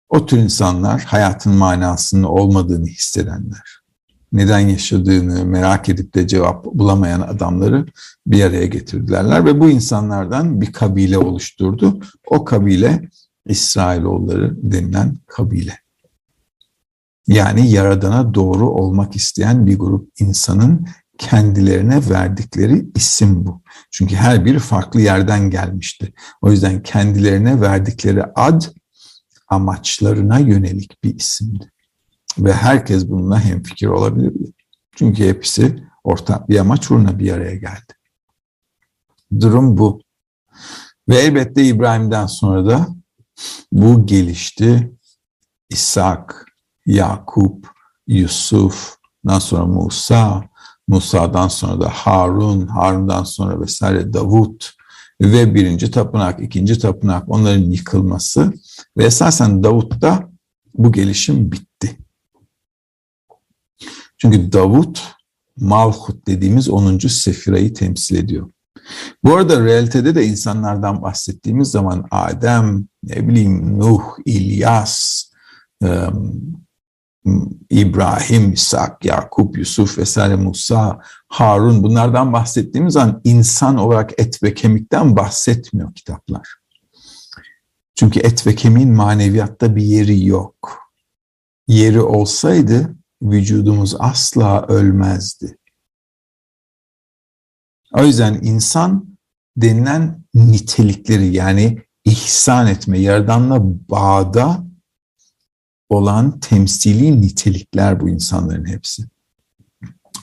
O 0.10 0.25
tür 0.25 0.38
insanlar 0.38 1.01
hayatın 1.01 1.53
manasının 1.53 2.23
olmadığını 2.23 2.88
hissedenler. 2.88 3.81
Neden 4.31 4.60
yaşadığını 4.60 5.45
merak 5.45 5.89
edip 5.89 6.15
de 6.15 6.27
cevap 6.27 6.65
bulamayan 6.65 7.21
adamları 7.21 7.86
bir 8.27 8.43
araya 8.43 8.65
getirdilerler 8.65 9.45
ve 9.45 9.60
bu 9.60 9.69
insanlardan 9.69 10.62
bir 10.62 10.71
kabile 10.71 11.17
oluşturdu. 11.17 11.99
O 12.27 12.45
kabile 12.45 13.10
İsrailoğulları 13.47 14.71
denilen 14.71 15.17
kabile. 15.27 15.79
Yani 17.27 17.71
Yaradan'a 17.71 18.34
doğru 18.34 18.69
olmak 18.69 19.15
isteyen 19.15 19.67
bir 19.67 19.79
grup 19.79 20.10
insanın 20.19 20.88
kendilerine 21.17 22.10
verdikleri 22.10 22.86
isim 22.95 23.45
bu. 23.45 23.62
Çünkü 23.91 24.15
her 24.15 24.45
biri 24.45 24.60
farklı 24.60 25.01
yerden 25.01 25.49
gelmişti. 25.49 26.13
O 26.41 26.51
yüzden 26.51 26.84
kendilerine 26.84 27.62
verdikleri 27.62 28.23
ad 28.23 28.62
amaçlarına 29.47 30.39
yönelik 30.39 31.04
bir 31.04 31.15
isimdi. 31.15 31.71
Ve 32.38 32.54
herkes 32.54 33.10
bununla 33.10 33.39
hemfikir 33.39 33.88
olabilirdi. 33.88 34.51
Çünkü 34.95 35.28
hepsi 35.28 35.84
ortak 36.04 36.49
bir 36.49 36.60
amaç 36.60 36.91
uğruna 36.91 37.19
bir 37.19 37.32
araya 37.32 37.56
geldi. 37.56 37.93
Durum 39.39 39.78
bu. 39.78 40.01
Ve 41.10 41.17
elbette 41.17 41.63
İbrahim'den 41.63 42.25
sonra 42.25 42.65
da 42.65 42.88
bu 43.71 44.06
gelişti. 44.06 44.91
İshak, 45.69 46.45
Yakup, 46.86 47.67
Yusuf, 48.08 48.97
sonra 49.39 49.65
Musa, 49.65 50.49
Musa'dan 50.88 51.48
sonra 51.48 51.82
da 51.82 51.89
Harun, 51.89 52.67
Harun'dan 52.67 53.24
sonra 53.24 53.62
vesaire 53.62 54.13
Davut 54.13 54.74
ve 55.21 55.56
birinci 55.56 55.91
tapınak, 55.91 56.39
ikinci 56.39 56.80
tapınak 56.80 57.30
onların 57.30 57.63
yıkılması 57.63 58.54
ve 58.98 59.06
esasen 59.06 59.63
Davut'ta 59.63 60.30
bu 60.74 60.91
gelişim 60.91 61.52
bitti. 61.52 61.98
Çünkü 64.17 64.52
Davut 64.52 65.15
Malhut 65.58 66.28
dediğimiz 66.28 66.69
10. 66.69 66.98
sefirayı 66.98 67.74
temsil 67.74 68.15
ediyor. 68.15 68.50
Bu 69.24 69.36
arada 69.36 69.65
realitede 69.65 70.15
de 70.15 70.26
insanlardan 70.26 71.02
bahsettiğimiz 71.02 71.67
zaman 71.67 72.06
Adem, 72.12 72.88
ne 73.04 73.28
bileyim 73.28 73.80
Nuh, 73.80 74.02
İlyas, 74.26 75.24
İbrahim, 77.69 78.53
İshak, 78.53 79.05
Yakup, 79.05 79.57
Yusuf 79.57 79.97
vesaire 79.97 80.35
Musa, 80.35 80.99
Harun 81.27 81.83
bunlardan 81.83 82.33
bahsettiğimiz 82.33 82.93
zaman 82.93 83.21
insan 83.23 83.77
olarak 83.77 84.19
et 84.19 84.43
ve 84.43 84.53
kemikten 84.53 85.15
bahsetmiyor 85.15 85.93
kitaplar. 85.93 86.55
Çünkü 87.95 88.19
et 88.19 88.47
ve 88.47 88.55
kemiğin 88.55 88.91
maneviyatta 88.91 89.75
bir 89.75 89.83
yeri 89.83 90.25
yok. 90.25 90.79
Yeri 91.67 92.01
olsaydı 92.01 92.95
vücudumuz 93.21 93.95
asla 93.99 94.65
ölmezdi. 94.67 95.57
O 97.93 98.03
yüzden 98.03 98.39
insan 98.41 99.17
denilen 99.57 100.23
nitelikleri 100.33 101.35
yani 101.35 101.81
ihsan 102.05 102.67
etme, 102.67 102.99
yaradanla 102.99 103.59
bağda 103.63 104.64
olan 105.89 106.39
temsili 106.39 107.21
nitelikler 107.21 108.00
bu 108.00 108.10
insanların 108.10 108.65
hepsi. 108.65 109.04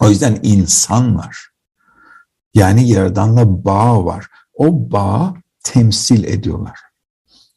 O 0.01 0.09
yüzden 0.11 0.39
insan 0.43 1.19
var. 1.19 1.49
Yani 2.55 2.89
Yaradan'la 2.89 3.65
bağ 3.65 4.05
var. 4.05 4.27
O 4.55 4.93
bağ 4.93 5.35
temsil 5.63 6.25
ediyorlar. 6.25 6.79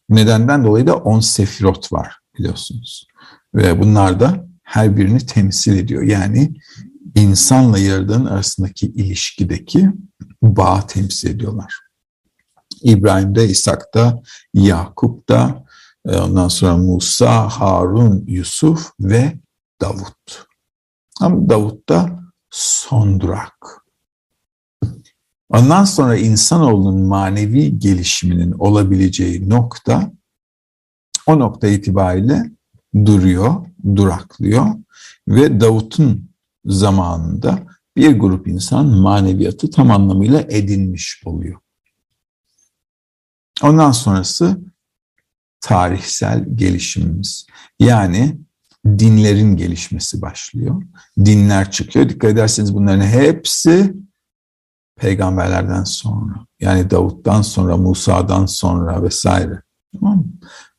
Nedenden 0.10 0.64
dolayı 0.64 0.88
da 0.88 0.96
on 0.96 1.20
sefirot 1.20 1.94
var 1.94 2.20
biliyorsunuz. 2.38 3.08
Ve 3.56 3.82
bunlar 3.82 4.20
da 4.20 4.48
her 4.64 4.98
birini 4.98 5.26
temsil 5.26 5.78
ediyor. 5.78 6.04
Yani 6.04 6.54
insanla 7.16 7.80
Yaradan'ın 7.80 8.26
arasındaki 8.26 8.88
ilişkideki 8.88 9.90
bağ 10.42 10.88
temsil 10.88 11.30
ediyorlar. 11.30 11.80
İbrahim'de, 12.82 13.50
İshak'ta, 13.50 14.22
Yakup'ta, 14.54 15.65
ondan 16.06 16.48
sonra 16.48 16.78
Musa, 16.78 17.50
Harun, 17.50 18.24
Yusuf 18.28 18.92
ve 19.00 19.40
Davut. 19.82 20.46
Ama 21.22 21.50
Davut 21.50 21.90
da 21.90 22.20
son 22.50 23.20
durak. 23.20 23.86
Ondan 25.50 25.84
sonra 25.84 26.18
insanoğlunun 26.18 27.02
manevi 27.02 27.80
gelişiminin 27.80 28.52
olabileceği 28.52 29.50
nokta 29.50 30.12
o 31.28 31.40
nokta 31.40 31.68
itibariyle 31.68 32.52
duruyor, 33.06 33.56
duraklıyor 33.96 34.66
ve 35.28 35.60
Davut'un 35.62 36.30
zamanında 36.66 37.60
bir 37.98 38.20
grup 38.20 38.48
insan 38.48 38.86
maneviyatı 38.86 39.70
tam 39.70 39.92
anlamıyla 39.92 40.42
edinmiş 40.42 41.22
oluyor. 41.26 41.60
Ondan 43.64 43.92
sonrası 43.92 44.60
tarihsel 45.66 46.46
gelişimimiz. 46.56 47.48
Yani 47.80 48.38
dinlerin 48.86 49.58
gelişmesi 49.58 50.22
başlıyor. 50.22 50.84
Dinler 51.26 51.72
çıkıyor. 51.72 52.10
Dikkat 52.10 52.32
ederseniz 52.32 52.74
bunların 52.74 53.06
hepsi 53.06 53.94
peygamberlerden 55.00 55.84
sonra. 55.84 56.46
Yani 56.60 56.90
Davut'tan 56.90 57.42
sonra, 57.42 57.78
Musa'dan 57.78 58.46
sonra 58.46 59.04
vesaire. 59.04 59.62
Tamam? 59.94 60.26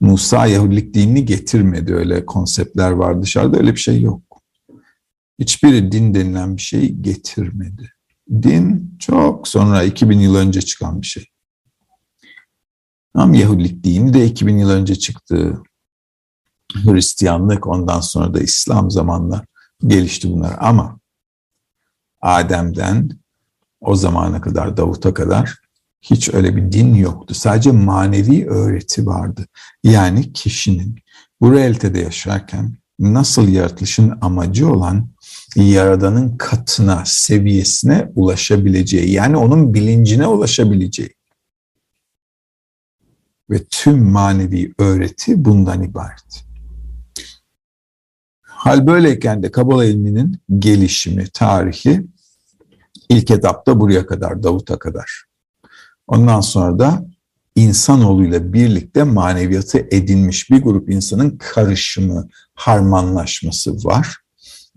Musa 0.01 0.46
Yahudilik 0.46 0.94
dinini 0.94 1.25
getirmedi. 1.25 1.94
Öyle 1.94 2.27
konseptler 2.27 2.90
var 2.90 3.22
dışarıda. 3.22 3.57
Öyle 3.57 3.72
bir 3.72 3.81
şey 3.81 4.01
yok. 4.01 4.22
Hiçbiri 5.38 5.92
din 5.92 6.14
denilen 6.14 6.57
bir 6.57 6.62
şey 6.62 6.92
getirmedi. 6.92 7.92
Din 8.42 8.96
çok 8.99 9.49
sonra 9.49 9.83
2000 9.83 10.18
yıl 10.18 10.35
önce 10.35 10.62
çıkan 10.62 11.03
bir 11.03 11.07
şey. 11.07 11.29
Tam 13.16 13.35
Yahudilik 13.35 13.85
dini 13.85 14.14
de 14.14 14.26
2000 14.26 14.59
yıl 14.59 14.70
önce 14.70 14.94
çıktı. 14.94 15.62
Hristiyanlık 16.74 17.66
ondan 17.66 18.00
sonra 18.00 18.35
da 18.35 18.40
İslam 18.40 18.90
zamanla 18.90 19.44
gelişti 19.87 20.33
bunlar. 20.33 20.57
Ama 20.59 20.98
Adem'den 22.22 23.11
o 23.81 23.96
zamana 23.96 24.40
kadar 24.40 24.76
Davut'a 24.76 25.14
kadar 25.14 25.61
hiç 26.02 26.35
öyle 26.35 26.57
bir 26.57 26.72
din 26.72 26.94
yoktu. 26.94 27.35
Sadece 27.35 27.70
manevi 27.70 28.46
öğreti 28.46 29.07
vardı. 29.07 29.46
Yani 29.85 30.33
kişinin 30.33 30.98
bu 31.40 31.52
realitede 31.52 31.98
yaşarken 31.98 32.76
nasıl 32.98 33.48
yaratılışın 33.48 34.18
amacı 34.20 34.72
olan 34.72 35.09
Yaradan'ın 35.57 36.37
katına, 36.37 37.02
seviyesine 37.07 38.12
ulaşabileceği, 38.14 39.12
yani 39.12 39.37
onun 39.37 39.74
bilincine 39.74 40.26
ulaşabileceği 40.26 41.15
ve 43.50 43.64
tüm 43.64 44.11
manevi 44.11 44.74
öğreti 44.78 45.44
bundan 45.44 45.82
ibaret. 45.82 46.44
Hal 48.42 48.87
böyleyken 48.87 49.42
de 49.42 49.50
Kabala 49.50 49.85
ilminin 49.85 50.40
gelişimi, 50.59 51.24
tarihi 51.32 52.06
ilk 53.09 53.30
etapta 53.30 53.80
buraya 53.80 54.06
kadar, 54.06 54.42
Davut'a 54.42 54.78
kadar. 54.78 55.24
Ondan 56.06 56.40
sonra 56.40 56.78
da 56.78 57.06
insanoğluyla 57.56 58.52
birlikte 58.52 59.02
maneviyatı 59.02 59.78
edinmiş 59.78 60.50
bir 60.50 60.62
grup 60.62 60.90
insanın 60.90 61.38
karışımı, 61.38 62.28
harmanlaşması 62.54 63.85
var. 63.85 64.16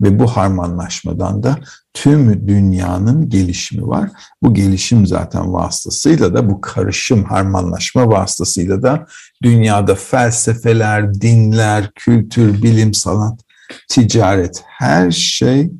Ve 0.00 0.18
bu 0.18 0.26
harmanlaşmadan 0.26 1.42
da 1.42 1.60
tüm 1.94 2.48
dünyanın 2.48 3.28
gelişimi 3.28 3.86
var. 3.86 4.10
Bu 4.42 4.54
gelişim 4.54 5.06
zaten 5.06 5.52
vasıtasıyla 5.52 6.34
da 6.34 6.50
bu 6.50 6.60
karışım 6.60 7.24
harmanlaşma 7.24 8.08
vasıtasıyla 8.08 8.82
da 8.82 9.06
dünyada 9.42 9.94
felsefeler, 9.94 11.14
dinler, 11.14 11.90
kültür, 11.94 12.62
bilim, 12.62 12.94
sanat, 12.94 13.40
ticaret 13.88 14.62
her 14.66 15.10
şey 15.10 15.72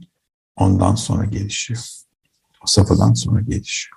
ondan 0.57 0.95
sonra 0.95 1.25
gelişiyor. 1.25 1.81
O 2.63 2.67
safhadan 2.67 3.15
sonra 3.15 3.41
gelişiyor. 3.41 3.97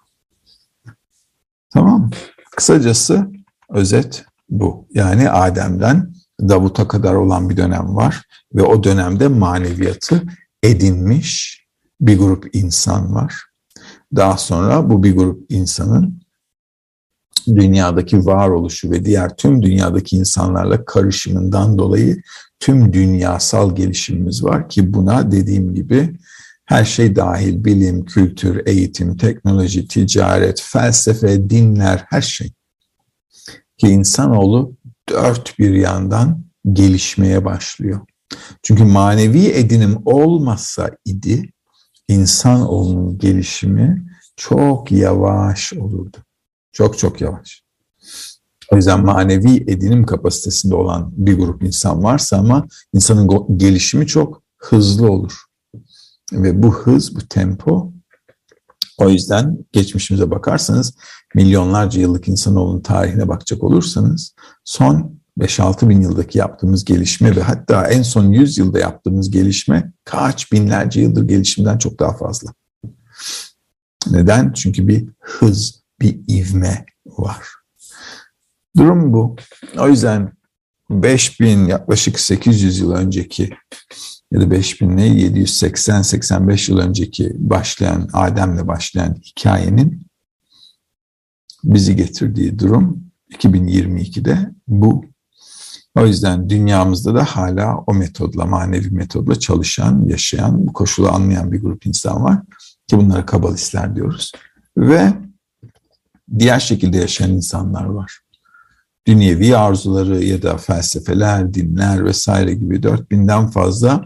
Tamam 1.74 2.02
mı? 2.02 2.10
Kısacası 2.56 3.28
özet 3.70 4.26
bu. 4.50 4.88
Yani 4.94 5.30
Adem'den 5.30 6.14
Davut'a 6.42 6.88
kadar 6.88 7.14
olan 7.14 7.50
bir 7.50 7.58
dönem 7.58 7.96
var 7.96 8.22
ve 8.56 8.64
o 8.64 8.84
dönemde 8.84 9.28
maneviyatı 9.28 10.24
edinmiş 10.64 11.63
bir 12.08 12.18
grup 12.18 12.56
insan 12.56 13.16
var. 13.16 13.36
Daha 14.16 14.38
sonra 14.38 14.90
bu 14.90 15.04
bir 15.04 15.16
grup 15.16 15.46
insanın 15.50 16.24
dünyadaki 17.48 18.26
varoluşu 18.26 18.92
ve 18.92 19.06
diğer 19.06 19.36
tüm 19.38 19.64
dünyadaki 19.64 20.18
insanlarla 20.18 20.86
karışımından 20.86 21.78
dolayı 21.78 22.22
tüm 22.60 22.94
dünyasal 22.94 23.76
gelişimimiz 23.76 24.44
var 24.44 24.70
ki 24.70 24.94
buna 24.94 25.32
dediğim 25.32 25.76
gibi 25.76 26.16
Her 26.66 26.86
şey 26.86 27.16
dahil, 27.16 27.64
bilim, 27.66 28.06
kültür, 28.06 28.62
eğitim, 28.66 29.18
teknoloji, 29.18 29.88
ticaret, 29.88 30.62
felsefe, 30.62 31.50
dinler, 31.50 32.06
her 32.10 32.22
şey. 32.22 32.52
Ki 33.78 33.88
insanoğlu 33.88 34.74
dört 35.10 35.60
bir 35.60 35.74
yandan 35.74 36.44
gelişmeye 36.74 37.46
başlıyor. 37.46 38.02
Çünkü 38.64 38.84
manevi 38.84 39.46
edinim 39.46 39.98
olmasa 40.06 40.92
idi, 41.06 41.54
insanoğlunun 42.08 43.18
gelişimi 43.18 44.06
çok 44.36 44.92
yavaş 44.92 45.74
olurdu. 45.74 46.18
Çok 46.72 46.98
çok 46.98 47.22
yavaş. 47.22 47.64
O 48.72 48.76
yüzden 48.76 49.06
manevi 49.06 49.64
edinim 49.68 50.06
kapasitesinde 50.06 50.76
olan 50.76 51.12
bir 51.18 51.38
grup 51.38 51.64
insan 51.64 52.04
varsa 52.04 52.38
ama 52.38 52.68
insanın 52.94 53.58
gelişimi 53.58 54.08
çok 54.08 54.42
hızlı 54.58 55.12
olur. 55.12 55.44
Ve 56.34 56.64
bu 56.64 56.74
hız, 56.74 57.16
bu 57.16 57.28
tempo 57.28 57.94
o 58.98 59.10
yüzden 59.10 59.58
geçmişimize 59.72 60.32
bakarsanız 60.32 60.96
milyonlarca 61.36 62.02
yıllık 62.02 62.28
insanoğlunun 62.28 62.82
tarihine 62.82 63.28
bakacak 63.28 63.64
olursanız 63.64 64.36
son 64.64 65.23
5-6 65.40 65.90
bin 65.90 66.02
yıldaki 66.02 66.38
yaptığımız 66.38 66.86
gelişme 66.86 67.36
ve 67.36 67.42
hatta 67.42 67.88
en 67.88 68.02
son 68.02 68.32
100 68.32 68.58
yılda 68.58 68.80
yaptığımız 68.80 69.32
gelişme 69.32 69.92
kaç 70.04 70.52
binlerce 70.52 71.02
yıldır 71.02 71.28
gelişimden 71.28 71.78
çok 71.78 72.00
daha 72.00 72.18
fazla. 72.18 72.54
Neden? 74.12 74.54
Çünkü 74.54 74.88
bir 74.88 75.10
hız, 75.20 75.84
bir 76.02 76.20
ivme 76.28 76.86
var. 77.06 77.48
Durum 78.78 79.14
bu. 79.14 79.36
O 79.78 79.90
yüzden 79.90 80.32
5000 80.90 81.66
yaklaşık 81.66 82.20
800 82.20 82.80
yıl 82.80 82.92
önceki 82.92 83.50
ya 84.32 84.42
da 84.42 84.52
5000 84.52 84.98
ne 84.98 85.08
780-85 85.08 86.72
yıl 86.72 86.80
önceki 86.80 87.32
başlayan 87.36 88.10
Adem'le 88.14 88.68
başlayan 88.68 89.16
hikayenin 89.24 90.08
bizi 91.64 91.96
getirdiği 91.96 92.60
durum 92.60 93.04
2022'de 93.32 94.52
bu. 94.68 95.13
O 95.96 96.06
yüzden 96.06 96.50
dünyamızda 96.50 97.16
da 97.16 97.24
hala 97.24 97.78
o 97.88 97.94
metodla, 97.94 98.46
manevi 98.46 98.90
metodla 98.90 99.40
çalışan, 99.40 100.06
yaşayan, 100.06 100.68
bu 100.68 100.74
koşulu 100.74 101.10
anlayan 101.10 101.52
bir 101.52 101.62
grup 101.62 101.86
insan 101.86 102.24
var 102.24 102.40
ki 102.88 102.98
bunlara 102.98 103.26
kabalistler 103.26 103.96
diyoruz. 103.96 104.32
Ve 104.78 105.14
diğer 106.40 106.60
şekilde 106.60 106.98
yaşayan 106.98 107.32
insanlar 107.32 107.86
var. 107.86 108.20
Dünyevi 109.08 109.58
arzuları 109.58 110.24
ya 110.24 110.42
da 110.42 110.58
felsefeler, 110.58 111.54
dinler 111.54 112.06
vesaire 112.06 112.54
gibi 112.54 112.76
4000'den 112.76 113.48
fazla, 113.48 114.06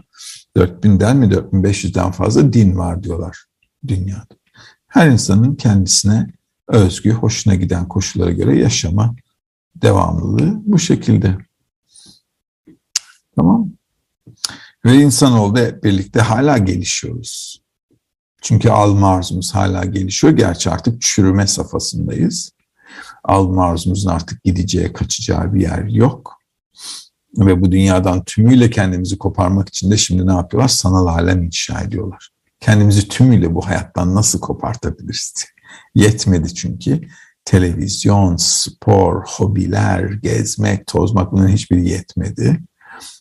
4000'den 0.56 1.16
mi 1.16 1.26
4500'den 1.26 2.10
fazla 2.10 2.52
din 2.52 2.76
var 2.76 3.02
diyorlar 3.02 3.44
dünyada. 3.88 4.38
Her 4.88 5.10
insanın 5.10 5.54
kendisine 5.54 6.26
özgü, 6.68 7.12
hoşuna 7.12 7.54
giden 7.54 7.88
koşullara 7.88 8.30
göre 8.30 8.58
yaşama 8.58 9.16
devamlılığı 9.76 10.60
bu 10.66 10.78
şekilde. 10.78 11.47
Tamam 13.38 13.70
Ve 14.84 14.94
insanoğlu 14.94 15.58
hep 15.58 15.84
birlikte 15.84 16.20
hala 16.20 16.58
gelişiyoruz. 16.58 17.62
Çünkü 18.42 18.70
alma 18.70 19.08
arzumuz 19.08 19.54
hala 19.54 19.84
gelişiyor. 19.84 20.32
Gerçi 20.32 20.70
artık 20.70 21.02
çürüme 21.02 21.46
safhasındayız. 21.46 22.52
Alma 23.24 23.66
arzumuzun 23.66 24.10
artık 24.10 24.44
gideceği, 24.44 24.92
kaçacağı 24.92 25.54
bir 25.54 25.60
yer 25.60 25.84
yok. 25.84 26.38
Ve 27.36 27.60
bu 27.60 27.72
dünyadan 27.72 28.24
tümüyle 28.24 28.70
kendimizi 28.70 29.18
koparmak 29.18 29.68
için 29.68 29.90
de 29.90 29.96
şimdi 29.96 30.26
ne 30.26 30.32
yapıyorlar? 30.32 30.68
Sanal 30.68 31.06
alem 31.06 31.42
inşa 31.42 31.80
ediyorlar. 31.80 32.30
Kendimizi 32.60 33.08
tümüyle 33.08 33.54
bu 33.54 33.66
hayattan 33.66 34.14
nasıl 34.14 34.40
kopartabiliriz? 34.40 35.34
Yetmedi 35.94 36.54
çünkü. 36.54 37.00
Televizyon, 37.44 38.36
spor, 38.36 39.22
hobiler, 39.26 40.02
gezmek, 40.02 40.86
tozmak 40.86 41.32
bunların 41.32 41.52
hiçbiri 41.52 41.88
yetmedi. 41.88 42.60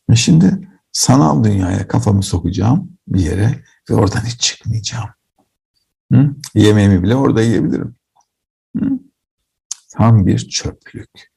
Ve 0.10 0.16
şimdi 0.16 0.70
sanal 0.92 1.44
dünyaya 1.44 1.88
kafamı 1.88 2.24
sokacağım 2.24 2.92
bir 3.08 3.20
yere 3.20 3.64
ve 3.90 3.94
oradan 3.94 4.26
hiç 4.26 4.42
çıkmayacağım. 4.42 5.10
Hı? 6.12 6.36
Yemeğimi 6.56 7.04
bile 7.04 7.16
orada 7.16 7.42
yiyebilirim. 7.42 7.96
Hı? 8.78 8.90
Tam 9.90 10.28
bir 10.28 10.50
çöplük. 10.50 11.32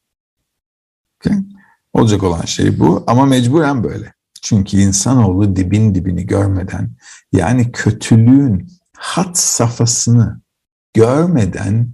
Okay? 1.17 1.39
Olacak 1.93 2.23
olan 2.23 2.45
şey 2.45 2.79
bu 2.79 3.05
ama 3.07 3.27
mecburen 3.27 3.85
böyle. 3.85 4.15
Çünkü 4.43 4.77
insanoğlu 4.77 5.57
dibin 5.57 5.95
dibini 5.95 6.27
görmeden 6.27 6.91
yani 7.33 7.73
kötülüğün 7.73 8.69
hat 8.97 9.39
safhasını 9.39 10.41
görmeden 10.95 11.93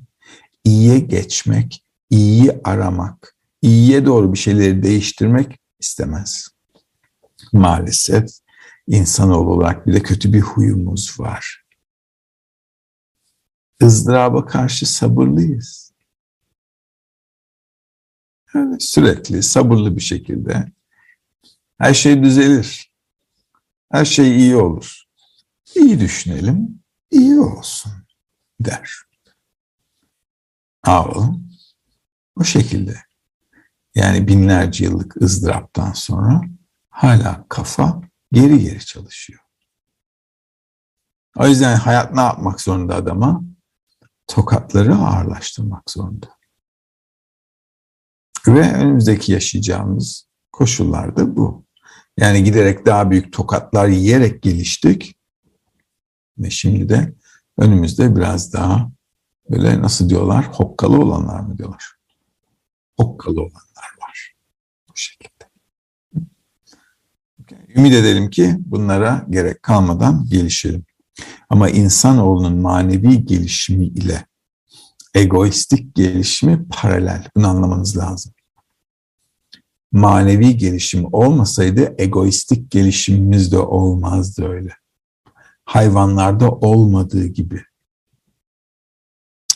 iyiye 0.64 0.98
geçmek, 0.98 1.84
iyiyi 2.10 2.60
aramak, 2.64 3.36
iyiye 3.62 4.06
doğru 4.06 4.32
bir 4.32 4.38
şeyleri 4.38 4.82
değiştirmek 4.82 5.58
istemez. 5.78 6.48
Maalesef 7.56 8.30
insanoğlu 8.86 9.50
olarak 9.50 9.86
bile 9.86 10.02
kötü 10.02 10.32
bir 10.32 10.40
huyumuz 10.40 11.20
var. 11.20 11.66
ızdıraba 13.82 14.46
karşı 14.46 14.86
sabırlıyız. 14.86 15.92
Yani 18.54 18.80
sürekli 18.80 19.42
sabırlı 19.42 19.96
bir 19.96 20.00
şekilde 20.00 20.72
her 21.78 21.94
şey 21.94 22.22
düzelir. 22.22 22.92
Her 23.92 24.04
şey 24.04 24.36
iyi 24.36 24.56
olur. 24.56 25.02
İyi 25.74 26.00
düşünelim, 26.00 26.82
iyi 27.10 27.40
olsun 27.40 27.92
der. 28.60 28.92
Ağıl 30.82 31.34
o 32.36 32.44
şekilde. 32.44 32.96
Yani 33.94 34.28
binlerce 34.28 34.84
yıllık 34.84 35.22
ızdıraptan 35.22 35.92
sonra 35.92 36.40
hala 36.96 37.46
kafa 37.48 38.00
geri 38.32 38.58
geri 38.58 38.84
çalışıyor. 38.84 39.40
O 41.36 41.46
yüzden 41.46 41.76
hayat 41.76 42.14
ne 42.14 42.20
yapmak 42.20 42.60
zorunda 42.60 42.94
adama? 42.94 43.44
Tokatları 44.26 44.94
ağırlaştırmak 44.94 45.90
zorunda. 45.90 46.36
Ve 48.46 48.72
önümüzdeki 48.72 49.32
yaşayacağımız 49.32 50.28
koşullar 50.52 51.16
da 51.16 51.36
bu. 51.36 51.66
Yani 52.18 52.44
giderek 52.44 52.86
daha 52.86 53.10
büyük 53.10 53.32
tokatlar 53.32 53.88
yiyerek 53.88 54.42
geliştik. 54.42 55.16
Ve 56.38 56.50
şimdi 56.50 56.88
de 56.88 57.14
önümüzde 57.58 58.16
biraz 58.16 58.52
daha 58.52 58.90
böyle 59.50 59.82
nasıl 59.82 60.08
diyorlar? 60.08 60.44
Hokkalı 60.44 61.00
olanlar 61.00 61.40
mı 61.40 61.58
diyorlar? 61.58 61.96
Hokkalı 62.96 63.40
olanlar 63.40 63.90
var. 64.00 64.34
Bu 64.88 64.96
şekilde. 64.96 65.35
Ümit 67.76 67.92
edelim 67.92 68.30
ki 68.30 68.56
bunlara 68.58 69.26
gerek 69.30 69.62
kalmadan 69.62 70.26
gelişelim. 70.28 70.84
Ama 71.50 71.70
insanoğlunun 71.70 72.56
manevi 72.56 73.24
gelişimi 73.24 73.86
ile 73.86 74.26
egoistik 75.14 75.94
gelişimi 75.94 76.68
paralel. 76.68 77.28
Bunu 77.36 77.48
anlamanız 77.48 77.96
lazım. 77.96 78.32
Manevi 79.92 80.56
gelişim 80.56 81.06
olmasaydı 81.12 81.94
egoistik 81.98 82.70
gelişimimiz 82.70 83.52
de 83.52 83.58
olmazdı 83.58 84.48
öyle. 84.48 84.70
Hayvanlarda 85.64 86.50
olmadığı 86.50 87.26
gibi. 87.26 87.62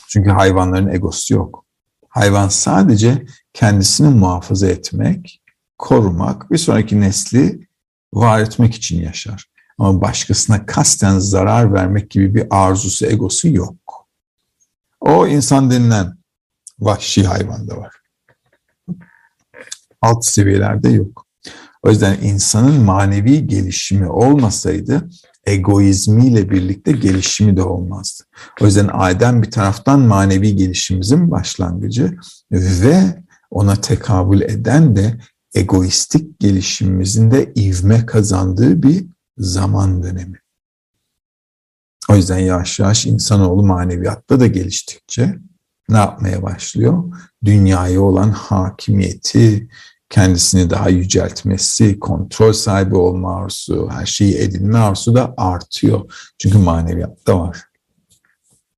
Çünkü 0.07 0.29
hayvanların 0.29 0.87
egosu 0.87 1.33
yok. 1.33 1.65
Hayvan 2.09 2.47
sadece 2.47 3.25
kendisini 3.53 4.09
muhafaza 4.09 4.67
etmek, 4.67 5.41
korumak, 5.77 6.51
bir 6.51 6.57
sonraki 6.57 7.01
nesli 7.01 7.70
var 8.13 8.39
etmek 8.39 8.75
için 8.75 9.01
yaşar. 9.01 9.45
Ama 9.77 10.01
başkasına 10.01 10.65
kasten 10.65 11.19
zarar 11.19 11.73
vermek 11.73 12.09
gibi 12.09 12.35
bir 12.35 12.47
arzusu, 12.49 13.05
egosu 13.05 13.47
yok. 13.47 14.07
O 14.99 15.27
insan 15.27 15.71
denilen 15.71 16.17
vahşi 16.79 17.23
hayvanda 17.27 17.77
var. 17.77 17.95
Alt 20.01 20.25
seviyelerde 20.25 20.89
yok. 20.89 21.25
O 21.83 21.89
yüzden 21.89 22.17
insanın 22.21 22.81
manevi 22.83 23.47
gelişimi 23.47 24.09
olmasaydı 24.09 25.09
egoizmiyle 25.45 26.49
birlikte 26.49 26.91
gelişimi 26.91 27.57
de 27.57 27.63
olmazdı. 27.63 28.23
O 28.61 28.65
yüzden 28.65 28.89
Adem 28.93 29.43
bir 29.43 29.51
taraftan 29.51 29.99
manevi 29.99 30.55
gelişimimizin 30.55 31.31
başlangıcı 31.31 32.15
ve 32.51 33.23
ona 33.51 33.75
tekabül 33.75 34.41
eden 34.41 34.95
de 34.95 35.17
egoistik 35.55 36.39
gelişimimizin 36.39 37.31
de 37.31 37.53
ivme 37.55 38.05
kazandığı 38.05 38.83
bir 38.83 39.05
zaman 39.37 40.03
dönemi. 40.03 40.41
O 42.09 42.15
yüzden 42.15 42.39
yavaş 42.39 42.79
yavaş 42.79 43.05
insanoğlu 43.05 43.63
maneviyatta 43.63 44.39
da 44.39 44.47
geliştikçe 44.47 45.39
ne 45.89 45.97
yapmaya 45.97 46.43
başlıyor? 46.43 47.03
Dünyaya 47.45 48.01
olan 48.01 48.29
hakimiyeti, 48.29 49.69
kendisini 50.09 50.69
daha 50.69 50.89
yüceltmesi, 50.89 51.99
kontrol 51.99 52.53
sahibi 52.53 52.95
olma 52.95 53.35
arzusu, 53.35 53.89
her 53.91 54.05
şeyi 54.05 54.37
edinme 54.37 54.77
arzusu 54.77 55.15
da 55.15 55.33
artıyor. 55.37 56.31
Çünkü 56.37 56.57
maneviyatta 56.57 57.39
var. 57.39 57.63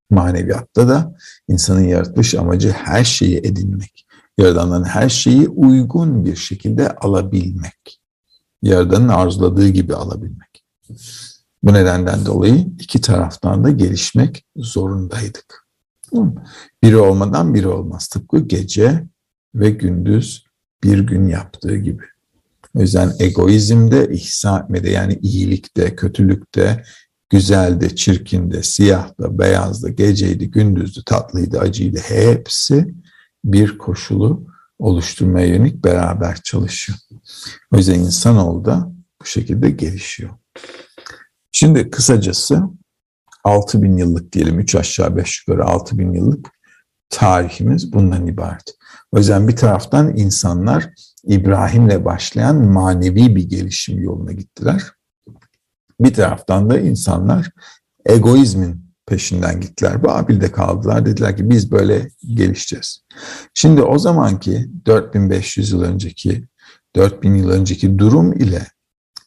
Maneviyatta 0.10 0.88
da 0.88 1.16
insanın 1.48 1.84
yaratılış 1.84 2.36
amacı 2.36 2.72
her 2.72 3.04
şeyi 3.04 3.38
edinmek. 3.38 4.06
Yaradanların 4.38 4.84
her 4.84 5.10
şeyi 5.10 5.48
uygun 5.48 6.26
bir 6.26 6.36
şekilde 6.36 6.96
alabilmek. 6.96 8.00
Yaradanın 8.62 9.08
arzuladığı 9.08 9.68
gibi 9.68 9.96
alabilmek. 9.96 10.64
Bu 11.64 11.74
nedenden 11.74 12.26
dolayı 12.26 12.68
iki 12.80 13.02
taraftan 13.02 13.64
da 13.64 13.70
gelişmek 13.70 14.46
zorundaydık. 14.56 15.68
Biri 16.84 16.98
olmadan 16.98 17.54
biri 17.54 17.68
olmaz. 17.68 18.08
Tıpkı 18.08 18.40
gece 18.40 19.04
ve 19.56 19.70
gündüz 19.70 20.46
bir 20.84 21.00
gün 21.00 21.28
yaptığı 21.28 21.76
gibi. 21.76 22.04
O 22.76 22.82
yüzden 22.82 23.12
egoizmde, 23.20 24.10
ihsan 24.12 24.64
etmede 24.64 24.90
yani 24.90 25.20
iyilikte, 25.22 25.96
kötülükte, 25.96 26.84
güzelde, 27.30 27.96
çirkinde, 27.96 28.64
siyahda, 28.64 29.40
beyazda, 29.40 29.90
geceydi, 29.90 30.52
gündüzdü, 30.52 31.04
tatlıydı, 31.06 31.60
acıydı 31.60 32.00
hepsi 32.00 32.96
bir 33.46 33.78
koşulu 33.78 34.48
oluşturmaya 34.80 35.48
yönelik 35.48 35.84
beraber 35.84 36.42
çalışıyor. 36.42 36.98
O 37.74 37.78
yüzden 37.78 38.00
insanoğlu 38.00 38.66
da 38.66 38.92
bu 39.22 39.26
şekilde 39.26 39.70
gelişiyor. 39.70 40.30
Şimdi 41.52 41.90
kısacası 41.90 42.64
6000 43.44 43.98
yıllık 43.98 44.34
diyelim 44.34 44.60
3 44.60 44.76
aşağı 44.76 45.18
5 45.18 45.44
yukarı 45.48 45.66
6000 45.66 46.14
yıllık 46.14 46.52
tarihimiz 47.10 47.94
bundan 47.94 48.28
ibaret. 48.28 48.76
O 49.12 49.18
yüzden 49.18 49.48
bir 49.48 49.56
taraftan 49.56 50.18
insanlar 50.18 50.90
İbrahim'le 51.24 52.06
başlayan 52.06 52.56
manevi 52.56 53.36
bir 53.36 53.50
gelişim 53.50 54.02
yoluna 54.02 54.32
gittiler. 54.32 54.84
Bir 56.00 56.14
taraftan 56.14 56.70
da 56.70 56.80
insanlar 56.80 57.52
egoizmin 58.06 58.83
peşinden 59.06 59.62
gittiler. 59.62 60.04
Babil'de 60.04 60.52
kaldılar. 60.52 61.06
Dediler 61.06 61.38
ki 61.38 61.50
biz 61.50 61.72
böyle 61.72 62.10
gelişeceğiz. 62.34 63.04
Şimdi 63.54 63.82
o 63.82 64.00
zamanki 64.00 64.70
4500 64.86 65.72
yıl 65.72 65.82
önceki, 65.82 66.48
4000 66.96 67.36
yıl 67.36 67.50
önceki 67.50 67.98
durum 67.98 68.34
ile 68.34 68.68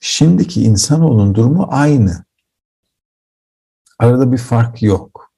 şimdiki 0.01 0.63
insanoğlunun 0.63 1.35
durumu 1.35 1.67
aynı. 1.71 2.25
Arada 3.99 4.33
bir 4.33 4.39
fark 4.39 4.83
yok. 4.83 5.33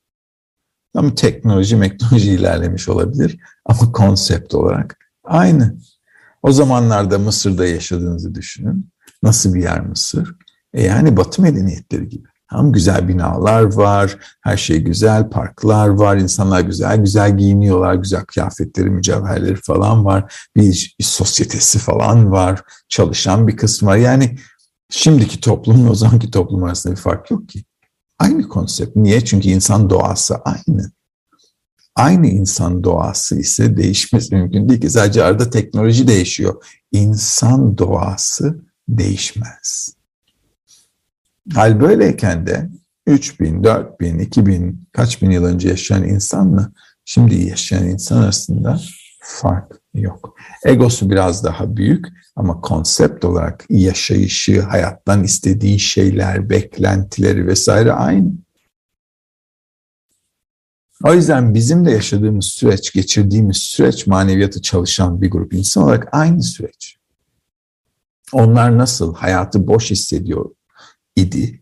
Ama 0.94 1.14
teknoloji, 1.14 1.80
teknoloji 1.80 2.32
ilerlemiş 2.32 2.88
olabilir 2.88 3.40
ama 3.64 3.92
konsept 3.92 4.54
olarak 4.54 4.98
aynı. 5.24 5.78
O 6.42 6.52
zamanlarda 6.52 7.18
Mısır'da 7.18 7.66
yaşadığınızı 7.66 8.34
düşünün. 8.34 8.90
Nasıl 9.22 9.54
bir 9.54 9.62
yer 9.62 9.80
Mısır? 9.80 10.36
E 10.72 10.82
yani 10.82 11.16
Batı 11.16 11.42
medeniyetleri 11.42 12.08
gibi. 12.08 12.28
Tam 12.50 12.72
güzel 12.72 13.08
binalar 13.08 13.74
var, 13.74 14.18
her 14.40 14.56
şey 14.56 14.80
güzel, 14.80 15.30
parklar 15.30 15.88
var, 15.88 16.16
insanlar 16.16 16.60
güzel 16.60 16.96
güzel 16.96 17.36
giyiniyorlar, 17.36 17.94
güzel 17.94 18.24
kıyafetleri, 18.24 18.90
mücevherleri 18.90 19.56
falan 19.56 20.04
var. 20.04 20.48
Bir, 20.56 20.96
bir 20.98 21.04
sosyetesi 21.04 21.78
falan 21.78 22.32
var, 22.32 22.62
çalışan 22.88 23.48
bir 23.48 23.56
kısmı 23.56 23.88
var. 23.88 23.96
Yani 23.96 24.38
şimdiki 24.90 25.40
toplumla 25.40 25.90
o 25.90 25.94
zamanki 25.94 26.30
toplum 26.30 26.64
arasında 26.64 26.94
bir 26.94 27.00
fark 27.00 27.30
yok 27.30 27.48
ki. 27.48 27.64
Aynı 28.18 28.48
konsept. 28.48 28.96
Niye? 28.96 29.24
Çünkü 29.24 29.48
insan 29.48 29.90
doğası 29.90 30.36
aynı. 30.36 30.92
Aynı 31.96 32.26
insan 32.26 32.84
doğası 32.84 33.38
ise 33.38 33.76
değişmesi 33.76 34.34
mümkün 34.34 34.68
değil 34.68 34.80
ki. 34.80 34.90
Sadece 34.90 35.24
arada 35.24 35.50
teknoloji 35.50 36.08
değişiyor. 36.08 36.64
İnsan 36.92 37.78
doğası 37.78 38.64
değişmez. 38.88 39.97
Hal 41.54 41.80
böyleyken 41.80 42.46
de 42.46 42.70
3000, 43.06 43.64
4000, 43.64 44.18
2000 44.18 44.88
kaç 44.92 45.22
bin 45.22 45.30
yıl 45.30 45.44
önce 45.44 45.68
yaşayan 45.68 46.04
insanla 46.04 46.72
şimdi 47.04 47.34
yaşayan 47.34 47.88
insan 47.88 48.22
arasında 48.22 48.80
fark 49.20 49.80
yok. 49.94 50.34
Egosu 50.64 51.10
biraz 51.10 51.44
daha 51.44 51.76
büyük 51.76 52.06
ama 52.36 52.60
konsept 52.60 53.24
olarak 53.24 53.64
yaşayışı, 53.70 54.62
hayattan 54.62 55.24
istediği 55.24 55.78
şeyler, 55.78 56.50
beklentileri 56.50 57.46
vesaire 57.46 57.92
aynı. 57.92 58.32
O 61.04 61.14
yüzden 61.14 61.54
bizim 61.54 61.84
de 61.84 61.90
yaşadığımız 61.90 62.44
süreç, 62.44 62.92
geçirdiğimiz 62.92 63.56
süreç 63.56 64.06
maneviyatı 64.06 64.62
çalışan 64.62 65.22
bir 65.22 65.30
grup 65.30 65.54
insan 65.54 65.84
olarak 65.84 66.08
aynı 66.12 66.42
süreç. 66.42 66.96
Onlar 68.32 68.78
nasıl 68.78 69.14
hayatı 69.14 69.66
boş 69.66 69.90
hissediyor 69.90 70.50
idi? 71.20 71.60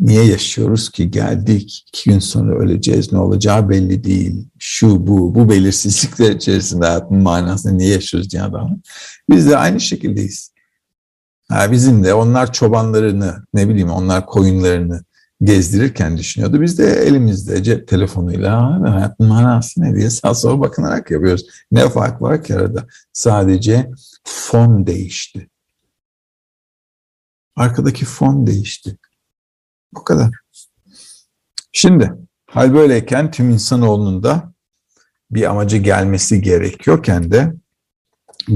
Niye 0.00 0.24
yaşıyoruz 0.24 0.90
ki? 0.90 1.10
Geldik, 1.10 1.84
iki 1.88 2.10
gün 2.10 2.18
sonra 2.18 2.58
öleceğiz, 2.58 3.12
ne 3.12 3.18
olacağı 3.18 3.68
belli 3.68 4.04
değil. 4.04 4.48
Şu, 4.58 5.06
bu, 5.06 5.34
bu 5.34 5.48
belirsizlikler 5.48 6.30
içerisinde 6.30 6.86
hayatın 6.86 7.22
manasında 7.22 7.72
niye 7.72 7.92
yaşıyoruz 7.92 8.30
diye 8.30 8.42
adam. 8.42 8.80
Biz 9.30 9.50
de 9.50 9.56
aynı 9.56 9.80
şekildeyiz. 9.80 10.52
Ha, 11.48 11.72
bizim 11.72 12.04
de 12.04 12.14
onlar 12.14 12.52
çobanlarını, 12.52 13.44
ne 13.54 13.68
bileyim 13.68 13.90
onlar 13.90 14.26
koyunlarını 14.26 15.04
gezdirirken 15.42 16.18
düşünüyordu. 16.18 16.60
Biz 16.60 16.78
de 16.78 16.92
elimizde 16.92 17.62
cep 17.62 17.88
telefonuyla 17.88 18.80
hayatın 18.92 19.26
manası 19.26 19.82
ne 19.82 19.96
diye 19.96 20.10
sağ 20.10 20.34
sola 20.34 20.60
bakınarak 20.60 21.10
yapıyoruz. 21.10 21.46
Ne 21.72 21.88
fark 21.88 22.22
var 22.22 22.44
ki 22.44 22.54
arada? 22.54 22.86
Sadece 23.12 23.90
fon 24.24 24.86
değişti. 24.86 25.48
Arkadaki 27.56 28.04
fon 28.04 28.46
değişti. 28.46 28.98
Bu 29.94 30.04
kadar. 30.04 30.30
Şimdi 31.72 32.12
hal 32.46 32.74
böyleyken 32.74 33.30
tüm 33.30 33.50
insanoğlunun 33.50 34.22
da 34.22 34.54
bir 35.30 35.50
amacı 35.50 35.76
gelmesi 35.76 36.42
gerekiyorken 36.42 37.30
de 37.30 37.54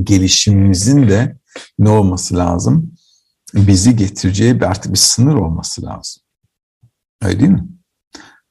gelişimimizin 0.03 1.09
de 1.09 1.39
ne 1.79 1.89
olması 1.89 2.37
lazım? 2.37 2.93
Bizi 3.55 3.97
getireceği 3.97 4.61
bir 4.61 4.67
artık 4.67 4.93
bir 4.93 4.99
sınır 4.99 5.35
olması 5.35 5.83
lazım. 5.83 6.23
Öyle 7.23 7.41
değil 7.41 7.51
mi? 7.51 7.69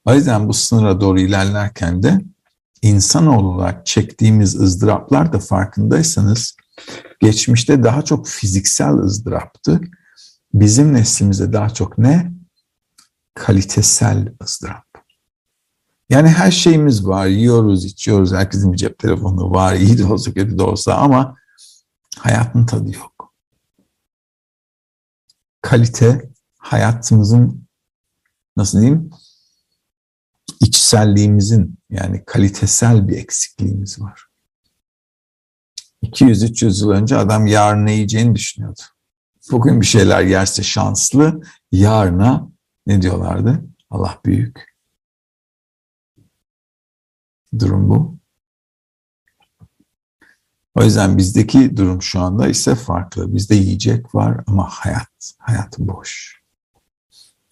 O 0.06 0.14
yüzden 0.14 0.48
bu 0.48 0.54
sınıra 0.54 1.02
doğru 1.02 1.20
ilerlerken 1.20 2.04
de 2.04 2.22
insanoğlu 2.82 3.48
olarak 3.48 3.86
çektiğimiz 3.86 4.56
ızdıraplar 4.56 5.34
da 5.34 5.40
farkındaysanız 5.40 6.56
geçmişte 7.20 7.84
daha 7.84 8.02
çok 8.02 8.28
fiziksel 8.28 8.94
ızdıraptı. 8.94 9.82
Bizim 10.60 10.94
neslimizde 10.94 11.54
daha 11.54 11.70
çok 11.70 11.98
ne? 11.98 12.32
Kalitesel 13.34 14.34
ızdırap. 14.44 14.86
Yani 16.10 16.30
her 16.30 16.52
şeyimiz 16.52 17.08
var, 17.08 17.26
yiyoruz, 17.26 17.86
içiyoruz, 17.86 18.34
herkesin 18.34 18.74
bir 18.74 18.78
cep 18.78 19.00
telefonu 19.00 19.52
var, 19.52 19.76
iyi 19.76 19.98
de 19.98 20.06
olsa 20.06 20.34
kötü 20.34 20.58
de 20.58 20.64
olsa 20.64 20.96
ama 20.96 21.36
hayatın 22.18 22.66
tadı 22.66 22.96
yok. 22.96 23.34
Kalite 25.62 26.32
hayatımızın 26.58 27.68
nasıl 28.58 28.80
diyeyim 28.80 29.10
içselliğimizin 30.62 31.80
yani 31.90 32.24
kalitesel 32.26 33.08
bir 33.08 33.18
eksikliğimiz 33.18 34.02
var. 34.02 34.28
200-300 36.04 36.82
yıl 36.82 36.90
önce 36.90 37.18
adam 37.18 37.48
yarın 37.48 37.86
ne 37.86 37.94
yiyeceğini 37.94 38.36
düşünüyordu. 38.36 38.82
Bugün 39.52 39.82
bir 39.82 39.86
şeyler 39.86 40.22
yerse 40.22 40.64
şanslı, 40.64 41.42
yarına 41.72 42.48
ne 42.88 43.02
diyorlardı? 43.02 43.64
Allah 43.90 44.20
büyük. 44.26 44.78
Durum 47.60 47.90
bu. 47.90 48.18
O 50.76 50.84
yüzden 50.84 51.18
bizdeki 51.18 51.78
durum 51.78 52.02
şu 52.02 52.20
anda 52.20 52.48
ise 52.48 52.76
farklı. 52.76 53.36
Bizde 53.36 53.56
yiyecek 53.56 54.16
var 54.16 54.44
ama 54.48 54.68
hayat, 54.70 55.34
hayat 55.38 55.80
boş. 55.80 56.42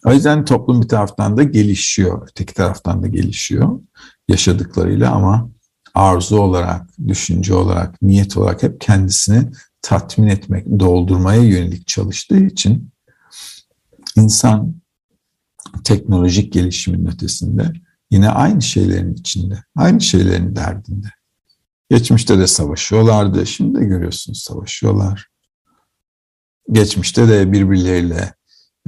O 0.04 0.12
yüzden 0.12 0.44
toplum 0.44 0.82
bir 0.82 0.88
taraftan 0.88 1.36
da 1.36 1.42
gelişiyor, 1.42 2.28
öteki 2.30 2.54
taraftan 2.54 3.02
da 3.02 3.06
gelişiyor 3.06 3.80
yaşadıklarıyla 4.28 5.12
ama 5.12 5.50
arzu 5.94 6.38
olarak, 6.38 6.88
düşünce 7.08 7.54
olarak, 7.54 8.02
niyet 8.02 8.36
olarak 8.36 8.62
hep 8.62 8.80
kendisini 8.80 9.50
tatmin 9.82 10.28
etmek, 10.28 10.66
doldurmaya 10.80 11.42
yönelik 11.42 11.86
çalıştığı 11.86 12.44
için 12.44 12.90
insan 14.16 14.74
teknolojik 15.84 16.52
gelişimin 16.52 17.06
ötesinde 17.06 17.72
yine 18.10 18.28
aynı 18.28 18.62
şeylerin 18.62 19.14
içinde, 19.14 19.64
aynı 19.76 20.00
şeylerin 20.00 20.56
derdinde. 20.56 21.06
Geçmişte 21.90 22.38
de 22.38 22.46
savaşıyorlardı, 22.46 23.46
şimdi 23.46 23.80
de 23.80 23.84
görüyorsunuz 23.84 24.42
savaşıyorlar. 24.42 25.28
Geçmişte 26.72 27.28
de 27.28 27.52
birbirleriyle 27.52 28.34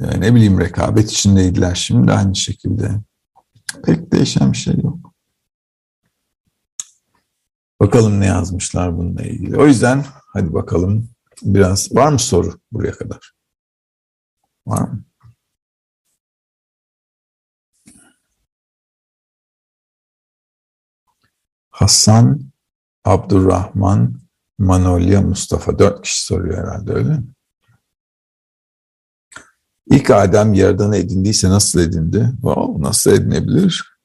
e, 0.03 0.21
ne 0.21 0.35
bileyim 0.35 0.61
rekabet 0.61 1.13
içindeydiler, 1.13 1.75
şimdi 1.75 2.09
de 2.09 2.13
aynı 2.13 2.37
şekilde. 2.37 2.91
Pek 3.85 4.13
değişen 4.13 4.53
bir 4.53 4.57
şey 4.57 4.75
yok. 4.83 5.15
Bakalım 7.81 8.21
ne 8.21 8.27
yazmışlar 8.27 8.99
bununla 8.99 9.23
ilgili. 9.23 9.57
O 9.57 9.67
yüzden 9.67 10.05
Hadi 10.39 10.55
bakalım. 10.55 11.11
Biraz 11.43 11.95
var 11.95 12.13
mı 12.13 12.19
soru 12.19 12.61
buraya 12.73 12.93
kadar? 12.93 13.33
Var 14.67 14.81
mı? 14.81 15.05
Hasan, 21.71 22.41
Abdurrahman, 23.05 24.21
Manolya, 24.59 25.23
Mustafa. 25.23 25.79
Dört 25.79 26.03
kişi 26.03 26.25
soruyor 26.25 26.59
herhalde 26.59 26.93
öyle 26.93 27.09
mi? 27.09 27.25
İlk 29.87 30.11
Adem 30.11 30.53
yerden 30.53 30.93
edindiyse 30.93 31.49
nasıl 31.49 31.81
edindi? 31.81 32.31
Wow, 32.33 32.83
nasıl 32.83 33.11
edinebilir? 33.13 33.99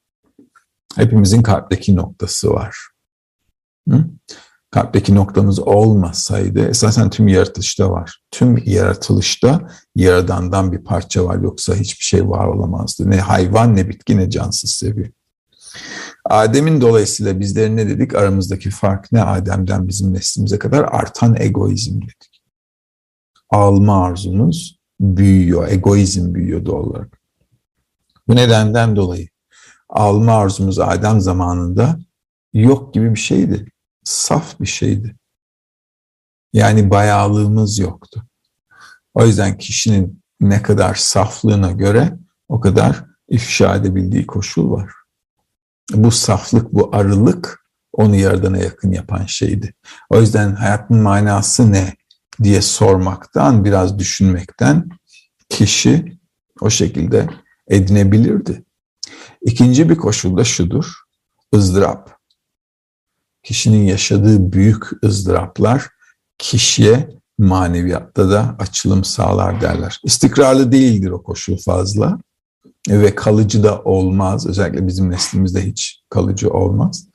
Hepimizin 0.96 1.42
kalpteki 1.42 1.96
noktası 1.96 2.50
var. 2.50 2.76
Hı? 3.88 4.04
Kalpteki 4.74 5.14
noktamız 5.14 5.58
olmasaydı 5.58 6.68
esasen 6.68 7.10
tüm 7.10 7.28
yaratılışta 7.28 7.90
var. 7.90 8.20
Tüm 8.30 8.62
yaratılışta 8.66 9.68
yaradandan 9.96 10.72
bir 10.72 10.84
parça 10.84 11.24
var 11.24 11.38
yoksa 11.38 11.74
hiçbir 11.74 12.04
şey 12.04 12.28
var 12.28 12.46
olamazdı. 12.46 13.10
Ne 13.10 13.16
hayvan 13.16 13.76
ne 13.76 13.88
bitki 13.88 14.16
ne 14.16 14.30
cansız 14.30 14.70
seviye. 14.70 15.12
Adem'in 16.24 16.80
dolayısıyla 16.80 17.40
bizlerin 17.40 17.76
ne 17.76 17.88
dedik? 17.88 18.14
Aramızdaki 18.14 18.70
fark 18.70 19.12
ne? 19.12 19.22
Adem'den 19.22 19.88
bizim 19.88 20.14
neslimize 20.14 20.58
kadar 20.58 20.84
artan 20.84 21.36
egoizm 21.38 22.02
dedik. 22.02 22.42
Alma 23.50 24.04
arzumuz 24.04 24.78
büyüyor, 25.00 25.68
egoizm 25.68 26.34
büyüyor 26.34 26.66
doğal 26.66 26.82
olarak. 26.82 27.20
Bu 28.28 28.36
nedenden 28.36 28.96
dolayı 28.96 29.28
alma 29.88 30.32
arzumuz 30.32 30.78
Adem 30.78 31.20
zamanında 31.20 31.98
yok 32.52 32.94
gibi 32.94 33.14
bir 33.14 33.20
şeydi. 33.20 33.73
Saf 34.04 34.60
bir 34.60 34.66
şeydi. 34.66 35.16
Yani 36.52 36.90
bayağılığımız 36.90 37.78
yoktu. 37.78 38.26
O 39.14 39.26
yüzden 39.26 39.58
kişinin 39.58 40.22
ne 40.40 40.62
kadar 40.62 40.94
saflığına 40.94 41.72
göre 41.72 42.18
o 42.48 42.60
kadar 42.60 43.04
ifşa 43.28 43.76
edebildiği 43.76 44.26
koşul 44.26 44.70
var. 44.70 44.90
Bu 45.92 46.10
saflık, 46.10 46.72
bu 46.72 46.90
arılık 46.96 47.64
onu 47.92 48.16
Yaradan'a 48.16 48.58
yakın 48.58 48.92
yapan 48.92 49.26
şeydi. 49.26 49.74
O 50.10 50.20
yüzden 50.20 50.54
hayatın 50.54 50.96
manası 50.96 51.72
ne 51.72 51.94
diye 52.42 52.62
sormaktan, 52.62 53.64
biraz 53.64 53.98
düşünmekten 53.98 54.88
kişi 55.48 56.18
o 56.60 56.70
şekilde 56.70 57.28
edinebilirdi. 57.68 58.64
İkinci 59.42 59.90
bir 59.90 59.96
koşul 59.96 60.36
da 60.36 60.44
şudur, 60.44 60.92
ızdırap. 61.54 62.13
Kişinin 63.44 63.84
yaşadığı 63.84 64.52
büyük 64.52 65.04
ızdıraplar 65.04 65.88
kişiye 66.38 67.08
maneviyatta 67.38 68.30
da 68.30 68.56
açılım 68.58 69.04
sağlar 69.04 69.60
derler. 69.60 70.00
İstikrarlı 70.04 70.72
değildir 70.72 71.10
o 71.10 71.22
koşul 71.22 71.56
fazla 71.56 72.18
ve 72.88 73.14
kalıcı 73.14 73.62
da 73.62 73.82
olmaz. 73.82 74.46
Özellikle 74.46 74.86
bizim 74.86 75.10
neslimizde 75.10 75.66
hiç 75.66 76.02
kalıcı 76.10 76.50
olmaz. 76.50 77.08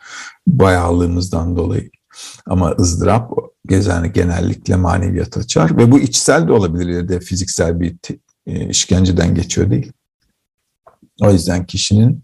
Bayağılığımızdan 0.48 1.56
dolayı. 1.56 1.90
Ama 2.46 2.72
ızdırap 2.80 3.32
gezeni 3.68 4.12
genellikle 4.12 4.76
maneviyat 4.76 5.38
açar 5.38 5.78
ve 5.78 5.92
bu 5.92 6.00
içsel 6.00 6.48
de 6.48 6.52
olabilir 6.52 6.88
ya 6.88 7.10
da 7.10 7.20
fiziksel 7.20 7.80
bir 7.80 7.96
e, 8.48 8.70
işkenceden 8.70 9.36
geçiyor 9.36 9.72
değil. 9.72 9.92
O 11.22 11.32
yüzden 11.32 11.66
kişinin 11.66 12.24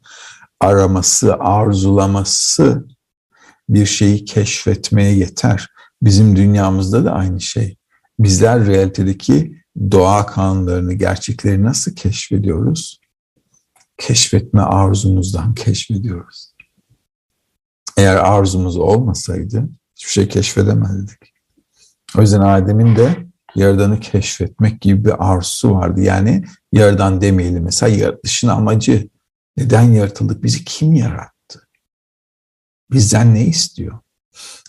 araması, 0.60 1.34
arzulaması 1.34 2.88
bir 3.70 3.86
şeyi 3.86 4.26
keşfetmeye 4.26 5.16
yeter. 5.16 5.68
Bizim 6.01 6.36
dünyamızda 6.36 7.05
da 7.05 7.11
aynı 7.11 7.41
şey. 7.41 7.78
Bizler 8.20 8.66
realitedeki 8.66 9.61
doğa 9.91 10.26
kanunlarını, 10.26 10.93
gerçekleri 10.93 11.63
nasıl 11.63 11.95
keşfediyoruz? 11.95 12.99
Keşfetme 13.97 14.61
arzumuzdan 14.61 15.55
keşfediyoruz. 15.55 16.55
Eğer 17.97 18.16
arzumuz 18.16 18.78
olmasaydı 18.78 19.70
hiçbir 19.95 20.11
şey 20.11 20.28
keşfedemezdik. 20.28 21.34
O 22.18 22.22
yüzden 22.22 22.41
Adem'in 22.41 22.95
de 22.95 23.26
Yaradan'ı 23.55 23.99
keşfetmek 23.99 24.82
gibi 24.82 25.05
bir 25.05 25.32
arzusu 25.32 25.72
vardı. 25.72 26.01
Yani 26.01 26.43
Yaradan 26.76 27.22
demeyelim 27.22 27.63
mesela 27.63 27.95
yaratılışın 27.95 28.47
amacı. 28.47 29.09
Neden 29.57 29.82
yaratıldık? 29.82 30.43
Bizi 30.43 30.66
kim 30.66 30.93
yarattı? 30.93 31.34
Bizden 32.91 33.36
ne 33.36 33.45
istiyor? 33.45 33.99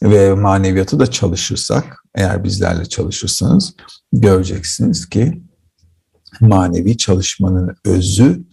Ve 0.03 0.35
maneviyatı 0.35 0.99
da 1.01 1.11
çalışırsak, 1.11 2.05
eğer 2.15 2.45
bizlerle 2.45 2.85
çalışırsanız 2.85 3.75
göreceksiniz 4.13 5.09
ki 5.09 5.43
manevi 6.41 6.97
çalışmanın 6.97 7.77
özü 7.85 8.45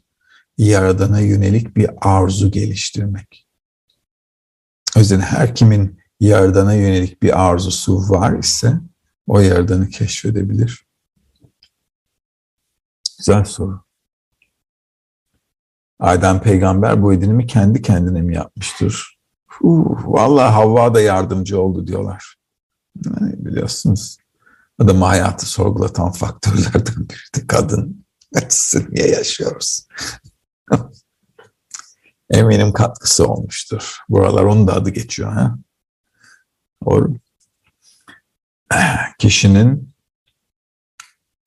Yaradan'a 0.57 1.19
yönelik 1.19 1.77
bir 1.77 1.89
arzu 2.01 2.51
geliştirmek. 2.51 3.47
O 4.97 4.99
yüzden 4.99 5.19
her 5.19 5.55
kimin 5.55 5.99
Yaradan'a 6.19 6.73
yönelik 6.73 7.23
bir 7.23 7.43
arzusu 7.45 8.09
var 8.09 8.39
ise 8.39 8.73
o 9.27 9.39
Yaradan'ı 9.39 9.89
keşfedebilir. 9.89 10.85
Güzel 13.17 13.45
soru. 13.45 13.83
Adem 15.99 16.41
peygamber 16.41 17.01
bu 17.01 17.13
edinimi 17.13 17.47
kendi 17.47 17.81
kendine 17.81 18.21
mi 18.21 18.35
yapmıştır? 18.35 19.12
Vallahi 19.61 20.51
Havva 20.53 20.93
da 20.93 21.01
yardımcı 21.01 21.61
oldu 21.61 21.87
diyorlar. 21.87 22.35
Yani 23.05 23.45
biliyorsunuz 23.45 24.17
adam 24.79 25.01
hayatı 25.01 25.45
sorgulatan 25.45 26.11
faktörlerden 26.11 27.09
biri 27.09 27.41
de 27.41 27.47
kadın. 27.47 28.05
Açısı 28.35 28.85
niye 28.91 29.07
yaşıyoruz? 29.07 29.87
Eminim 32.29 32.73
katkısı 32.73 33.27
olmuştur. 33.27 33.97
Buralar 34.09 34.43
onun 34.43 34.67
da 34.67 34.73
adı 34.73 34.89
geçiyor. 34.89 35.33
Ha? 35.33 35.57
Doğru. 36.85 37.13
Kişinin 39.19 39.93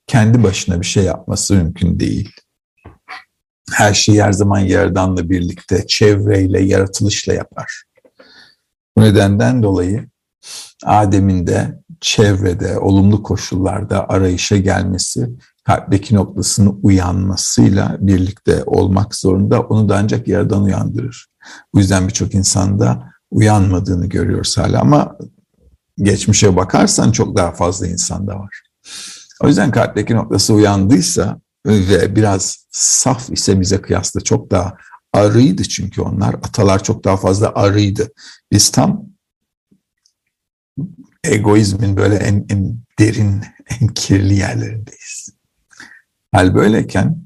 kendi 0.07 0.43
başına 0.43 0.81
bir 0.81 0.87
şey 0.87 1.05
yapması 1.05 1.55
mümkün 1.55 2.01
değil. 2.01 2.33
Her 3.73 3.95
şeyi 3.95 4.23
her 4.23 4.33
zaman 4.33 4.59
yaradanla 4.59 5.31
birlikte, 5.31 5.87
çevreyle, 5.87 6.63
yaratılışla 6.63 7.35
yapar. 7.35 7.86
Bu 8.97 9.01
nedenden 9.01 9.63
dolayı 9.63 10.09
Adem'in 10.85 11.47
de 11.47 11.83
çevrede, 12.01 12.79
olumlu 12.79 13.23
koşullarda 13.23 14.09
arayışa 14.09 14.57
gelmesi, 14.57 15.31
kalpteki 15.65 16.15
noktasının 16.15 16.81
uyanmasıyla 16.83 17.97
birlikte 18.01 18.63
olmak 18.67 19.15
zorunda. 19.15 19.61
Onu 19.61 19.89
da 19.89 19.97
ancak 19.97 20.29
yaradan 20.29 20.63
uyandırır. 20.63 21.27
Bu 21.75 21.79
yüzden 21.79 22.09
birçok 22.09 22.35
insanda 22.35 23.11
uyanmadığını 23.31 24.07
görüyoruz 24.07 24.59
hala 24.59 24.81
ama 24.81 25.17
geçmişe 25.99 26.57
bakarsan 26.57 27.13
çok 27.13 27.37
daha 27.37 27.53
fazla 27.53 27.87
insanda 27.87 28.39
var. 28.39 28.63
O 29.43 29.49
yüzden 29.49 29.71
kalpteki 29.71 30.15
noktası 30.15 30.55
uyandıysa 30.55 31.41
ve 31.67 32.17
biraz 32.17 32.67
saf 32.71 33.31
ise 33.31 33.61
bize 33.61 33.81
kıyasla 33.81 34.21
çok 34.21 34.51
daha 34.51 34.77
arıydı 35.17 35.63
çünkü 35.63 36.01
onlar. 36.01 36.35
Atalar 36.35 36.83
çok 36.85 37.05
daha 37.05 37.17
fazla 37.17 37.53
arıydı. 37.55 38.13
Biz 38.53 38.71
tam 38.71 39.07
egoizmin 41.25 41.97
böyle 41.97 42.17
en, 42.17 42.47
en 42.49 42.79
derin, 42.99 43.43
en 43.81 43.89
kirli 43.89 44.35
yerlerindeyiz. 44.35 45.29
Hal 46.33 46.55
böyleyken 46.55 47.23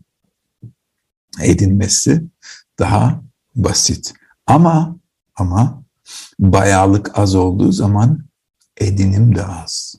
edinmesi 1.42 2.22
daha 2.78 3.22
basit. 3.54 4.14
Ama 4.46 4.96
ama 5.34 5.84
bayağılık 6.38 7.18
az 7.18 7.34
olduğu 7.34 7.72
zaman 7.72 8.24
edinim 8.76 9.34
de 9.34 9.46
az. 9.46 9.96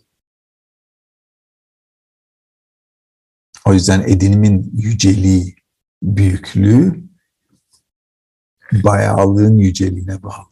O 3.66 3.74
yüzden 3.74 4.02
edinimin 4.02 4.72
yüceliği, 4.74 5.56
büyüklüğü 6.04 7.11
bayağılığın 8.74 9.58
yüceliğine 9.58 10.24
bağlı. 10.24 10.50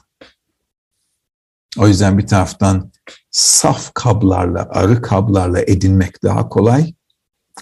O 1.78 1.88
yüzden 1.88 2.17
bir 2.17 2.28
taraftan 2.28 2.91
saf 3.32 3.93
kablarla, 3.93 4.70
arı 4.70 5.01
kablarla 5.01 5.61
edinmek 5.61 6.24
daha 6.24 6.49
kolay 6.49 6.93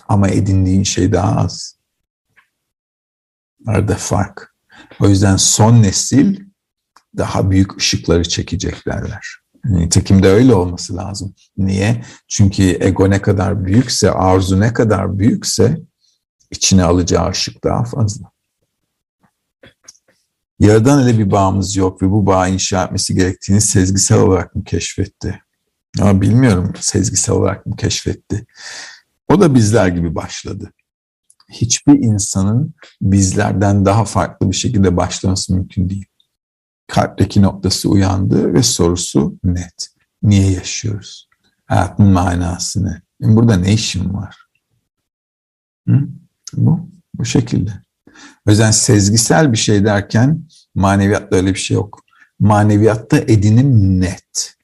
ama 0.07 0.29
edindiğin 0.29 0.83
şey 0.83 1.11
daha 1.11 1.39
az. 1.39 1.77
Arada 3.67 3.95
fark. 3.95 4.55
O 4.99 5.09
yüzden 5.09 5.35
son 5.35 5.83
nesil 5.83 6.39
daha 7.17 7.51
büyük 7.51 7.77
ışıkları 7.77 8.23
çekecek 8.23 8.85
derler. 8.87 9.37
Nitekim 9.65 10.23
de 10.23 10.27
öyle 10.27 10.55
olması 10.55 10.95
lazım. 10.95 11.35
Niye? 11.57 12.05
Çünkü 12.27 12.63
ego 12.63 13.09
ne 13.09 13.21
kadar 13.21 13.65
büyükse, 13.65 14.11
arzu 14.11 14.59
ne 14.59 14.73
kadar 14.73 15.19
büyükse 15.19 15.77
içine 16.51 16.83
alacağı 16.83 17.29
ışık 17.29 17.63
daha 17.63 17.83
fazla. 17.83 18.31
Yaradan 20.59 21.03
ile 21.03 21.19
bir 21.19 21.31
bağımız 21.31 21.75
yok 21.75 22.01
ve 22.01 22.11
bu 22.11 22.25
bağı 22.25 22.51
inşa 22.51 22.83
etmesi 22.83 23.15
gerektiğini 23.15 23.61
sezgisel 23.61 24.19
olarak 24.19 24.55
mı 24.55 24.63
keşfetti? 24.63 25.41
Ama 26.01 26.21
bilmiyorum 26.21 26.73
sezgisel 26.79 27.35
olarak 27.35 27.65
mı 27.65 27.75
keşfetti. 27.75 28.45
O 29.27 29.41
da 29.41 29.55
bizler 29.55 29.87
gibi 29.87 30.15
başladı. 30.15 30.71
Hiçbir 31.51 31.93
insanın 31.93 32.73
bizlerden 33.01 33.85
daha 33.85 34.05
farklı 34.05 34.51
bir 34.51 34.55
şekilde 34.55 34.97
başlaması 34.97 35.53
mümkün 35.53 35.89
değil. 35.89 36.05
Kalpteki 36.87 37.41
noktası 37.41 37.89
uyandı 37.89 38.53
ve 38.53 38.63
sorusu 38.63 39.39
net. 39.43 39.89
Niye 40.23 40.51
yaşıyoruz? 40.51 41.29
Hayatın 41.65 42.05
manası 42.05 42.85
ne? 42.85 43.01
Burada 43.19 43.55
ne 43.55 43.73
işim 43.73 44.13
var? 44.13 44.37
Hı? 45.87 46.07
Bu, 46.53 46.89
bu 47.13 47.25
şekilde. 47.25 47.71
O 48.47 48.49
yüzden 48.49 48.71
sezgisel 48.71 49.51
bir 49.51 49.57
şey 49.57 49.85
derken 49.85 50.46
maneviyatta 50.77 51.35
öyle 51.35 51.53
bir 51.53 51.59
şey 51.59 51.75
yok. 51.75 52.01
Maneviyatta 52.39 53.17
edinim 53.17 54.01
net. 54.01 54.55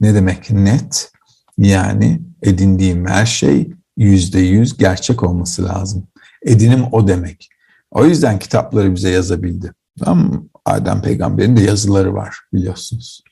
Ne 0.00 0.14
demek 0.14 0.50
net? 0.50 1.12
Yani 1.58 2.22
edindiğim 2.42 3.06
her 3.06 3.26
şey 3.26 3.72
yüzde 3.96 4.40
yüz 4.40 4.76
gerçek 4.76 5.22
olması 5.22 5.64
lazım. 5.64 6.08
Edinim 6.42 6.84
o 6.92 7.08
demek. 7.08 7.48
O 7.90 8.04
yüzden 8.04 8.38
kitapları 8.38 8.94
bize 8.94 9.10
yazabildi. 9.10 9.72
Tamam 9.98 10.48
Adem 10.64 11.02
peygamberin 11.02 11.56
de 11.56 11.62
yazıları 11.62 12.14
var 12.14 12.36
biliyorsunuz. 12.52 13.22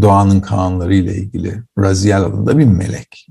Doğanın 0.00 0.40
kanunları 0.40 0.94
ile 0.94 1.16
ilgili 1.16 1.62
Raziel 1.78 2.22
adında 2.22 2.58
bir 2.58 2.64
melek. 2.64 3.26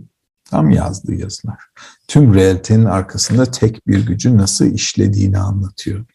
Tam 0.49 0.69
yazdığı 0.69 1.15
yazılar. 1.15 1.63
Tüm 2.07 2.33
realitenin 2.33 2.85
arkasında 2.85 3.45
tek 3.45 3.87
bir 3.87 4.05
gücün 4.05 4.37
nasıl 4.37 4.65
işlediğini 4.65 5.37
anlatıyor. 5.37 6.05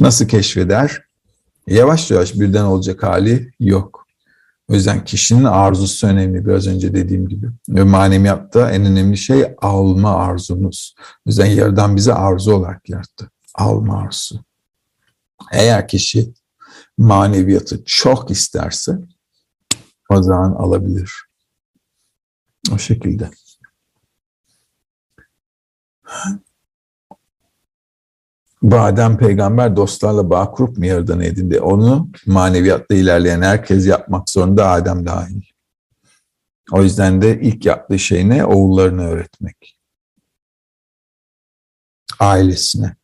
Nasıl 0.00 0.28
keşfeder? 0.28 1.05
Yavaş 1.66 2.10
yavaş 2.10 2.34
birden 2.34 2.64
olacak 2.64 3.02
hali 3.02 3.52
yok. 3.60 4.06
O 4.68 4.74
yüzden 4.74 5.04
kişinin 5.04 5.44
arzusu 5.44 6.06
önemli 6.06 6.46
biraz 6.46 6.66
önce 6.66 6.94
dediğim 6.94 7.28
gibi. 7.28 7.46
Ve 7.68 7.82
maneviyatta 7.82 8.70
en 8.70 8.86
önemli 8.86 9.16
şey 9.16 9.54
alma 9.58 10.16
arzumuz. 10.16 10.94
O 11.00 11.30
yüzden 11.30 11.46
yerden 11.46 11.96
bize 11.96 12.14
arzu 12.14 12.54
olarak 12.54 12.88
yarattı. 12.88 13.30
Alma 13.54 13.98
arzusu. 14.00 14.40
Eğer 15.52 15.88
kişi 15.88 16.32
maneviyatı 16.98 17.84
çok 17.84 18.30
isterse 18.30 18.98
o 20.10 20.22
zaman 20.22 20.52
alabilir. 20.52 21.12
O 22.74 22.78
şekilde. 22.78 23.30
Badem 28.62 29.18
peygamber 29.18 29.76
dostlarla 29.76 30.30
bağ 30.30 30.50
kurup 30.50 30.78
mu 30.78 30.86
yaradan 30.86 31.20
edindi? 31.20 31.60
Onu 31.60 32.08
maneviyatta 32.26 32.94
ilerleyen 32.94 33.42
herkes 33.42 33.86
yapmak 33.86 34.30
zorunda 34.30 34.70
Adem 34.70 35.06
dahil. 35.06 35.42
O 36.72 36.82
yüzden 36.82 37.22
de 37.22 37.40
ilk 37.40 37.66
yaptığı 37.66 37.98
şey 37.98 38.28
ne? 38.28 38.44
Oğullarını 38.44 39.08
öğretmek. 39.08 39.78
Ailesine. 42.18 42.96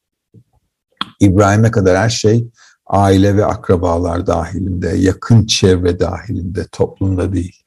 İbrahim'e 1.21 1.71
kadar 1.71 1.99
her 1.99 2.11
şey 2.11 2.49
aile 2.87 3.37
ve 3.37 3.45
akrabalar 3.45 4.27
dahilinde, 4.27 4.89
yakın 4.89 5.47
çevre 5.47 6.01
dahilinde, 6.01 6.67
toplumda 6.73 7.33
değil. 7.33 7.62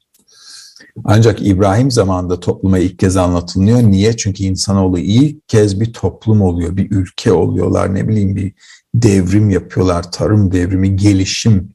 Ancak 1.04 1.46
İbrahim 1.46 1.90
zamanında 1.90 2.40
topluma 2.40 2.78
ilk 2.78 2.98
kez 2.98 3.16
anlatılıyor. 3.16 3.82
Niye? 3.82 4.16
Çünkü 4.16 4.44
insanoğlu 4.44 4.98
ilk 4.98 5.48
kez 5.48 5.80
bir 5.80 5.92
toplum 5.92 6.42
oluyor, 6.42 6.76
bir 6.76 6.90
ülke 6.90 7.32
oluyorlar, 7.32 7.94
ne 7.94 8.08
bileyim 8.08 8.36
bir 8.36 8.52
devrim 8.94 9.50
yapıyorlar, 9.50 10.12
tarım 10.12 10.52
devrimi, 10.52 10.96
gelişim 10.96 11.72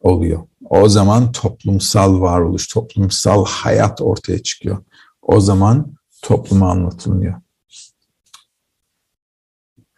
oluyor. 0.00 0.46
O 0.70 0.88
zaman 0.88 1.32
toplumsal 1.32 2.20
varoluş, 2.20 2.68
toplumsal 2.68 3.44
hayat 3.44 4.00
ortaya 4.00 4.42
çıkıyor. 4.42 4.78
O 5.22 5.40
zaman 5.40 5.92
topluma 6.22 6.70
anlatılıyor. 6.70 7.34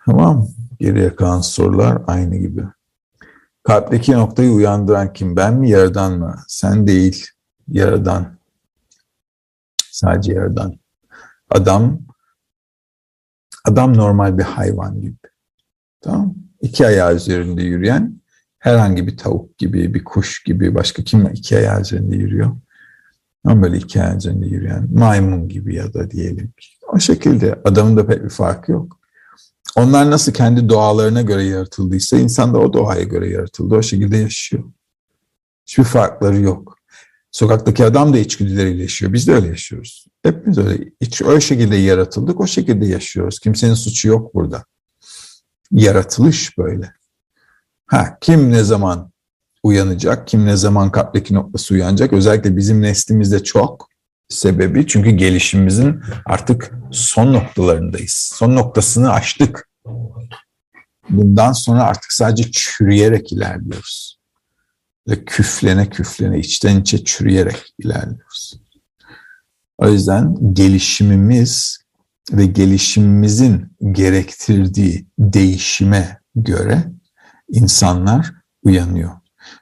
Tamam. 0.07 0.49
Geriye 0.81 1.17
kalan 1.17 1.41
sorular 1.41 2.03
aynı 2.07 2.37
gibi. 2.37 2.63
Kalpteki 3.63 4.13
noktayı 4.13 4.51
uyandıran 4.51 5.13
kim? 5.13 5.37
Ben 5.37 5.55
mi, 5.55 5.71
yaradan 5.71 6.19
mı? 6.19 6.37
Sen 6.49 6.87
değil 6.87 7.27
yaradan. 7.69 8.39
Sadece 9.91 10.33
yaradan. 10.33 10.79
Adam 11.51 12.01
adam 13.65 13.97
normal 13.97 14.39
bir 14.39 14.43
hayvan 14.43 15.01
gibi. 15.01 15.17
Tamam 16.01 16.35
İki 16.61 16.87
ayağı 16.87 17.15
üzerinde 17.15 17.63
yürüyen 17.63 18.21
herhangi 18.59 19.07
bir 19.07 19.17
tavuk 19.17 19.59
gibi, 19.59 19.95
bir 19.95 20.05
kuş 20.05 20.43
gibi, 20.43 20.75
başka 20.75 21.05
kim 21.05 21.27
iki 21.27 21.57
ayağı 21.57 21.81
üzerinde 21.81 22.17
yürüyor? 22.17 22.57
Ama 23.45 23.63
böyle 23.63 23.77
iki 23.77 24.03
ayağı 24.03 24.17
üzerinde 24.17 24.47
yürüyen 24.47 24.89
maymun 24.95 25.49
gibi 25.49 25.75
ya 25.75 25.95
da 25.95 26.11
diyelim 26.11 26.47
ki. 26.47 26.69
O 26.93 26.99
şekilde 26.99 27.61
adamın 27.65 27.97
da 27.97 28.07
pek 28.07 28.25
bir 28.25 28.29
farkı 28.29 28.73
yok. 28.73 28.99
Onlar 29.77 30.11
nasıl 30.11 30.33
kendi 30.33 30.69
doğalarına 30.69 31.23
göre 31.23 31.45
yaratıldıysa 31.45 32.17
insan 32.17 32.55
da 32.55 32.59
o 32.59 32.73
doğaya 32.73 33.03
göre 33.03 33.29
yaratıldı. 33.29 33.75
O 33.75 33.83
şekilde 33.83 34.17
yaşıyor. 34.17 34.65
Hiçbir 35.67 35.85
farkları 35.85 36.41
yok. 36.41 36.74
Sokaktaki 37.35 37.85
adam 37.85 38.15
da 38.15 38.19
içgüdüleriyle 38.19 38.83
yaşıyor. 38.83 39.13
Biz 39.13 39.29
de 39.29 39.35
öyle 39.35 39.47
yaşıyoruz. 39.47 40.07
Hepimiz 40.23 40.59
öyle. 40.59 40.85
Hiç 41.01 41.23
öyle 41.23 41.41
şekilde 41.41 41.77
yaratıldık, 41.77 42.41
o 42.41 42.47
şekilde 42.47 42.87
yaşıyoruz. 42.87 43.39
Kimsenin 43.39 43.75
suçu 43.75 44.09
yok 44.09 44.35
burada. 44.35 44.65
Yaratılış 45.71 46.59
böyle. 46.59 46.93
Ha, 47.87 48.19
kim 48.21 48.51
ne 48.51 48.65
zaman 48.65 49.13
uyanacak, 49.63 50.29
kim 50.29 50.47
ne 50.47 50.57
zaman 50.57 50.93
kalpteki 50.93 51.35
noktası 51.35 51.75
uyanacak? 51.75 52.13
Özellikle 52.13 52.57
bizim 52.57 52.83
neslimizde 52.83 53.43
çok 53.43 53.89
sebebi 54.29 54.87
çünkü 54.87 55.11
gelişimimizin 55.11 56.03
artık 56.27 56.71
son 56.93 57.33
noktalarındayız. 57.33 58.33
Son 58.35 58.57
noktasını 58.57 59.13
aştık. 59.13 59.69
Bundan 61.11 61.53
sonra 61.53 61.83
artık 61.83 62.13
sadece 62.13 62.51
çürüyerek 62.51 63.33
ilerliyoruz 63.33 64.24
ve 65.09 65.25
küflene 65.25 65.91
küflene 65.91 66.39
içten 66.39 66.81
içe 66.81 67.05
çürüyerek 67.05 67.75
ilerliyoruz. 67.79 68.61
O 69.79 69.89
yüzden 69.89 70.55
gelişimimiz 70.55 71.79
ve 72.33 72.47
gelişimimizin 72.47 73.77
gerektirdiği 73.93 75.07
değişime 75.19 76.21
göre 76.35 76.85
insanlar 77.49 78.33
uyanıyor. 78.63 79.13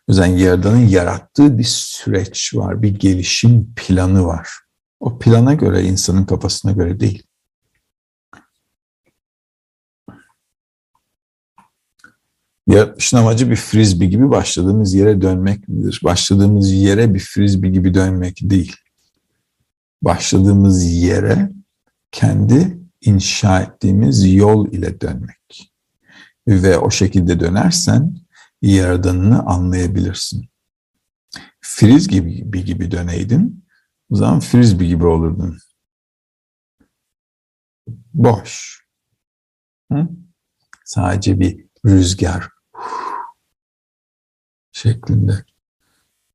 O 0.09 0.13
yüzden 0.13 0.27
Yaradan'ın 0.27 0.89
yarattığı 0.89 1.59
bir 1.59 1.65
süreç 1.65 2.55
var, 2.55 2.83
bir 2.83 2.95
gelişim 2.95 3.75
planı 3.77 4.27
var. 4.27 4.49
O 5.01 5.19
plana 5.19 5.55
göre, 5.55 5.83
insanın 5.83 6.25
kafasına 6.25 6.73
göre 6.73 7.01
değil. 7.01 7.23
Yaratmışın 12.73 13.17
amacı 13.17 13.51
bir 13.51 13.57
frisbee 13.57 14.07
gibi 14.07 14.31
başladığımız 14.31 14.95
yere 14.95 15.21
dönmek 15.21 15.69
midir? 15.69 16.01
Başladığımız 16.05 16.73
yere 16.73 17.15
bir 17.15 17.21
frisbee 17.21 17.71
gibi 17.71 17.95
dönmek 17.95 18.39
değil. 18.43 18.77
Başladığımız 20.03 20.85
yere 20.85 21.51
kendi 22.13 22.79
inşa 23.01 23.63
ettiğimiz 23.63 24.35
yol 24.35 24.73
ile 24.73 25.01
dönmek. 25.01 25.73
Ve 26.49 26.79
o 26.79 26.91
şekilde 26.91 27.41
dönersen 27.41 28.17
yaradanını 28.63 29.43
anlayabilirsin. 29.43 30.49
Frisbee 31.61 32.19
gibi, 32.19 32.65
gibi 32.65 32.91
döneydin, 32.91 33.65
o 34.11 34.17
zaman 34.17 34.41
frisbee 34.41 34.87
gibi 34.87 35.07
olurdun. 35.07 35.59
Boş. 38.15 38.83
Hı? 39.93 40.09
Sadece 40.85 41.41
bir 41.41 41.67
rüzgar 41.87 42.52
şeklinde. 44.73 45.45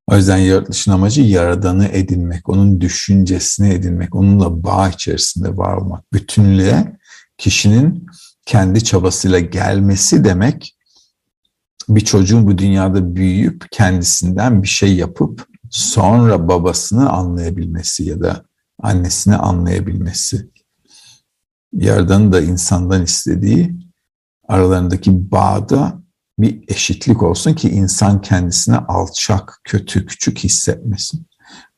O 0.08 0.16
yüzden 0.16 0.38
yaratılışın 0.38 0.92
amacı 0.92 1.22
yaradanı 1.22 1.88
edinmek, 1.88 2.50
onun 2.50 2.82
düşüncesini 2.82 3.74
edinmek, 3.74 4.16
onunla 4.16 4.64
bağ 4.64 4.90
içerisinde 4.90 5.58
var 5.58 5.74
olmak. 5.74 6.14
Bütünlüğe 6.14 6.98
kişinin 7.38 8.08
kendi 8.46 8.84
çabasıyla 8.84 9.40
gelmesi 9.40 10.24
demek 10.24 10.78
bir 11.90 12.02
çocuğun 12.02 12.48
bu 12.48 12.58
dünyada 12.58 13.16
büyüyüp 13.16 13.66
kendisinden 13.72 14.64
bir 14.64 14.68
şey 14.68 14.96
yapıp 14.96 15.48
sonra 15.70 16.48
babasını 16.48 17.10
anlayabilmesi 17.10 18.04
ya 18.04 18.22
da 18.22 18.46
annesini 18.82 19.36
anlayabilmesi. 19.36 20.50
Yaradanın 21.74 22.32
da 22.32 22.42
insandan 22.42 23.04
istediği 23.04 23.76
aralarındaki 24.48 25.32
bağda 25.32 26.02
bir 26.40 26.64
eşitlik 26.68 27.24
olsun 27.24 27.54
ki 27.54 27.70
insan 27.70 28.22
kendisine 28.22 28.78
alçak, 28.78 29.62
kötü, 29.64 30.06
küçük 30.06 30.40
hissetmesin. 30.40 31.28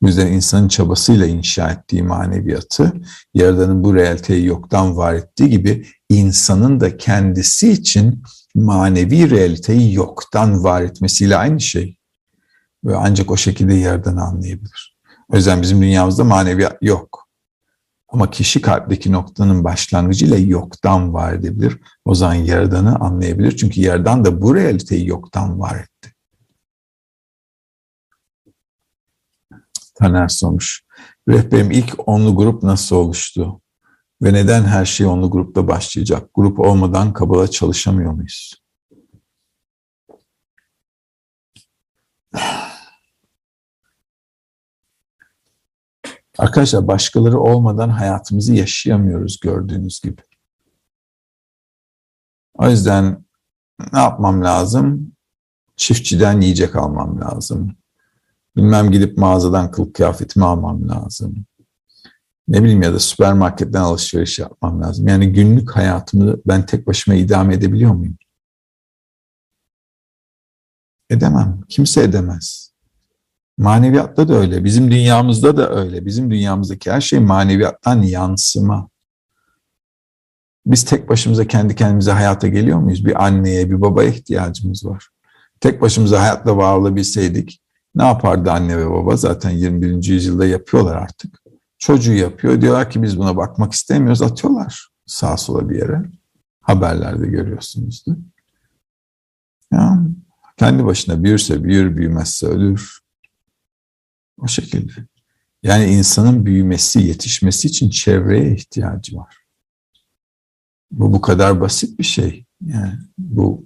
Bu 0.01 0.07
yüzden 0.07 0.27
insanın 0.27 0.67
çabasıyla 0.67 1.25
inşa 1.25 1.71
ettiği 1.71 2.03
maneviyatı, 2.03 2.93
Yaradan'ın 3.33 3.83
bu 3.83 3.95
realiteyi 3.95 4.45
yoktan 4.45 4.97
var 4.97 5.13
ettiği 5.13 5.49
gibi 5.49 5.85
insanın 6.09 6.79
da 6.79 6.97
kendisi 6.97 7.71
için 7.71 8.23
manevi 8.55 9.29
realiteyi 9.29 9.93
yoktan 9.93 10.63
var 10.63 10.81
etmesiyle 10.81 11.35
aynı 11.35 11.61
şey. 11.61 11.97
Ve 12.85 12.95
ancak 12.95 13.31
o 13.31 13.37
şekilde 13.37 13.73
Yaradan'ı 13.73 14.23
anlayabilir. 14.23 14.97
O 15.29 15.35
yüzden 15.35 15.61
bizim 15.61 15.81
dünyamızda 15.81 16.23
maneviyat 16.23 16.77
yok. 16.81 17.28
Ama 18.11 18.29
kişi 18.31 18.61
kalpteki 18.61 19.11
noktanın 19.11 19.63
başlangıcıyla 19.63 20.37
yoktan 20.37 21.13
var 21.13 21.33
edebilir. 21.33 21.77
O 22.05 22.15
zaman 22.15 22.33
Yaradan'ı 22.33 22.95
anlayabilir. 22.95 23.57
Çünkü 23.57 23.81
Yaradan 23.81 24.25
da 24.25 24.41
bu 24.41 24.55
realiteyi 24.55 25.07
yoktan 25.07 25.59
var 25.59 25.75
etti. 25.75 26.13
Taner 29.95 30.27
sormuş. 30.27 30.81
Rehberim 31.27 31.71
ilk 31.71 31.93
onlu 32.09 32.35
grup 32.35 32.63
nasıl 32.63 32.95
oluştu? 32.95 33.61
Ve 34.21 34.33
neden 34.33 34.63
her 34.63 34.85
şey 34.85 35.05
onlu 35.05 35.31
grupta 35.31 35.67
başlayacak? 35.67 36.29
Grup 36.33 36.59
olmadan 36.59 37.13
kabala 37.13 37.47
çalışamıyor 37.47 38.11
muyuz? 38.11 38.55
Arkadaşlar 46.39 46.87
başkaları 46.87 47.39
olmadan 47.39 47.89
hayatımızı 47.89 48.55
yaşayamıyoruz 48.55 49.39
gördüğünüz 49.39 50.01
gibi. 50.01 50.21
O 52.53 52.69
yüzden 52.69 53.25
ne 53.93 53.99
yapmam 53.99 54.43
lazım? 54.43 55.11
Çiftçiden 55.75 56.41
yiyecek 56.41 56.75
almam 56.75 57.21
lazım. 57.21 57.75
Bilmem 58.55 58.91
gidip 58.91 59.17
mağazadan 59.17 59.71
kılık 59.71 59.95
kıyafetimi 59.95 60.45
almam 60.45 60.89
lazım. 60.89 61.45
Ne 62.47 62.63
bileyim 62.63 62.81
ya 62.81 62.93
da 62.93 62.99
süpermarketten 62.99 63.81
alışveriş 63.81 64.39
yapmam 64.39 64.81
lazım. 64.81 65.07
Yani 65.07 65.33
günlük 65.33 65.71
hayatımı 65.71 66.37
ben 66.45 66.65
tek 66.65 66.87
başıma 66.87 67.15
idame 67.15 67.53
edebiliyor 67.53 67.91
muyum? 67.91 68.17
Edemem. 71.09 71.61
Kimse 71.69 72.03
edemez. 72.03 72.68
Maneviyatta 73.59 74.27
da 74.27 74.35
öyle. 74.35 74.63
Bizim 74.63 74.91
dünyamızda 74.91 75.57
da 75.57 75.69
öyle. 75.75 76.05
Bizim 76.05 76.31
dünyamızdaki 76.31 76.91
her 76.91 77.01
şey 77.01 77.19
maneviyattan 77.19 78.01
yansıma. 78.01 78.89
Biz 80.65 80.85
tek 80.85 81.09
başımıza 81.09 81.47
kendi 81.47 81.75
kendimize 81.75 82.11
hayata 82.11 82.47
geliyor 82.47 82.79
muyuz? 82.79 83.05
Bir 83.05 83.25
anneye, 83.25 83.71
bir 83.71 83.81
babaya 83.81 84.09
ihtiyacımız 84.09 84.85
var. 84.85 85.07
Tek 85.59 85.81
başımıza 85.81 86.21
hayatta 86.21 86.57
var 86.57 86.77
olabilseydik 86.77 87.61
ne 87.95 88.03
yapardı 88.03 88.51
anne 88.51 88.77
ve 88.77 88.91
baba? 88.91 89.17
Zaten 89.17 89.49
21. 89.49 90.03
yüzyılda 90.03 90.45
yapıyorlar 90.45 90.95
artık. 90.95 91.41
Çocuğu 91.77 92.13
yapıyor. 92.13 92.61
Diyorlar 92.61 92.89
ki 92.89 93.03
biz 93.03 93.17
buna 93.17 93.37
bakmak 93.37 93.73
istemiyoruz. 93.73 94.21
Atıyorlar 94.21 94.89
sağa 95.05 95.37
sola 95.37 95.69
bir 95.69 95.77
yere. 95.77 96.01
Haberlerde 96.61 97.27
görüyorsunuzdur. 97.27 98.15
Ya, 99.73 99.99
kendi 100.57 100.85
başına 100.85 101.23
büyürse 101.23 101.63
büyür, 101.63 101.97
büyümezse 101.97 102.47
ölür. 102.47 102.99
O 104.39 104.47
şekilde. 104.47 104.91
Yani 105.63 105.85
insanın 105.85 106.45
büyümesi, 106.45 106.99
yetişmesi 106.99 107.67
için 107.67 107.89
çevreye 107.89 108.55
ihtiyacı 108.55 109.17
var. 109.17 109.37
Bu 110.91 111.13
bu 111.13 111.21
kadar 111.21 111.61
basit 111.61 111.99
bir 111.99 112.03
şey. 112.03 112.45
Yani 112.65 112.93
bu 113.17 113.65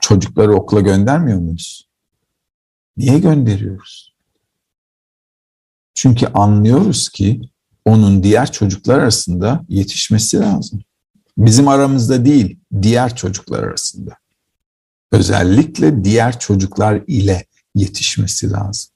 çocukları 0.00 0.54
okula 0.54 0.80
göndermiyor 0.80 1.38
muyuz? 1.38 1.88
Niye 2.96 3.18
gönderiyoruz? 3.18 4.14
Çünkü 5.94 6.26
anlıyoruz 6.26 7.08
ki 7.08 7.40
onun 7.84 8.22
diğer 8.22 8.52
çocuklar 8.52 8.98
arasında 8.98 9.64
yetişmesi 9.68 10.40
lazım. 10.40 10.80
Bizim 11.38 11.68
aramızda 11.68 12.24
değil, 12.24 12.58
diğer 12.82 13.16
çocuklar 13.16 13.62
arasında. 13.62 14.16
Özellikle 15.12 16.04
diğer 16.04 16.38
çocuklar 16.38 17.02
ile 17.06 17.46
yetişmesi 17.74 18.50
lazım. 18.50 18.89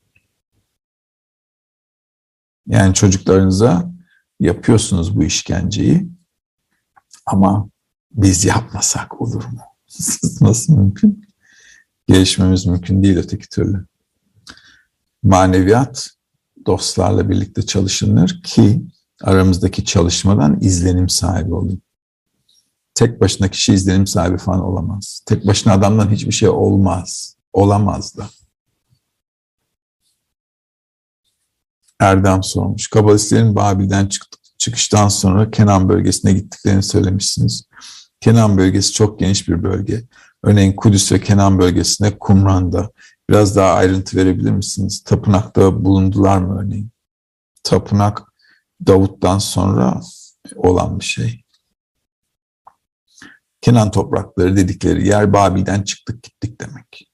Yani 2.67 2.95
çocuklarınıza 2.95 3.93
yapıyorsunuz 4.41 5.17
bu 5.17 5.25
işkenceyi 5.25 6.09
ama 7.27 7.69
biz 8.12 8.45
yapmasak 8.45 9.21
olur 9.21 9.45
mu? 9.45 9.61
Nasıl 10.41 10.77
mümkün? 10.77 11.25
Gelişmemiz 12.07 12.67
mümkün 12.67 13.03
değil 13.03 13.17
öteki 13.17 13.49
türlü. 13.49 13.87
Maneviyat 15.23 16.11
dostlarla 16.67 17.29
birlikte 17.31 17.62
çalışılır 17.62 18.43
ki 18.45 18.83
aramızdaki 19.23 19.85
çalışmadan 19.85 20.59
izlenim 20.61 21.09
sahibi 21.09 21.55
olun. 21.55 21.83
Tek 22.95 23.21
başına 23.21 23.49
kişi 23.49 23.75
izlenim 23.75 24.07
sahibi 24.07 24.39
falan 24.39 24.61
olamaz. 24.61 25.23
Tek 25.27 25.47
başına 25.47 25.73
adamdan 25.73 26.11
hiçbir 26.11 26.33
şey 26.33 26.49
olmaz. 26.49 27.37
Olamaz 27.53 28.17
da. 28.17 28.29
Erdem 32.01 32.43
sormuş. 32.43 32.89
Kabalistlerin 32.89 33.57
Babil'den 33.57 34.07
çıktık, 34.07 34.41
çıkıştan 34.59 35.09
sonra 35.09 35.51
Kenan 35.51 35.89
bölgesine 35.89 36.33
gittiklerini 36.33 36.83
söylemişsiniz. 36.83 37.65
Kenan 38.21 38.59
bölgesi 38.59 38.93
çok 38.93 39.21
geniş 39.21 39.49
bir 39.49 39.63
bölge. 39.63 40.05
Örneğin 40.43 40.77
Kudüs 40.77 41.13
ve 41.13 41.21
Kenan 41.21 41.59
bölgesine 41.59 42.19
Kumran'da. 42.19 42.91
Biraz 43.31 43.57
daha 43.57 43.73
ayrıntı 43.75 44.17
verebilir 44.17 44.51
misiniz? 44.51 45.03
Tapınakta 45.05 45.85
bulundular 45.85 46.39
mı 46.39 46.61
örneğin? 46.61 46.91
Tapınak 47.63 48.23
Davut'tan 48.87 49.39
sonra 49.39 50.01
olan 50.57 51.01
bir 51.01 51.05
şey. 51.05 51.45
Kenan 53.61 53.91
toprakları 53.91 54.57
dedikleri 54.57 55.09
yer 55.09 55.33
Babil'den 55.33 55.83
çıktık 55.83 56.23
gittik 56.23 56.61
demek. 56.61 57.11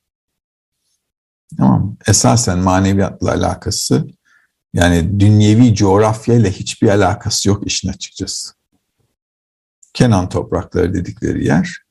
Tamam. 1.59 1.97
Esasen 2.07 2.59
maneviyatla 2.59 3.31
alakası 3.31 4.07
yani 4.75 5.21
dünyevi 5.21 5.75
coğrafyayla 5.75 6.51
hiçbir 6.51 6.89
alakası 6.89 7.49
yok 7.49 7.67
işin 7.67 7.89
açıkçası. 7.89 8.53
Kenan 9.95 10.29
toprakları 10.29 10.95
dedikleri 10.95 11.47
yer 11.47 11.83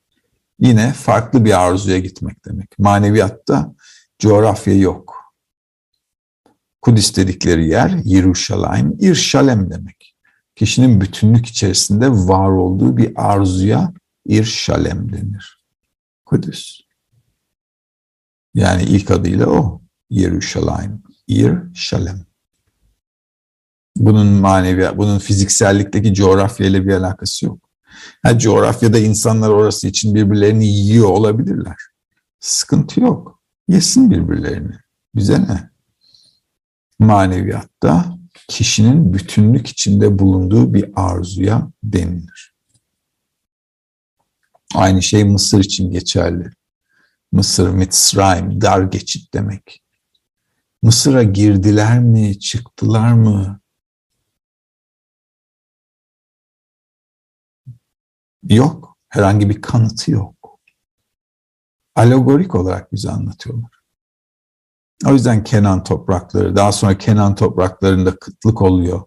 yine 0.59 0.93
farklı 0.93 1.45
bir 1.45 1.65
arzuya 1.65 1.99
gitmek 1.99 2.45
demek. 2.45 2.79
Maneviyatta 2.79 3.75
coğrafya 4.19 4.73
yok. 4.73 5.15
Kudüs 6.81 7.15
dedikleri 7.15 7.67
yer 7.67 7.89
Yeruşalayim, 8.03 8.97
İrşalem 8.99 9.71
demek. 9.71 10.15
Kişinin 10.55 11.01
bütünlük 11.01 11.45
içerisinde 11.45 12.09
var 12.09 12.49
olduğu 12.49 12.97
bir 12.97 13.11
arzuya 13.15 13.93
İrşalem 14.25 15.13
denir. 15.13 15.65
Kudüs. 16.25 16.81
Yani 18.53 18.83
ilk 18.83 19.11
adıyla 19.11 19.45
o. 19.47 19.81
Yeruşalayim, 20.09 21.03
İrşalem. 21.27 22.28
Bunun 23.99 24.27
manevi, 24.27 24.97
bunun 24.97 25.19
fiziksellikteki 25.19 26.13
coğrafyayla 26.13 26.85
bir 26.85 26.93
alakası 26.93 27.45
yok. 27.45 27.69
Ha, 28.23 28.39
coğrafyada 28.39 28.99
insanlar 28.99 29.49
orası 29.49 29.87
için 29.87 30.15
birbirlerini 30.15 30.65
yiyor 30.65 31.09
olabilirler. 31.09 31.75
Sıkıntı 32.39 33.01
yok. 33.01 33.39
Yesin 33.67 34.11
birbirlerini. 34.11 34.75
Bize 35.15 35.41
ne? 35.41 35.69
Maneviyatta 36.99 38.17
kişinin 38.47 39.13
bütünlük 39.13 39.67
içinde 39.67 40.19
bulunduğu 40.19 40.73
bir 40.73 40.91
arzuya 40.95 41.71
denilir. 41.83 42.53
Aynı 44.75 45.01
şey 45.01 45.23
Mısır 45.23 45.59
için 45.59 45.91
geçerli. 45.91 46.49
Mısır, 47.31 47.69
Mitzrayim, 47.69 48.61
dar 48.61 48.83
geçit 48.83 49.33
demek. 49.33 49.83
Mısır'a 50.81 51.23
girdiler 51.23 51.99
mi, 51.99 52.39
çıktılar 52.39 53.13
mı? 53.13 53.59
Yok. 58.49 58.97
Herhangi 59.09 59.49
bir 59.49 59.61
kanıtı 59.61 60.11
yok. 60.11 60.35
Alegorik 61.95 62.55
olarak 62.55 62.93
bize 62.93 63.11
anlatıyorlar. 63.11 63.69
O 65.05 65.13
yüzden 65.13 65.43
Kenan 65.43 65.83
toprakları, 65.83 66.55
daha 66.55 66.71
sonra 66.71 66.97
Kenan 66.97 67.35
topraklarında 67.35 68.15
kıtlık 68.15 68.61
oluyor. 68.61 69.01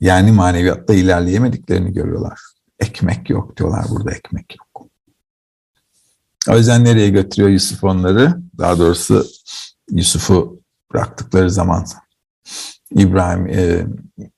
Yani 0.00 0.32
maneviyatta 0.32 0.94
ilerleyemediklerini 0.94 1.92
görüyorlar. 1.92 2.40
Ekmek 2.78 3.30
yok 3.30 3.56
diyorlar 3.56 3.84
burada 3.90 4.10
ekmek 4.10 4.56
yok. 4.58 4.88
O 6.50 6.56
yüzden 6.56 6.84
nereye 6.84 7.10
götürüyor 7.10 7.50
Yusuf 7.50 7.84
onları? 7.84 8.40
Daha 8.58 8.78
doğrusu 8.78 9.26
Yusuf'u 9.90 10.60
bıraktıkları 10.92 11.50
zaman 11.50 11.86
İbrahim, 12.90 13.46
e, 13.46 13.86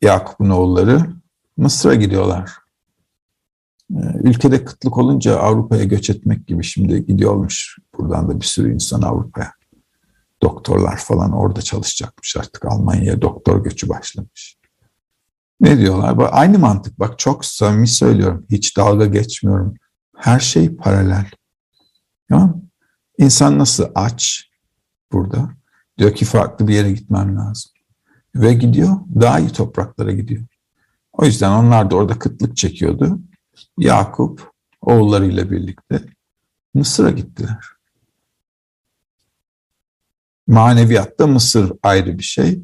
Yakup'un 0.02 0.50
oğulları 0.50 1.00
Mısır'a 1.56 1.94
gidiyorlar. 1.94 2.65
E, 3.90 3.98
ülkede 4.22 4.64
kıtlık 4.64 4.98
olunca 4.98 5.38
Avrupa'ya 5.38 5.84
göç 5.84 6.10
etmek 6.10 6.46
gibi 6.46 6.64
şimdi 6.64 7.06
gidiyormuş. 7.06 7.78
Buradan 7.98 8.28
da 8.28 8.40
bir 8.40 8.44
sürü 8.44 8.74
insan 8.74 9.02
Avrupa'ya. 9.02 9.52
Doktorlar 10.42 10.96
falan 10.96 11.32
orada 11.32 11.62
çalışacakmış 11.62 12.36
artık. 12.36 12.64
Almanya'ya 12.64 13.20
doktor 13.22 13.64
göçü 13.64 13.88
başlamış. 13.88 14.56
Ne 15.60 15.78
diyorlar? 15.78 16.28
Aynı 16.32 16.58
mantık 16.58 16.98
bak 16.98 17.18
çok 17.18 17.44
samimi 17.44 17.88
söylüyorum. 17.88 18.46
Hiç 18.50 18.76
dalga 18.76 19.06
geçmiyorum. 19.06 19.74
Her 20.16 20.40
şey 20.40 20.76
paralel. 20.76 21.30
Tamam 22.28 22.66
İnsan 23.18 23.58
nasıl 23.58 23.84
aç 23.94 24.50
burada? 25.12 25.50
Diyor 25.98 26.14
ki 26.14 26.24
farklı 26.24 26.68
bir 26.68 26.74
yere 26.74 26.92
gitmem 26.92 27.36
lazım. 27.36 27.72
Ve 28.34 28.54
gidiyor, 28.54 28.96
daha 29.20 29.40
iyi 29.40 29.48
topraklara 29.48 30.12
gidiyor. 30.12 30.44
O 31.12 31.24
yüzden 31.24 31.50
onlar 31.50 31.90
da 31.90 31.96
orada 31.96 32.18
kıtlık 32.18 32.56
çekiyordu. 32.56 33.18
Yakup 33.78 34.52
oğullarıyla 34.80 35.50
birlikte 35.50 36.00
Mısır'a 36.74 37.10
gittiler. 37.10 37.58
Maneviyatta 40.46 41.26
Mısır 41.26 41.72
ayrı 41.82 42.18
bir 42.18 42.24
şey. 42.24 42.62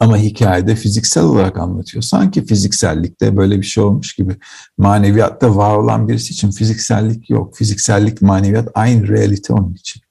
Ama 0.00 0.16
hikayede 0.16 0.74
fiziksel 0.74 1.24
olarak 1.24 1.58
anlatıyor. 1.58 2.02
Sanki 2.02 2.46
fiziksellikte 2.46 3.36
böyle 3.36 3.56
bir 3.56 3.66
şey 3.66 3.84
olmuş 3.84 4.14
gibi. 4.14 4.36
Maneviyatta 4.78 5.56
var 5.56 5.76
olan 5.76 6.08
birisi 6.08 6.32
için 6.32 6.50
fiziksellik 6.50 7.30
yok. 7.30 7.56
Fiziksellik, 7.56 8.22
maneviyat 8.22 8.68
aynı 8.74 9.08
realite 9.08 9.52
onun 9.52 9.74
için. 9.74 10.02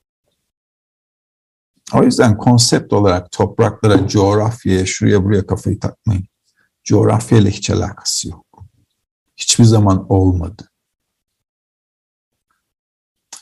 O 1.93 2.03
yüzden 2.03 2.37
konsept 2.37 2.93
olarak 2.93 3.31
topraklara, 3.31 4.07
coğrafyaya, 4.07 4.85
şuraya 4.85 5.23
buraya 5.23 5.47
kafayı 5.47 5.79
takmayın. 5.79 6.25
Coğrafyayla 6.83 7.49
hiç 7.49 7.69
alakası 7.69 8.29
yok. 8.29 8.44
Hiçbir 9.37 9.63
zaman 9.63 10.11
olmadı. 10.11 10.69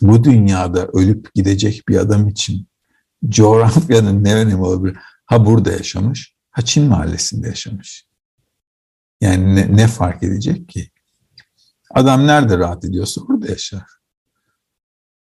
Bu 0.01 0.23
dünyada 0.23 0.87
ölüp 0.87 1.33
gidecek 1.33 1.89
bir 1.89 1.97
adam 1.97 2.27
için 2.27 2.67
coğrafyanın 3.29 4.23
ne 4.23 4.35
önemi 4.35 4.61
olabilir? 4.61 4.97
Ha 5.25 5.45
burada 5.45 5.71
yaşamış, 5.71 6.35
ha 6.51 6.61
Çin 6.61 6.83
mahallesinde 6.83 7.47
yaşamış. 7.47 8.07
Yani 9.21 9.55
ne, 9.55 9.77
ne 9.77 9.87
fark 9.87 10.23
edecek 10.23 10.69
ki? 10.69 10.91
Adam 11.93 12.27
nerede 12.27 12.57
rahat 12.57 12.85
ediyorsa 12.85 13.21
orada 13.21 13.47
yaşar. 13.47 13.83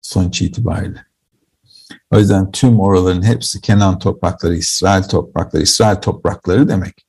Sonuç 0.02 0.42
itibariyle. 0.42 1.06
O 2.12 2.20
yüzden 2.20 2.52
tüm 2.52 2.80
oraların 2.80 3.22
hepsi 3.22 3.62
Kenan 3.62 4.00
toprakları, 4.00 4.56
İsrail 4.56 5.04
toprakları, 5.04 5.64
İsrail 5.64 5.96
toprakları 5.96 6.68
demek. 6.68 7.08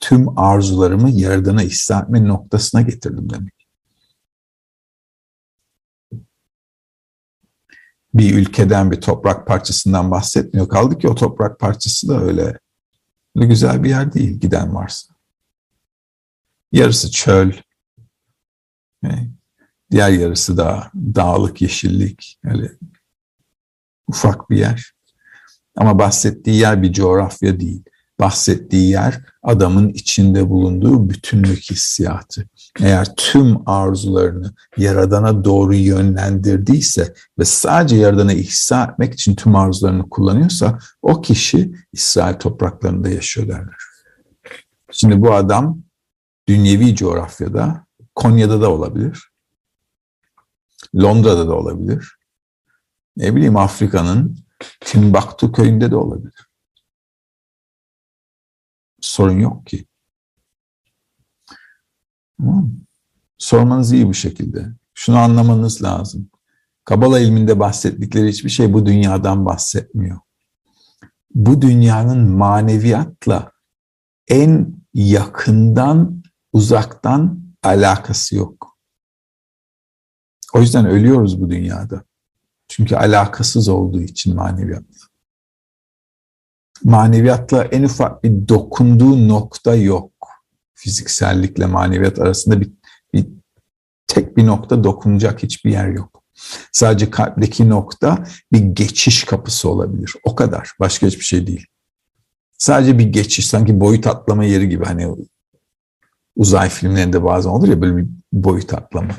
Tüm 0.00 0.38
arzularımı 0.38 1.10
Yaradan'a 1.10 1.62
ihsa 1.62 2.00
etme 2.00 2.28
noktasına 2.28 2.82
getirdim 2.82 3.30
demek. 3.30 3.56
bir 8.18 8.34
ülkeden 8.34 8.90
bir 8.90 9.00
toprak 9.00 9.46
parçasından 9.46 10.10
bahsetmiyor. 10.10 10.68
Kaldı 10.68 10.98
ki 10.98 11.08
o 11.08 11.14
toprak 11.14 11.60
parçası 11.60 12.08
da 12.08 12.20
öyle, 12.20 12.58
öyle 13.36 13.46
güzel 13.46 13.82
bir 13.82 13.88
yer 13.88 14.12
değil 14.12 14.40
giden 14.40 14.74
varsa. 14.74 15.14
Yarısı 16.72 17.10
çöl, 17.10 17.52
diğer 19.90 20.10
yarısı 20.10 20.56
da 20.56 20.90
dağlık, 20.94 21.62
yeşillik, 21.62 22.38
öyle 22.44 22.72
ufak 24.08 24.50
bir 24.50 24.58
yer. 24.58 24.92
Ama 25.76 25.98
bahsettiği 25.98 26.56
yer 26.56 26.82
bir 26.82 26.92
coğrafya 26.92 27.60
değil 27.60 27.84
bahsettiği 28.20 28.90
yer 28.90 29.20
adamın 29.42 29.88
içinde 29.88 30.48
bulunduğu 30.50 31.10
bütünlük 31.10 31.70
hissiyatı. 31.70 32.48
Eğer 32.80 33.14
tüm 33.16 33.68
arzularını 33.68 34.54
Yaradan'a 34.76 35.44
doğru 35.44 35.74
yönlendirdiyse 35.74 37.14
ve 37.38 37.44
sadece 37.44 37.96
Yaradan'a 37.96 38.32
ihsa 38.32 38.84
etmek 38.84 39.14
için 39.14 39.34
tüm 39.34 39.56
arzularını 39.56 40.08
kullanıyorsa 40.10 40.78
o 41.02 41.20
kişi 41.20 41.72
İsrail 41.92 42.34
topraklarında 42.34 43.08
yaşıyor 43.08 43.48
derler. 43.48 43.76
Şimdi 44.90 45.20
bu 45.20 45.34
adam 45.34 45.78
dünyevi 46.48 46.94
coğrafyada, 46.94 47.86
Konya'da 48.14 48.60
da 48.60 48.70
olabilir, 48.70 49.30
Londra'da 50.96 51.48
da 51.48 51.54
olabilir, 51.54 52.16
ne 53.16 53.34
bileyim 53.34 53.56
Afrika'nın 53.56 54.38
Timbuktu 54.80 55.52
köyünde 55.52 55.90
de 55.90 55.96
olabilir 55.96 56.45
sorun 59.00 59.38
yok 59.40 59.66
ki. 59.66 59.86
Tamam 62.38 62.70
Sormanız 63.38 63.92
iyi 63.92 64.06
bu 64.06 64.14
şekilde. 64.14 64.66
Şunu 64.94 65.18
anlamanız 65.18 65.82
lazım. 65.82 66.30
Kabala 66.84 67.20
ilminde 67.20 67.60
bahsettikleri 67.60 68.28
hiçbir 68.28 68.50
şey 68.50 68.72
bu 68.72 68.86
dünyadan 68.86 69.46
bahsetmiyor. 69.46 70.18
Bu 71.34 71.62
dünyanın 71.62 72.30
maneviyatla 72.30 73.52
en 74.28 74.74
yakından, 74.94 76.22
uzaktan 76.52 77.40
alakası 77.62 78.36
yok. 78.36 78.78
O 80.54 80.60
yüzden 80.60 80.86
ölüyoruz 80.86 81.40
bu 81.40 81.50
dünyada. 81.50 82.04
Çünkü 82.68 82.96
alakasız 82.96 83.68
olduğu 83.68 84.00
için 84.00 84.34
maneviyat 84.34 84.84
maneviyatla 86.86 87.64
en 87.64 87.82
ufak 87.82 88.24
bir 88.24 88.48
dokunduğu 88.48 89.28
nokta 89.28 89.74
yok. 89.74 90.12
Fiziksellikle 90.74 91.66
maneviyat 91.66 92.18
arasında 92.18 92.60
bir, 92.60 92.72
bir 93.14 93.26
tek 94.06 94.36
bir 94.36 94.46
nokta 94.46 94.84
dokunacak 94.84 95.42
hiçbir 95.42 95.70
yer 95.70 95.88
yok. 95.88 96.22
Sadece 96.72 97.10
kalpteki 97.10 97.68
nokta 97.68 98.24
bir 98.52 98.58
geçiş 98.58 99.24
kapısı 99.24 99.68
olabilir. 99.68 100.14
O 100.24 100.34
kadar. 100.34 100.72
Başka 100.80 101.06
hiçbir 101.06 101.24
şey 101.24 101.46
değil. 101.46 101.66
Sadece 102.58 102.98
bir 102.98 103.04
geçiş. 103.04 103.46
Sanki 103.46 103.80
boyut 103.80 104.06
atlama 104.06 104.44
yeri 104.44 104.68
gibi. 104.68 104.84
Hani 104.84 105.16
uzay 106.36 106.68
filmlerinde 106.68 107.24
bazen 107.24 107.50
olur 107.50 107.68
ya 107.68 107.80
böyle 107.80 107.96
bir 107.96 108.06
boyut 108.32 108.74
atlama. 108.74 109.14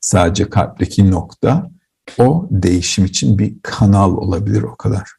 Sadece 0.00 0.50
kalpteki 0.50 1.10
nokta 1.10 1.70
o 2.18 2.48
değişim 2.50 3.04
için 3.04 3.38
bir 3.38 3.56
kanal 3.62 4.16
olabilir 4.16 4.62
o 4.62 4.76
kadar. 4.76 5.17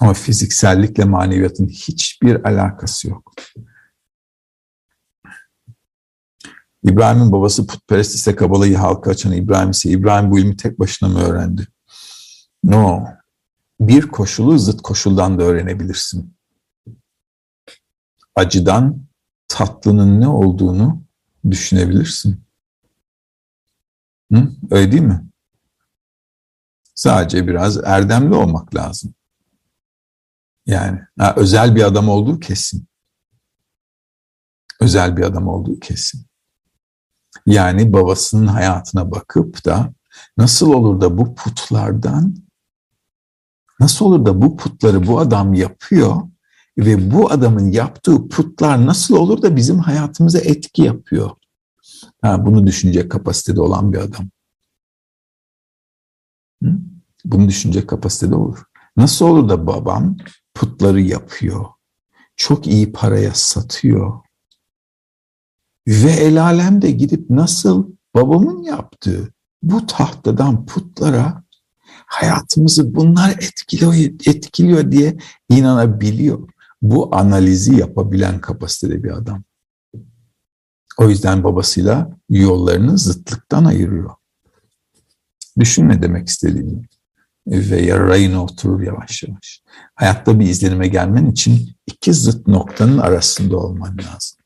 Ama 0.00 0.14
fiziksellikle 0.14 1.04
maneviyatın 1.04 1.68
hiçbir 1.68 2.44
alakası 2.44 3.08
yok. 3.08 3.34
İbrahim'in 6.84 7.32
babası 7.32 7.66
putperest 7.66 8.14
ise 8.14 8.36
Kabala'yı 8.36 8.76
halka 8.76 9.10
açan 9.10 9.32
İbrahim 9.32 9.70
ise 9.70 9.90
İbrahim 9.90 10.30
bu 10.30 10.38
ilmi 10.38 10.56
tek 10.56 10.78
başına 10.78 11.08
mı 11.08 11.18
öğrendi? 11.18 11.68
No. 12.64 13.04
Bir 13.80 14.02
koşulu 14.02 14.58
zıt 14.58 14.82
koşuldan 14.82 15.38
da 15.38 15.42
öğrenebilirsin. 15.42 16.34
Acıdan 18.34 19.06
tatlının 19.48 20.20
ne 20.20 20.28
olduğunu 20.28 21.02
düşünebilirsin. 21.50 22.44
Hı? 24.32 24.48
Öyle 24.70 24.92
değil 24.92 25.02
mi? 25.02 25.26
Sadece 26.94 27.46
biraz 27.46 27.78
erdemli 27.84 28.34
olmak 28.34 28.74
lazım. 28.74 29.14
Yani 30.66 31.00
ha, 31.18 31.34
özel 31.36 31.76
bir 31.76 31.82
adam 31.82 32.08
olduğu 32.08 32.40
kesin. 32.40 32.86
Özel 34.80 35.16
bir 35.16 35.22
adam 35.22 35.48
olduğu 35.48 35.80
kesin. 35.80 36.26
Yani 37.46 37.92
babasının 37.92 38.46
hayatına 38.46 39.10
bakıp 39.10 39.64
da 39.64 39.92
nasıl 40.36 40.72
olur 40.72 41.00
da 41.00 41.18
bu 41.18 41.34
putlardan 41.34 42.36
nasıl 43.80 44.06
olur 44.06 44.26
da 44.26 44.42
bu 44.42 44.56
putları 44.56 45.06
bu 45.06 45.20
adam 45.20 45.54
yapıyor 45.54 46.22
ve 46.78 47.10
bu 47.10 47.30
adamın 47.30 47.70
yaptığı 47.70 48.28
putlar 48.28 48.86
nasıl 48.86 49.16
olur 49.16 49.42
da 49.42 49.56
bizim 49.56 49.78
hayatımıza 49.78 50.38
etki 50.38 50.82
yapıyor? 50.82 51.30
Ha, 52.22 52.46
bunu 52.46 52.66
düşünecek 52.66 53.10
kapasitede 53.10 53.60
olan 53.60 53.92
bir 53.92 53.98
adam. 53.98 54.28
Hı? 56.62 56.78
Bunu 57.24 57.48
düşünecek 57.48 57.88
kapasitede 57.88 58.34
olur. 58.34 58.64
Nasıl 58.96 59.26
olur 59.26 59.48
da 59.48 59.66
babam 59.66 60.16
putları 60.54 61.00
yapıyor. 61.00 61.66
Çok 62.36 62.66
iyi 62.66 62.92
paraya 62.92 63.34
satıyor. 63.34 64.20
Ve 65.88 66.10
el 66.10 66.42
alem 66.42 66.82
de 66.82 66.90
gidip 66.90 67.30
nasıl 67.30 67.90
babamın 68.14 68.62
yaptığı 68.62 69.32
bu 69.62 69.86
tahtadan 69.86 70.66
putlara 70.66 71.42
hayatımızı 72.06 72.94
bunlar 72.94 73.30
etkiliyor, 73.30 73.94
etkiliyor 74.26 74.92
diye 74.92 75.16
inanabiliyor. 75.48 76.48
Bu 76.82 77.16
analizi 77.16 77.74
yapabilen 77.74 78.40
kapasitede 78.40 79.04
bir 79.04 79.10
adam. 79.10 79.42
O 80.98 81.08
yüzden 81.08 81.44
babasıyla 81.44 82.18
yollarını 82.28 82.98
zıtlıktan 82.98 83.64
ayırıyor. 83.64 84.10
Düşünme 85.58 86.02
demek 86.02 86.28
istediğim 86.28 86.88
ve 87.46 87.82
yarayına 87.82 88.44
oturur 88.44 88.82
yavaş 88.82 89.22
yavaş. 89.22 89.62
Hayatta 89.94 90.40
bir 90.40 90.46
izlenime 90.46 90.88
gelmen 90.88 91.26
için 91.26 91.76
iki 91.86 92.14
zıt 92.14 92.46
noktanın 92.46 92.98
arasında 92.98 93.56
olman 93.56 93.98
lazım. 93.98 94.38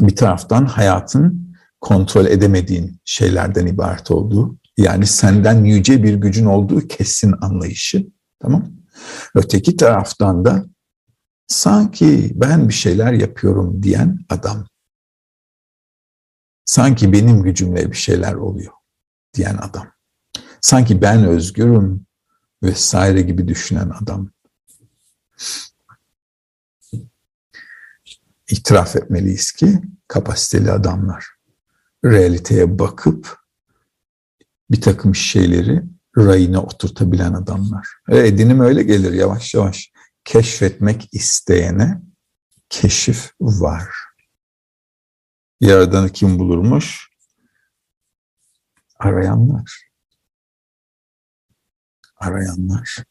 Bir 0.00 0.16
taraftan 0.16 0.66
hayatın 0.66 1.54
kontrol 1.80 2.26
edemediğin 2.26 3.00
şeylerden 3.04 3.66
ibaret 3.66 4.10
olduğu, 4.10 4.58
yani 4.76 5.06
senden 5.06 5.64
yüce 5.64 6.02
bir 6.02 6.14
gücün 6.14 6.46
olduğu 6.46 6.88
kesin 6.88 7.34
anlayışı, 7.40 8.06
tamam 8.40 8.78
Öteki 9.34 9.76
taraftan 9.76 10.44
da 10.44 10.64
sanki 11.46 12.32
ben 12.34 12.68
bir 12.68 12.74
şeyler 12.74 13.12
yapıyorum 13.12 13.82
diyen 13.82 14.18
adam. 14.28 14.66
Sanki 16.64 17.12
benim 17.12 17.42
gücümle 17.42 17.90
bir 17.90 17.96
şeyler 17.96 18.34
oluyor 18.34 18.72
diyen 19.34 19.56
adam 19.56 19.97
sanki 20.60 21.02
ben 21.02 21.24
özgürüm 21.24 22.06
vesaire 22.62 23.22
gibi 23.22 23.48
düşünen 23.48 23.90
adam. 24.02 24.30
itiraf 28.50 28.96
etmeliyiz 28.96 29.52
ki 29.52 29.82
kapasiteli 30.08 30.72
adamlar. 30.72 31.26
Realiteye 32.04 32.78
bakıp 32.78 33.38
bir 34.70 34.80
takım 34.80 35.14
şeyleri 35.14 35.82
rayına 36.16 36.62
oturtabilen 36.62 37.32
adamlar. 37.32 37.88
Ve 38.08 38.28
edinim 38.28 38.60
öyle 38.60 38.82
gelir 38.82 39.12
yavaş 39.12 39.54
yavaş. 39.54 39.92
Keşfetmek 40.24 41.08
isteyene 41.12 42.02
keşif 42.68 43.32
var. 43.40 43.88
Yaradanı 45.60 46.10
kim 46.10 46.38
bulurmuş? 46.38 47.08
Arayanlar. 48.98 49.87
Arayanlar. 52.20 53.04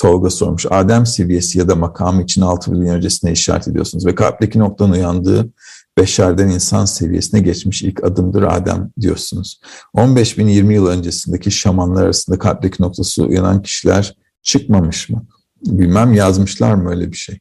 Tolga 0.00 0.30
sormuş. 0.30 0.66
Adem 0.70 1.06
seviyesi 1.06 1.58
ya 1.58 1.68
da 1.68 1.74
makamı 1.74 2.22
için 2.22 2.40
6 2.40 2.72
bin 2.72 2.86
öncesine 2.86 3.32
işaret 3.32 3.68
ediyorsunuz 3.68 4.06
ve 4.06 4.14
kalpteki 4.14 4.58
noktanın 4.58 4.92
uyandığı 4.92 5.52
beşerden 5.98 6.48
insan 6.48 6.84
seviyesine 6.84 7.40
geçmiş 7.40 7.82
ilk 7.82 8.04
adımdır 8.04 8.42
Adem 8.42 8.90
diyorsunuz. 9.00 9.60
15 9.94 10.38
bin 10.38 10.48
20 10.48 10.74
yıl 10.74 10.86
öncesindeki 10.86 11.50
şamanlar 11.50 12.04
arasında 12.04 12.38
kalpteki 12.38 12.82
noktası 12.82 13.24
uyanan 13.24 13.62
kişiler 13.62 14.16
çıkmamış 14.42 15.08
mı? 15.08 15.26
Bilmem 15.66 16.12
yazmışlar 16.12 16.74
mı 16.74 16.90
öyle 16.90 17.12
bir 17.12 17.16
şey? 17.16 17.38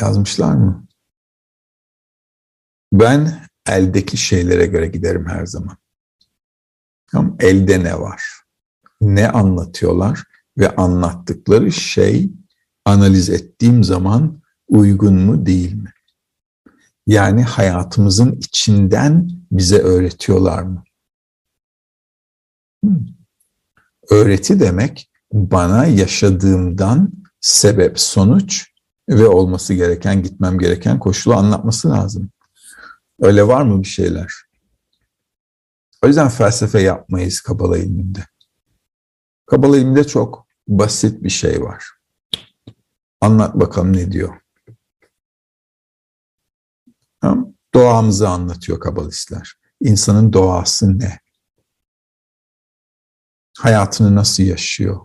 Yazmışlar 0.00 0.54
mı? 0.54 0.86
Ben 2.92 3.46
eldeki 3.68 4.16
şeylere 4.16 4.66
göre 4.66 4.86
giderim 4.86 5.26
her 5.28 5.46
zaman. 5.46 5.76
Tamam, 7.06 7.36
elde 7.40 7.84
ne 7.84 8.00
var? 8.00 8.22
Ne 9.00 9.28
anlatıyorlar? 9.28 10.24
Ve 10.58 10.76
anlattıkları 10.76 11.72
şey 11.72 12.30
analiz 12.84 13.30
ettiğim 13.30 13.84
zaman 13.84 14.42
uygun 14.68 15.14
mu 15.14 15.46
değil 15.46 15.74
mi? 15.74 15.92
Yani 17.06 17.42
hayatımızın 17.42 18.32
içinden 18.32 19.30
bize 19.52 19.78
öğretiyorlar 19.78 20.62
mı? 20.62 20.84
Hmm. 22.84 23.06
Öğreti 24.10 24.60
demek 24.60 25.10
bana 25.32 25.86
yaşadığımdan 25.86 27.12
sebep 27.40 28.00
sonuç 28.00 28.75
ve 29.08 29.28
olması 29.28 29.74
gereken 29.74 30.22
gitmem 30.22 30.58
gereken 30.58 30.98
koşulu 30.98 31.34
anlatması 31.34 31.90
lazım. 31.90 32.30
Öyle 33.20 33.46
var 33.46 33.62
mı 33.62 33.82
bir 33.82 33.88
şeyler? 33.88 34.32
O 36.04 36.06
yüzden 36.06 36.28
felsefe 36.28 36.80
yapmayız 36.80 37.40
Kabala 37.40 37.78
ilminde. 37.78 38.26
Kabala 39.46 39.78
ilminde 39.78 40.06
çok 40.06 40.46
basit 40.68 41.22
bir 41.22 41.30
şey 41.30 41.62
var. 41.62 41.84
Anlat 43.20 43.54
bakalım 43.54 43.96
ne 43.96 44.12
diyor. 44.12 44.40
Doğamızı 47.74 48.28
anlatıyor 48.28 48.80
kabalistler. 48.80 49.54
İnsanın 49.80 50.32
doğası 50.32 50.98
ne? 50.98 51.18
Hayatını 53.58 54.14
nasıl 54.14 54.42
yaşıyor? 54.42 55.00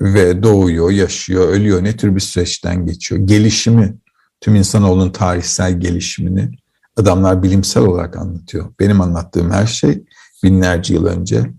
Ve 0.00 0.42
doğuyor, 0.42 0.90
yaşıyor, 0.90 1.48
ölüyor. 1.48 1.84
Ne 1.84 1.96
tür 1.96 2.14
bir 2.14 2.20
süreçten 2.20 2.86
geçiyor? 2.86 3.20
Gelişimi, 3.24 3.98
tüm 4.40 4.54
insanoğlunun 4.54 5.10
tarihsel 5.10 5.80
gelişimini 5.80 6.50
adamlar 6.96 7.42
bilimsel 7.42 7.82
olarak 7.82 8.16
anlatıyor. 8.16 8.74
Benim 8.80 9.00
anlattığım 9.00 9.50
her 9.50 9.66
şey 9.66 10.04
binlerce 10.42 10.94
yıl 10.94 11.06
önce 11.06 11.52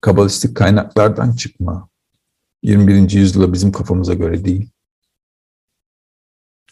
kabalistik 0.00 0.56
kaynaklardan 0.56 1.32
çıkma. 1.32 1.88
21. 2.62 3.10
yüzyılda 3.10 3.52
bizim 3.52 3.72
kafamıza 3.72 4.14
göre 4.14 4.44
değil. 4.44 4.70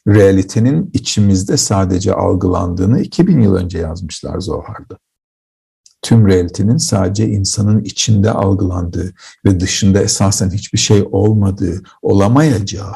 Realitenin 0.08 0.90
içimizde 0.92 1.56
sadece 1.56 2.14
algılandığını 2.14 3.00
2000 3.00 3.40
yıl 3.40 3.54
önce 3.54 3.78
yazmışlar 3.78 4.40
Zohar'da. 4.40 4.98
Tüm 6.05 6.28
realitenin 6.28 6.76
sadece 6.76 7.28
insanın 7.28 7.84
içinde 7.84 8.30
algılandığı 8.30 9.14
ve 9.46 9.61
dışında 9.61 10.02
esasen 10.02 10.50
hiçbir 10.50 10.78
şey 10.78 11.05
olmadığı, 11.12 11.82
olamayacağı 12.02 12.94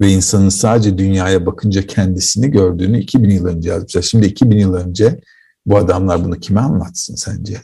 ve 0.00 0.08
insanın 0.12 0.48
sadece 0.48 0.98
dünyaya 0.98 1.46
bakınca 1.46 1.86
kendisini 1.86 2.50
gördüğünü 2.50 3.00
2000 3.00 3.30
yıl 3.30 3.46
önce 3.46 3.70
yazmışlar. 3.70 4.02
Şimdi 4.02 4.26
2000 4.26 4.58
yıl 4.58 4.74
önce 4.74 5.20
bu 5.66 5.76
adamlar 5.76 6.24
bunu 6.24 6.40
kime 6.40 6.60
anlatsın 6.60 7.14
sence? 7.14 7.62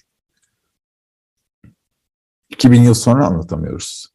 2000 2.51 2.83
yıl 2.83 2.95
sonra 2.95 3.27
anlatamıyoruz. 3.27 4.07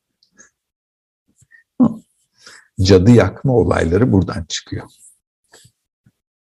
Cadı 2.82 3.12
yakma 3.12 3.53
olayları 3.53 4.12
buradan 4.12 4.45
çıkıyor. 4.49 4.88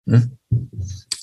Hı? 0.09 0.21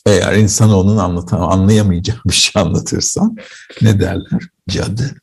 Eğer 0.07 0.33
insan 0.33 0.71
onun 0.71 0.97
anlatan, 0.97 1.41
anlayamayacağı 1.41 2.21
bir 2.27 2.33
şey 2.33 2.63
anlatırsan 2.63 3.37
ne 3.83 4.01
derler? 4.01 4.49
Cadı. 4.69 5.15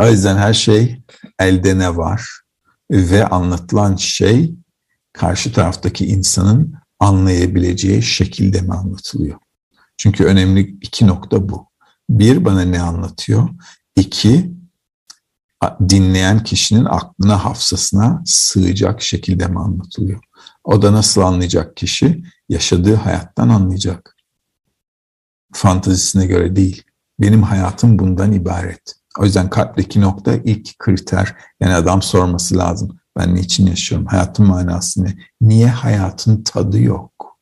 O 0.00 0.10
yüzden 0.10 0.36
her 0.36 0.54
şey 0.54 1.02
elde 1.38 1.78
ne 1.78 1.96
var 1.96 2.40
ve 2.90 3.26
anlatılan 3.26 3.96
şey 3.96 4.54
karşı 5.12 5.52
taraftaki 5.52 6.06
insanın 6.06 6.74
anlayabileceği 7.00 8.02
şekilde 8.02 8.60
mi 8.60 8.74
anlatılıyor? 8.74 9.38
Çünkü 9.96 10.24
önemli 10.24 10.60
iki 10.60 11.06
nokta 11.06 11.48
bu. 11.48 11.68
Bir, 12.10 12.44
bana 12.44 12.62
ne 12.62 12.80
anlatıyor? 12.80 13.48
İki, 13.96 14.54
dinleyen 15.88 16.44
kişinin 16.44 16.84
aklına, 16.84 17.44
hafızasına 17.44 18.22
sığacak 18.26 19.02
şekilde 19.02 19.46
mi 19.46 19.60
anlatılıyor? 19.60 20.20
O 20.64 20.82
da 20.82 20.92
nasıl 20.92 21.20
anlayacak 21.20 21.76
kişi? 21.76 22.22
Yaşadığı 22.48 22.94
hayattan 22.94 23.48
anlayacak. 23.48 24.16
Fantazisine 25.52 26.26
göre 26.26 26.56
değil. 26.56 26.82
Benim 27.20 27.42
hayatım 27.42 27.98
bundan 27.98 28.32
ibaret. 28.32 28.94
O 29.18 29.24
yüzden 29.24 29.50
kalpteki 29.50 30.00
nokta 30.00 30.34
ilk 30.34 30.78
kriter. 30.78 31.36
Yani 31.60 31.74
adam 31.74 32.02
sorması 32.02 32.58
lazım. 32.58 32.98
Ben 33.16 33.34
niçin 33.34 33.66
yaşıyorum? 33.66 34.06
Hayatın 34.06 34.46
manası 34.46 35.04
ne? 35.04 35.16
Niye 35.40 35.68
hayatın 35.68 36.42
tadı 36.42 36.80
yok? 36.80 37.38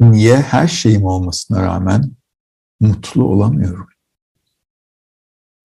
Niye 0.00 0.36
her 0.36 0.68
şeyim 0.68 1.04
olmasına 1.04 1.62
rağmen 1.62 2.12
mutlu 2.80 3.24
olamıyorum? 3.24 3.88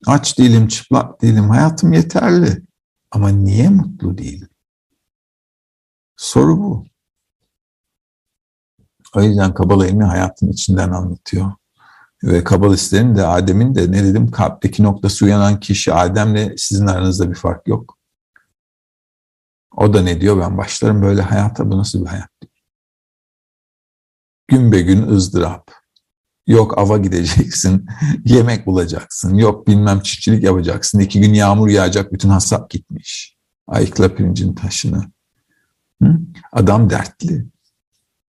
Aç 0.07 0.37
değilim, 0.39 0.67
çıplak 0.67 1.21
değilim. 1.21 1.49
Hayatım 1.49 1.93
yeterli. 1.93 2.61
Ama 3.11 3.29
niye 3.29 3.69
mutlu 3.69 4.17
değilim? 4.17 4.50
Soru 6.21 6.57
bu. 6.57 6.85
O 9.15 9.21
yüzden 9.21 9.53
Kabala 9.53 9.87
ilmi 9.87 10.03
hayatın 10.03 10.47
içinden 10.47 10.89
anlatıyor. 10.91 11.51
Ve 12.23 12.43
Kabalistlerin 12.43 13.15
de 13.15 13.27
Adem'in 13.27 13.75
de 13.75 13.91
ne 13.91 14.03
dedim 14.03 14.31
kalpteki 14.31 14.83
noktası 14.83 15.25
uyanan 15.25 15.59
kişi 15.59 15.93
Adem'le 15.93 16.55
sizin 16.57 16.87
aranızda 16.87 17.29
bir 17.29 17.35
fark 17.35 17.67
yok. 17.67 17.97
O 19.75 19.93
da 19.93 20.01
ne 20.01 20.21
diyor 20.21 20.39
ben 20.39 20.57
başlarım 20.57 21.01
böyle 21.01 21.21
hayata 21.21 21.71
bu 21.71 21.77
nasıl 21.77 22.01
bir 22.01 22.09
hayat. 22.09 22.29
Gün 24.47 24.71
be 24.71 24.81
gün 24.81 25.07
ızdırap. 25.07 25.71
Yok 26.47 26.77
ava 26.77 26.97
gideceksin, 26.97 27.85
yemek 28.25 28.65
bulacaksın. 28.65 29.35
Yok 29.35 29.67
bilmem 29.67 30.01
çiftçilik 30.01 30.43
yapacaksın. 30.43 30.99
İki 30.99 31.21
gün 31.21 31.33
yağmur 31.33 31.69
yağacak, 31.69 32.13
bütün 32.13 32.29
hasap 32.29 32.69
gitmiş. 32.69 33.37
Ayıkla 33.67 34.15
pirincin 34.15 34.53
taşını. 34.53 35.11
Adam 36.51 36.89
dertli. 36.89 37.45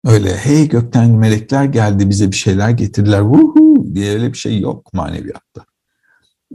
Öyle 0.05 0.37
hey 0.37 0.69
gökten 0.69 1.11
melekler 1.11 1.65
geldi 1.65 2.11
bize 2.11 2.31
bir 2.31 2.37
şeyler 2.37 2.71
getirdiler. 2.71 3.21
Vuhu 3.21 3.95
diye 3.95 4.13
öyle 4.13 4.33
bir 4.33 4.39
şey 4.39 4.61
yok 4.61 4.93
maneviyatta. 4.93 5.65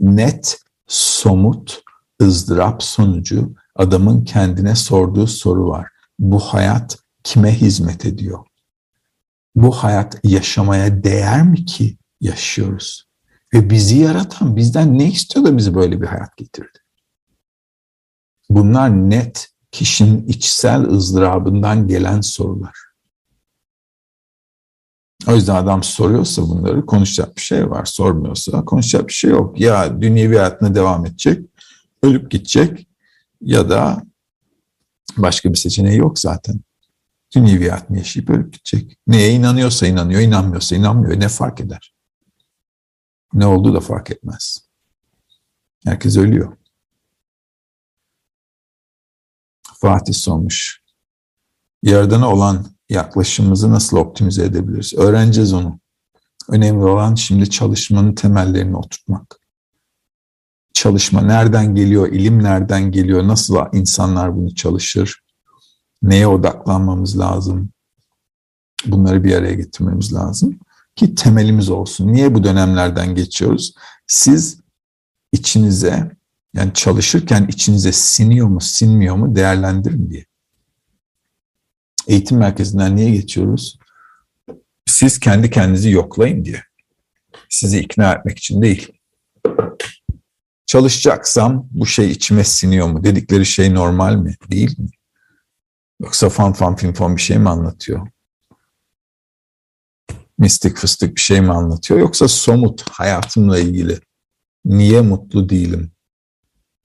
Net, 0.00 0.58
somut, 0.86 1.82
ızdırap 2.22 2.82
sonucu 2.82 3.54
adamın 3.74 4.24
kendine 4.24 4.74
sorduğu 4.74 5.26
soru 5.26 5.68
var. 5.68 5.88
Bu 6.18 6.40
hayat 6.40 6.98
kime 7.24 7.54
hizmet 7.54 8.04
ediyor? 8.04 8.44
bu 9.62 9.70
hayat 9.72 10.20
yaşamaya 10.24 11.04
değer 11.04 11.42
mi 11.42 11.64
ki 11.64 11.98
yaşıyoruz? 12.20 13.08
Ve 13.54 13.70
bizi 13.70 13.98
yaratan 13.98 14.56
bizden 14.56 14.98
ne 14.98 15.10
istiyor 15.10 15.46
da 15.46 15.56
bizi 15.56 15.74
böyle 15.74 16.00
bir 16.00 16.06
hayat 16.06 16.36
getirdi? 16.36 16.78
Bunlar 18.50 18.90
net 19.10 19.48
kişinin 19.78 20.26
içsel 20.26 20.84
ızdırabından 20.84 21.88
gelen 21.88 22.20
sorular. 22.20 22.78
O 25.28 25.34
yüzden 25.34 25.54
adam 25.54 25.82
soruyorsa 25.82 26.42
bunları 26.42 26.86
konuşacak 26.86 27.36
bir 27.36 27.40
şey 27.40 27.70
var. 27.70 27.84
Sormuyorsa 27.84 28.64
konuşacak 28.64 29.08
bir 29.08 29.12
şey 29.12 29.30
yok. 29.30 29.60
Ya 29.60 30.00
dünyevi 30.00 30.36
hayatına 30.36 30.74
devam 30.74 31.06
edecek, 31.06 31.46
ölüp 32.02 32.30
gidecek 32.30 32.88
ya 33.40 33.70
da 33.70 34.02
başka 35.16 35.50
bir 35.50 35.58
seçeneği 35.58 35.98
yok 35.98 36.18
zaten. 36.18 36.60
Dünyeviyatını 37.36 37.98
yaşayıp 37.98 38.30
ölüp 38.30 38.52
gidecek. 38.52 38.98
Neye 39.06 39.32
inanıyorsa 39.32 39.86
inanıyor, 39.86 40.20
inanmıyorsa 40.20 40.76
inanmıyor. 40.76 41.20
Ne 41.20 41.28
fark 41.28 41.60
eder? 41.60 41.94
Ne 43.32 43.46
olduğu 43.46 43.74
da 43.74 43.80
fark 43.80 44.10
etmez. 44.10 44.68
Herkes 45.84 46.16
ölüyor. 46.16 46.57
Fatih 49.80 50.14
sormuş. 50.14 50.80
Yaradan'a 51.82 52.32
olan 52.32 52.66
yaklaşımımızı 52.88 53.70
nasıl 53.70 53.96
optimize 53.96 54.44
edebiliriz? 54.44 54.94
Öğreneceğiz 54.94 55.52
onu. 55.52 55.80
Önemli 56.48 56.84
olan 56.84 57.14
şimdi 57.14 57.50
çalışmanın 57.50 58.14
temellerini 58.14 58.76
oturtmak. 58.76 59.40
Çalışma 60.74 61.20
nereden 61.20 61.74
geliyor, 61.74 62.12
ilim 62.12 62.42
nereden 62.42 62.90
geliyor, 62.90 63.28
nasıl 63.28 63.56
insanlar 63.72 64.36
bunu 64.36 64.54
çalışır, 64.54 65.22
neye 66.02 66.26
odaklanmamız 66.26 67.18
lazım, 67.18 67.70
bunları 68.86 69.24
bir 69.24 69.34
araya 69.34 69.54
getirmemiz 69.54 70.14
lazım 70.14 70.58
ki 70.96 71.14
temelimiz 71.14 71.70
olsun. 71.70 72.12
Niye 72.12 72.34
bu 72.34 72.44
dönemlerden 72.44 73.14
geçiyoruz? 73.14 73.74
Siz 74.06 74.60
içinize 75.32 76.17
yani 76.58 76.74
çalışırken 76.74 77.46
içinize 77.48 77.92
siniyor 77.92 78.46
mu, 78.46 78.60
sinmiyor 78.60 79.16
mu 79.16 79.34
değerlendirin 79.34 80.10
diye. 80.10 80.24
Eğitim 82.06 82.38
merkezinden 82.38 82.96
niye 82.96 83.10
geçiyoruz? 83.10 83.78
Siz 84.86 85.20
kendi 85.20 85.50
kendinizi 85.50 85.90
yoklayın 85.90 86.44
diye. 86.44 86.62
Sizi 87.48 87.78
ikna 87.78 88.12
etmek 88.12 88.38
için 88.38 88.62
değil. 88.62 88.92
Çalışacaksam 90.66 91.68
bu 91.70 91.86
şey 91.86 92.10
içime 92.10 92.44
siniyor 92.44 92.86
mu? 92.88 93.04
Dedikleri 93.04 93.46
şey 93.46 93.74
normal 93.74 94.16
mi? 94.16 94.36
Değil 94.50 94.78
mi? 94.78 94.88
Yoksa 96.00 96.28
fan 96.28 96.52
fan 96.52 96.76
film 96.76 96.92
fan 96.92 97.16
bir 97.16 97.22
şey 97.22 97.38
mi 97.38 97.48
anlatıyor? 97.48 98.08
Mistik 100.38 100.76
fıstık 100.76 101.16
bir 101.16 101.20
şey 101.20 101.40
mi 101.40 101.52
anlatıyor? 101.52 102.00
Yoksa 102.00 102.28
somut 102.28 102.90
hayatımla 102.90 103.58
ilgili 103.58 104.00
niye 104.64 105.00
mutlu 105.00 105.48
değilim? 105.48 105.92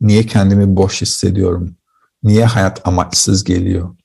Niye 0.03 0.25
kendimi 0.25 0.75
boş 0.75 1.01
hissediyorum? 1.01 1.75
Niye 2.23 2.45
hayat 2.45 2.88
amaçsız 2.88 3.43
geliyor? 3.43 3.95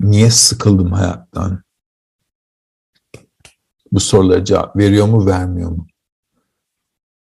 Niye 0.00 0.30
sıkıldım 0.30 0.92
hayattan? 0.92 1.62
Bu 3.92 4.00
sorulara 4.00 4.44
cevap 4.44 4.76
veriyor 4.76 5.06
mu, 5.06 5.26
vermiyor 5.26 5.70
mu? 5.70 5.86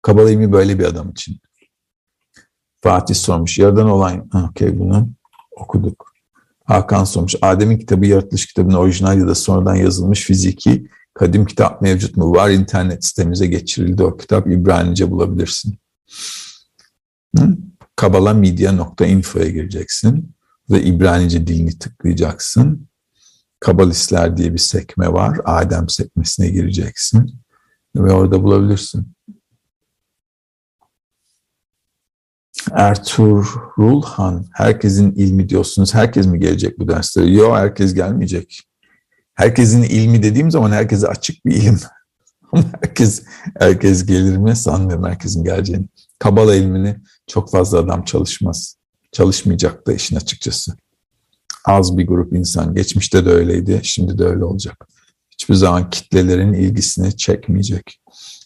Kabala 0.02 0.52
böyle 0.52 0.78
bir 0.78 0.84
adam 0.84 1.10
için. 1.10 1.40
Fatih 2.80 3.14
sormuş. 3.14 3.58
Yaradan 3.58 3.90
olan, 3.90 4.30
okey 4.50 4.78
bunu 4.78 5.08
okuduk. 5.56 6.12
Hakan 6.64 7.04
sormuş. 7.04 7.34
Adem'in 7.42 7.78
kitabı 7.78 8.06
yaratılış 8.06 8.46
kitabının 8.46 8.74
orijinal 8.74 9.18
ya 9.18 9.26
da 9.26 9.34
sonradan 9.34 9.74
yazılmış 9.74 10.24
fiziki 10.24 10.90
kadim 11.14 11.46
kitap 11.46 11.82
mevcut 11.82 12.16
mu? 12.16 12.34
Var 12.34 12.50
internet 12.50 13.04
sitemize 13.04 13.46
geçirildi 13.46 14.02
o 14.02 14.16
kitap. 14.16 14.46
İbranice 14.46 15.10
bulabilirsin. 15.10 15.78
Kabalamedia.info'ya 17.96 19.48
gireceksin 19.48 20.34
ve 20.70 20.82
İbranice 20.82 21.46
dilini 21.46 21.78
tıklayacaksın. 21.78 22.88
Kabalistler 23.60 24.36
diye 24.36 24.52
bir 24.52 24.58
sekme 24.58 25.12
var. 25.12 25.38
Adem 25.44 25.88
sekmesine 25.88 26.48
gireceksin 26.48 27.40
ve 27.96 28.12
orada 28.12 28.42
bulabilirsin. 28.42 29.12
Ertuğrul 32.70 34.02
Han, 34.02 34.46
herkesin 34.52 35.12
ilmi 35.12 35.48
diyorsunuz. 35.48 35.94
Herkes 35.94 36.26
mi 36.26 36.38
gelecek 36.40 36.78
bu 36.78 36.88
derslere? 36.88 37.30
Yok, 37.30 37.56
herkes 37.56 37.94
gelmeyecek. 37.94 38.62
Herkesin 39.34 39.82
ilmi 39.82 40.22
dediğim 40.22 40.50
zaman 40.50 40.70
herkese 40.70 41.08
açık 41.08 41.46
bir 41.46 41.56
ilim. 41.56 41.78
Ama 42.52 42.64
herkes, 42.82 43.22
herkes 43.58 44.06
gelir 44.06 44.36
mi 44.36 44.56
sanmıyorum 44.56 45.04
herkesin 45.04 45.44
geleceğini. 45.44 45.88
Kabala 46.18 46.54
ilmini 46.54 46.96
çok 47.32 47.50
fazla 47.50 47.78
adam 47.78 48.04
çalışmaz. 48.04 48.76
Çalışmayacak 49.12 49.86
da 49.86 49.92
işin 49.92 50.16
açıkçası. 50.16 50.76
Az 51.64 51.98
bir 51.98 52.06
grup 52.06 52.32
insan. 52.32 52.74
Geçmişte 52.74 53.24
de 53.24 53.30
öyleydi, 53.30 53.80
şimdi 53.82 54.18
de 54.18 54.24
öyle 54.24 54.44
olacak. 54.44 54.88
Hiçbir 55.30 55.54
zaman 55.54 55.90
kitlelerin 55.90 56.52
ilgisini 56.52 57.16
çekmeyecek. 57.16 58.00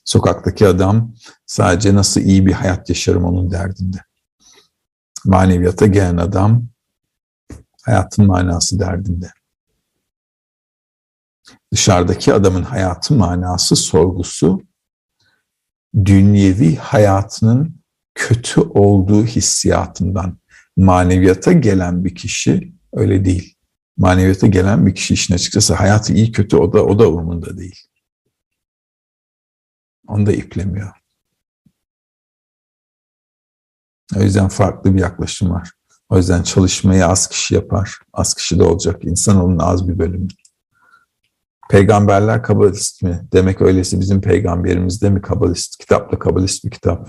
Sokaktaki 0.05 0.67
adam 0.67 1.15
sadece 1.47 1.95
nasıl 1.95 2.21
iyi 2.21 2.47
bir 2.47 2.53
hayat 2.53 2.89
yaşarım 2.89 3.25
onun 3.25 3.51
derdinde. 3.51 3.99
Maneviyata 5.25 5.87
gelen 5.87 6.17
adam 6.17 6.65
hayatın 7.83 8.27
manası 8.27 8.79
derdinde. 8.79 9.31
Dışarıdaki 11.73 12.35
adamın 12.35 12.63
hayatın 12.63 13.17
manası 13.17 13.77
sorgusu 13.77 14.61
dünyevi 16.05 16.77
hayatının 16.77 17.76
kötü 18.17 18.61
olduğu 18.61 19.25
hissiyatından 19.25 20.39
maneviyata 20.77 21.53
gelen 21.53 22.05
bir 22.05 22.15
kişi 22.15 22.73
öyle 22.93 23.25
değil. 23.25 23.55
Maneviyata 23.97 24.47
gelen 24.47 24.87
bir 24.87 24.95
kişi 24.95 25.15
işin 25.15 25.35
açıkçası 25.35 25.75
hayatı 25.75 26.13
iyi 26.13 26.33
kötü 26.33 26.57
o 26.57 26.73
da 26.73 26.85
o 26.85 26.99
da 26.99 27.09
umurunda 27.09 27.59
değil. 27.59 27.87
Onu 30.09 30.27
da 30.27 30.33
iplemiyor. 30.33 30.93
O 34.17 34.21
yüzden 34.21 34.49
farklı 34.49 34.95
bir 34.95 35.01
yaklaşım 35.01 35.51
var. 35.51 35.73
O 36.09 36.17
yüzden 36.17 36.43
çalışmayı 36.43 37.07
az 37.07 37.29
kişi 37.29 37.55
yapar. 37.55 37.99
Az 38.13 38.35
kişi 38.35 38.59
de 38.59 38.63
olacak. 38.63 39.05
İnsanoğlunun 39.05 39.59
az 39.59 39.89
bir 39.89 39.99
bölümü. 39.99 40.29
Peygamberler 41.71 42.43
kabalist 42.43 43.03
mi? 43.03 43.29
Demek 43.33 43.63
öyleyse 43.63 44.01
bizim 44.01 44.21
peygamberimiz 44.21 45.03
de 45.03 45.11
mi 45.11 45.23
kabalist? 45.23 45.79
Kitap 45.79 46.13
da 46.13 46.19
kabalist 46.19 46.65
bir 46.65 46.71
kitap. 46.71 47.09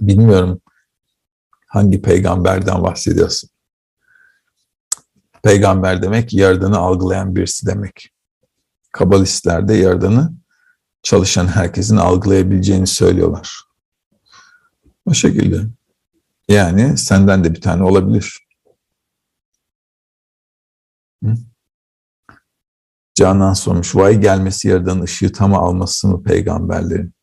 Bilmiyorum 0.00 0.60
hangi 1.66 2.02
peygamberden 2.02 2.82
bahsediyorsun. 2.82 3.50
Peygamber 5.42 6.02
demek 6.02 6.32
yaradanı 6.32 6.78
algılayan 6.78 7.36
birisi 7.36 7.66
demek. 7.66 8.10
Kabalistler 8.92 9.68
de 9.68 9.74
yaradanı 9.74 10.32
çalışan 11.02 11.46
herkesin 11.46 11.96
algılayabileceğini 11.96 12.86
söylüyorlar. 12.86 13.60
O 15.06 15.14
şekilde. 15.14 15.62
Yani 16.48 16.98
senden 16.98 17.44
de 17.44 17.54
bir 17.54 17.60
tane 17.60 17.82
olabilir. 17.82 18.46
Hı? 21.24 21.34
Canan 23.14 23.52
sormuş, 23.52 23.96
vahiy 23.96 24.20
gelmesi 24.20 24.68
yaradan 24.68 25.00
ışığı 25.00 25.32
tam 25.32 25.54
alması 25.54 26.08
mı 26.08 26.22
peygamberlerin? 26.22 27.14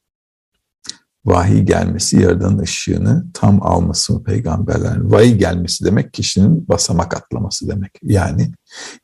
Vahiy 1.27 1.61
gelmesi 1.61 2.19
yaradan 2.19 2.57
ışığını 2.57 3.25
tam 3.33 3.63
alması 3.63 4.13
mı 4.13 4.23
peygamberlerin? 4.23 5.11
Vahiy 5.11 5.35
gelmesi 5.35 5.85
demek 5.85 6.13
kişinin 6.13 6.67
basamak 6.67 7.17
atlaması 7.17 7.69
demek. 7.69 7.91
Yani 8.03 8.51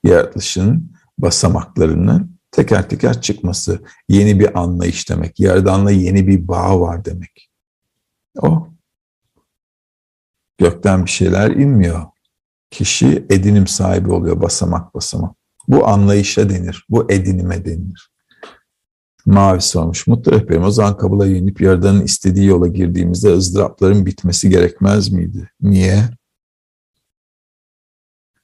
yaratılışın 0.03 0.91
basamaklarının 1.17 2.39
teker 2.51 2.89
teker 2.89 3.21
çıkması, 3.21 3.79
yeni 4.09 4.39
bir 4.39 4.59
anlayış 4.59 5.09
demek. 5.09 5.39
Yaradanla 5.39 5.91
yeni 5.91 6.27
bir 6.27 6.47
bağ 6.47 6.79
var 6.81 7.05
demek. 7.05 7.49
O. 8.41 8.67
Gökten 10.57 11.05
bir 11.05 11.11
şeyler 11.11 11.51
inmiyor. 11.51 12.03
Kişi 12.71 13.25
edinim 13.29 13.67
sahibi 13.67 14.11
oluyor 14.11 14.41
basamak 14.41 14.95
basamak. 14.95 15.35
Bu 15.67 15.87
anlayışa 15.87 16.49
denir, 16.49 16.85
bu 16.89 17.11
edinime 17.11 17.65
denir. 17.65 18.12
Mavi 19.25 19.61
sormuş, 19.61 20.07
mutlu 20.07 20.31
rehberim 20.31 20.63
o 20.63 20.71
zaman 20.71 20.97
kabula 20.97 21.25
yenip 21.25 21.61
Yaradan'ın 21.61 22.01
istediği 22.01 22.47
yola 22.47 22.67
girdiğimizde 22.67 23.33
ızdırapların 23.33 24.05
bitmesi 24.05 24.49
gerekmez 24.49 25.11
miydi? 25.11 25.51
Niye? 25.61 26.09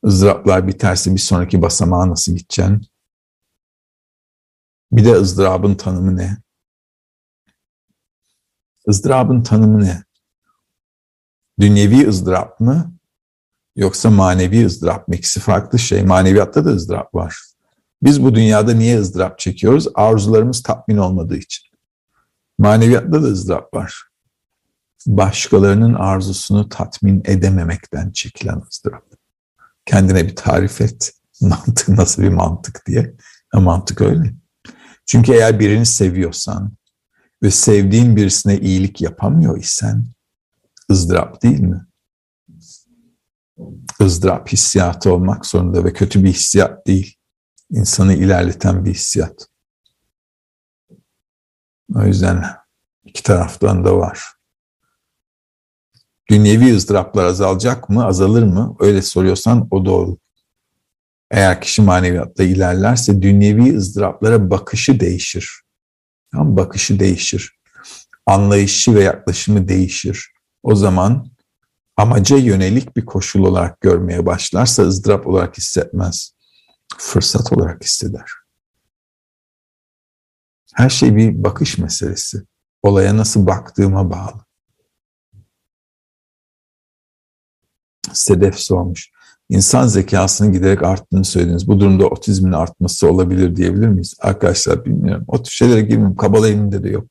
ızdıraplar 0.05 0.67
biterse 0.67 1.13
bir 1.13 1.19
sonraki 1.19 1.61
basamağa 1.61 2.09
nasıl 2.09 2.31
gideceksin? 2.31 2.81
Bir 4.91 5.05
de 5.05 5.13
ızdırabın 5.13 5.75
tanımı 5.75 6.17
ne? 6.17 6.37
ızdırabın 8.89 9.41
tanımı 9.43 9.83
ne? 9.83 10.03
Dünyevi 11.59 12.07
ızdırap 12.07 12.59
mı? 12.59 12.93
Yoksa 13.75 14.09
manevi 14.09 14.65
ızdırap 14.65 15.07
mı? 15.07 15.15
İkisi 15.15 15.39
farklı 15.39 15.79
şey. 15.79 16.03
Maneviyatta 16.03 16.65
da 16.65 16.69
ızdırap 16.69 17.15
var. 17.15 17.48
Biz 18.03 18.23
bu 18.23 18.35
dünyada 18.35 18.73
niye 18.73 18.99
ızdırap 18.99 19.39
çekiyoruz? 19.39 19.87
Arzularımız 19.95 20.63
tatmin 20.63 20.97
olmadığı 20.97 21.37
için. 21.37 21.69
Maneviyatta 22.57 23.23
da 23.23 23.27
ızdırap 23.27 23.73
var. 23.73 24.03
Başkalarının 25.07 25.93
arzusunu 25.93 26.69
tatmin 26.69 27.23
edememekten 27.25 28.11
çekilen 28.11 28.61
ızdırap. 28.71 29.03
Kendine 29.85 30.27
bir 30.27 30.35
tarif 30.35 30.81
et. 30.81 31.13
Mantık 31.41 31.89
nasıl 31.89 32.21
bir 32.23 32.29
mantık 32.29 32.83
diye. 32.87 33.15
Ya 33.53 33.59
mantık 33.59 34.01
öyle. 34.01 34.33
Çünkü 35.05 35.31
eğer 35.31 35.59
birini 35.59 35.85
seviyorsan 35.85 36.73
ve 37.43 37.51
sevdiğin 37.51 38.15
birisine 38.15 38.57
iyilik 38.57 39.01
yapamıyor 39.01 39.57
isen 39.57 40.05
ızdırap 40.91 41.43
değil 41.43 41.59
mi? 41.59 41.85
ızdırap 44.01 44.49
hissiyatı 44.51 45.13
olmak 45.13 45.45
zorunda 45.45 45.83
ve 45.83 45.93
kötü 45.93 46.23
bir 46.23 46.29
hissiyat 46.29 46.87
değil. 46.87 47.18
İnsanı 47.71 48.13
ilerleten 48.13 48.85
bir 48.85 48.93
hissiyat. 48.93 49.47
O 51.95 52.03
yüzden 52.03 52.45
iki 53.05 53.23
taraftan 53.23 53.85
da 53.85 53.97
var. 53.97 54.23
Dünyevi 56.29 56.75
ızdıraplar 56.75 57.25
azalacak 57.25 57.89
mı, 57.89 58.05
azalır 58.05 58.43
mı? 58.43 58.75
Öyle 58.79 59.01
soruyorsan 59.01 59.67
o 59.71 59.85
doğru. 59.85 60.17
Eğer 61.31 61.61
kişi 61.61 61.81
maneviyatta 61.81 62.43
ilerlerse 62.43 63.21
dünyevi 63.21 63.77
ızdıraplara 63.77 64.49
bakışı 64.49 64.99
değişir. 64.99 65.61
Tamam, 66.31 66.57
bakışı 66.57 66.99
değişir. 66.99 67.59
Anlayışı 68.25 68.95
ve 68.95 69.03
yaklaşımı 69.03 69.67
değişir. 69.67 70.31
O 70.63 70.75
zaman 70.75 71.27
amaca 71.97 72.37
yönelik 72.37 72.97
bir 72.97 73.05
koşul 73.05 73.43
olarak 73.43 73.81
görmeye 73.81 74.25
başlarsa 74.25 74.83
ızdırap 74.83 75.27
olarak 75.27 75.57
hissetmez. 75.57 76.33
Fırsat 76.97 77.53
olarak 77.53 77.83
hisseder. 77.83 78.31
Her 80.75 80.89
şey 80.89 81.15
bir 81.15 81.43
bakış 81.43 81.77
meselesi. 81.77 82.43
Olaya 82.83 83.17
nasıl 83.17 83.47
baktığıma 83.47 84.11
bağlı. 84.11 84.45
Sedef 88.13 88.59
sormuş. 88.59 89.11
İnsan 89.49 89.87
zekasının 89.87 90.53
giderek 90.53 90.83
arttığını 90.83 91.25
söylediniz. 91.25 91.67
Bu 91.67 91.79
durumda 91.79 92.07
otizmin 92.07 92.51
artması 92.51 93.11
olabilir 93.11 93.55
diyebilir 93.55 93.87
miyiz? 93.87 94.15
Arkadaşlar 94.19 94.85
bilmiyorum. 94.85 95.25
O 95.27 95.43
tür 95.43 95.51
şeylere 95.51 95.81
girmiyorum. 95.81 96.15
Kabala 96.15 96.49
ilminde 96.49 96.83
de 96.83 96.89
yok. 96.89 97.07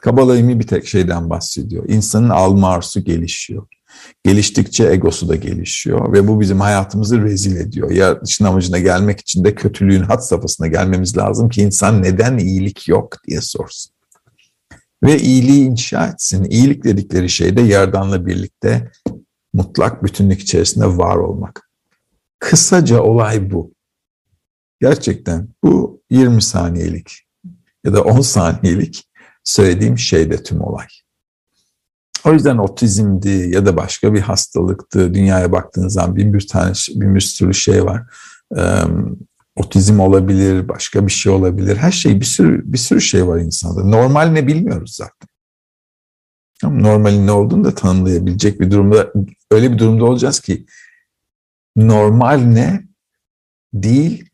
Kabala 0.00 0.48
bir 0.48 0.66
tek 0.66 0.86
şeyden 0.86 1.30
bahsediyor. 1.30 1.88
İnsanın 1.88 2.30
alma 2.30 2.68
arzusu 2.68 3.00
gelişiyor. 3.00 3.66
Geliştikçe 4.24 4.84
egosu 4.84 5.28
da 5.28 5.36
gelişiyor 5.36 6.12
ve 6.12 6.28
bu 6.28 6.40
bizim 6.40 6.60
hayatımızı 6.60 7.22
rezil 7.22 7.56
ediyor. 7.56 7.90
Yaratılışın 7.90 8.44
amacına 8.44 8.78
gelmek 8.78 9.20
için 9.20 9.44
de 9.44 9.54
kötülüğün 9.54 10.02
hat 10.02 10.26
safhasına 10.26 10.66
gelmemiz 10.66 11.16
lazım 11.16 11.48
ki 11.48 11.62
insan 11.62 12.02
neden 12.02 12.38
iyilik 12.38 12.88
yok 12.88 13.16
diye 13.28 13.40
sorsun. 13.40 13.94
Ve 15.02 15.18
iyiliği 15.18 15.64
inşa 15.64 16.06
etsin. 16.06 16.44
İyilik 16.44 16.84
dedikleri 16.84 17.30
şey 17.30 17.56
de 17.56 17.60
Yaradan'la 17.60 18.26
birlikte 18.26 18.90
mutlak 19.52 20.04
bütünlük 20.04 20.40
içerisinde 20.40 20.86
var 20.86 21.16
olmak. 21.16 21.70
Kısaca 22.38 23.00
olay 23.00 23.50
bu. 23.50 23.74
Gerçekten 24.80 25.48
bu 25.64 26.02
20 26.10 26.42
saniyelik 26.42 27.24
ya 27.84 27.92
da 27.92 28.02
10 28.02 28.20
saniyelik 28.20 29.10
söylediğim 29.44 29.98
şey 29.98 30.30
de 30.30 30.42
tüm 30.42 30.60
olay. 30.60 30.86
O 32.26 32.32
yüzden 32.32 32.58
otizmdi 32.58 33.28
ya 33.28 33.66
da 33.66 33.76
başka 33.76 34.14
bir 34.14 34.20
hastalıktı. 34.20 35.14
Dünyaya 35.14 35.52
baktığınız 35.52 35.92
zaman 35.92 36.16
bin 36.16 36.34
bir 36.34 36.48
tane, 36.48 36.72
bin 36.94 37.14
bir 37.14 37.20
sürü 37.20 37.54
şey 37.54 37.84
var. 37.84 38.02
Otizm 39.56 40.00
olabilir, 40.00 40.68
başka 40.68 41.06
bir 41.06 41.12
şey 41.12 41.32
olabilir. 41.32 41.76
Her 41.76 41.92
şey 41.92 42.20
bir 42.20 42.24
sürü 42.24 42.72
bir 42.72 42.78
sürü 42.78 43.00
şey 43.00 43.26
var 43.26 43.38
insanda. 43.38 43.84
Normal 43.84 44.26
ne 44.26 44.46
bilmiyoruz 44.46 44.94
zaten. 44.94 45.28
Normalin 46.62 47.26
ne 47.26 47.32
olduğunu 47.32 47.64
da 47.64 47.74
tanımlayabilecek 47.74 48.60
bir 48.60 48.70
durumda, 48.70 49.12
öyle 49.50 49.72
bir 49.72 49.78
durumda 49.78 50.04
olacağız 50.04 50.40
ki 50.40 50.66
normal 51.76 52.38
ne 52.38 52.84
değil 53.74 54.30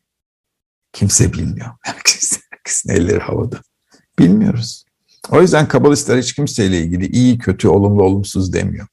kimse 0.93 1.33
bilmiyor. 1.33 1.69
Herkes, 1.81 2.39
herkesin 2.49 2.89
elleri 2.89 3.19
havada. 3.19 3.61
Bilmiyoruz. 4.19 4.80
O 5.31 5.41
yüzden 5.41 5.67
kabalistler 5.67 6.17
hiç 6.17 6.33
kimseyle 6.33 6.79
ilgili 6.79 7.07
iyi, 7.07 7.37
kötü, 7.37 7.67
olumlu, 7.67 8.03
olumsuz 8.03 8.53
demiyor. 8.53 8.87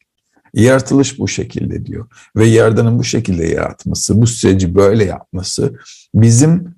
Yaratılış 0.54 1.18
bu 1.18 1.28
şekilde 1.28 1.86
diyor. 1.86 2.06
Ve 2.36 2.46
Yaradan'ın 2.46 2.98
bu 2.98 3.04
şekilde 3.04 3.46
yaratması, 3.46 4.20
bu 4.20 4.26
süreci 4.26 4.74
böyle 4.74 5.04
yapması 5.04 5.78
bizim 6.14 6.74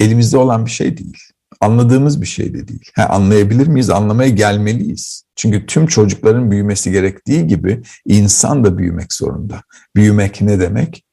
elimizde 0.00 0.36
olan 0.36 0.66
bir 0.66 0.70
şey 0.70 0.98
değil. 0.98 1.18
Anladığımız 1.60 2.20
bir 2.20 2.26
şey 2.26 2.54
de 2.54 2.68
değil. 2.68 2.90
Ha, 2.94 3.06
anlayabilir 3.06 3.66
miyiz? 3.66 3.90
Anlamaya 3.90 4.30
gelmeliyiz. 4.30 5.24
Çünkü 5.36 5.66
tüm 5.66 5.86
çocukların 5.86 6.50
büyümesi 6.50 6.92
gerektiği 6.92 7.46
gibi 7.46 7.82
insan 8.06 8.64
da 8.64 8.78
büyümek 8.78 9.12
zorunda. 9.12 9.62
Büyümek 9.96 10.42
ne 10.42 10.60
demek? 10.60 11.04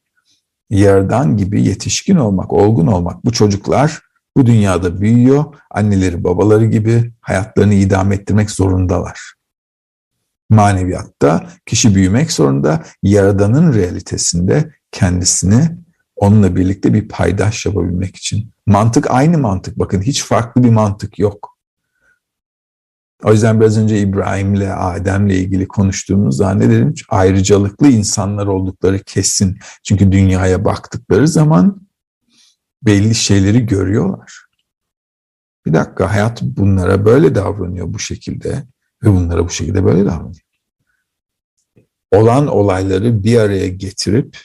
Yerden 0.70 1.36
gibi 1.36 1.62
yetişkin 1.62 2.16
olmak, 2.16 2.52
olgun 2.52 2.86
olmak. 2.86 3.24
Bu 3.24 3.32
çocuklar 3.32 4.00
bu 4.36 4.46
dünyada 4.46 5.00
büyüyor. 5.00 5.44
Anneleri, 5.70 6.24
babaları 6.24 6.66
gibi 6.66 7.12
hayatlarını 7.20 7.74
idame 7.74 8.14
ettirmek 8.14 8.50
zorundalar. 8.50 9.34
Maneviyatta 10.50 11.48
kişi 11.66 11.94
büyümek 11.94 12.32
zorunda. 12.32 12.84
Yaradanın 13.02 13.74
realitesinde 13.74 14.74
kendisini 14.92 15.70
onunla 16.16 16.56
birlikte 16.56 16.94
bir 16.94 17.08
paydaş 17.08 17.66
yapabilmek 17.66 18.16
için. 18.16 18.50
Mantık 18.66 19.10
aynı 19.10 19.38
mantık. 19.38 19.78
Bakın 19.78 20.02
hiç 20.02 20.24
farklı 20.24 20.64
bir 20.64 20.70
mantık 20.70 21.18
yok. 21.18 21.54
O 23.24 23.32
yüzden 23.32 23.60
biraz 23.60 23.78
önce 23.78 23.98
İbrahim'le, 23.98 24.70
Adem'le 24.76 25.30
ilgili 25.30 25.68
konuştuğumuz 25.68 26.36
zaman 26.36 26.60
ne 26.60 26.70
dedim? 26.70 26.94
Ayrıcalıklı 27.08 27.88
insanlar 27.88 28.46
oldukları 28.46 28.98
kesin. 28.98 29.58
Çünkü 29.82 30.12
dünyaya 30.12 30.64
baktıkları 30.64 31.28
zaman 31.28 31.83
belli 32.86 33.14
şeyleri 33.14 33.66
görüyorlar. 33.66 34.44
Bir 35.66 35.74
dakika 35.74 36.12
hayat 36.12 36.42
bunlara 36.42 37.04
böyle 37.04 37.34
davranıyor 37.34 37.94
bu 37.94 37.98
şekilde 37.98 38.66
ve 39.02 39.08
bunlara 39.08 39.44
bu 39.44 39.50
şekilde 39.50 39.84
böyle 39.84 40.04
davranıyor. 40.04 40.44
Olan 42.12 42.46
olayları 42.46 43.24
bir 43.24 43.38
araya 43.38 43.68
getirip 43.68 44.38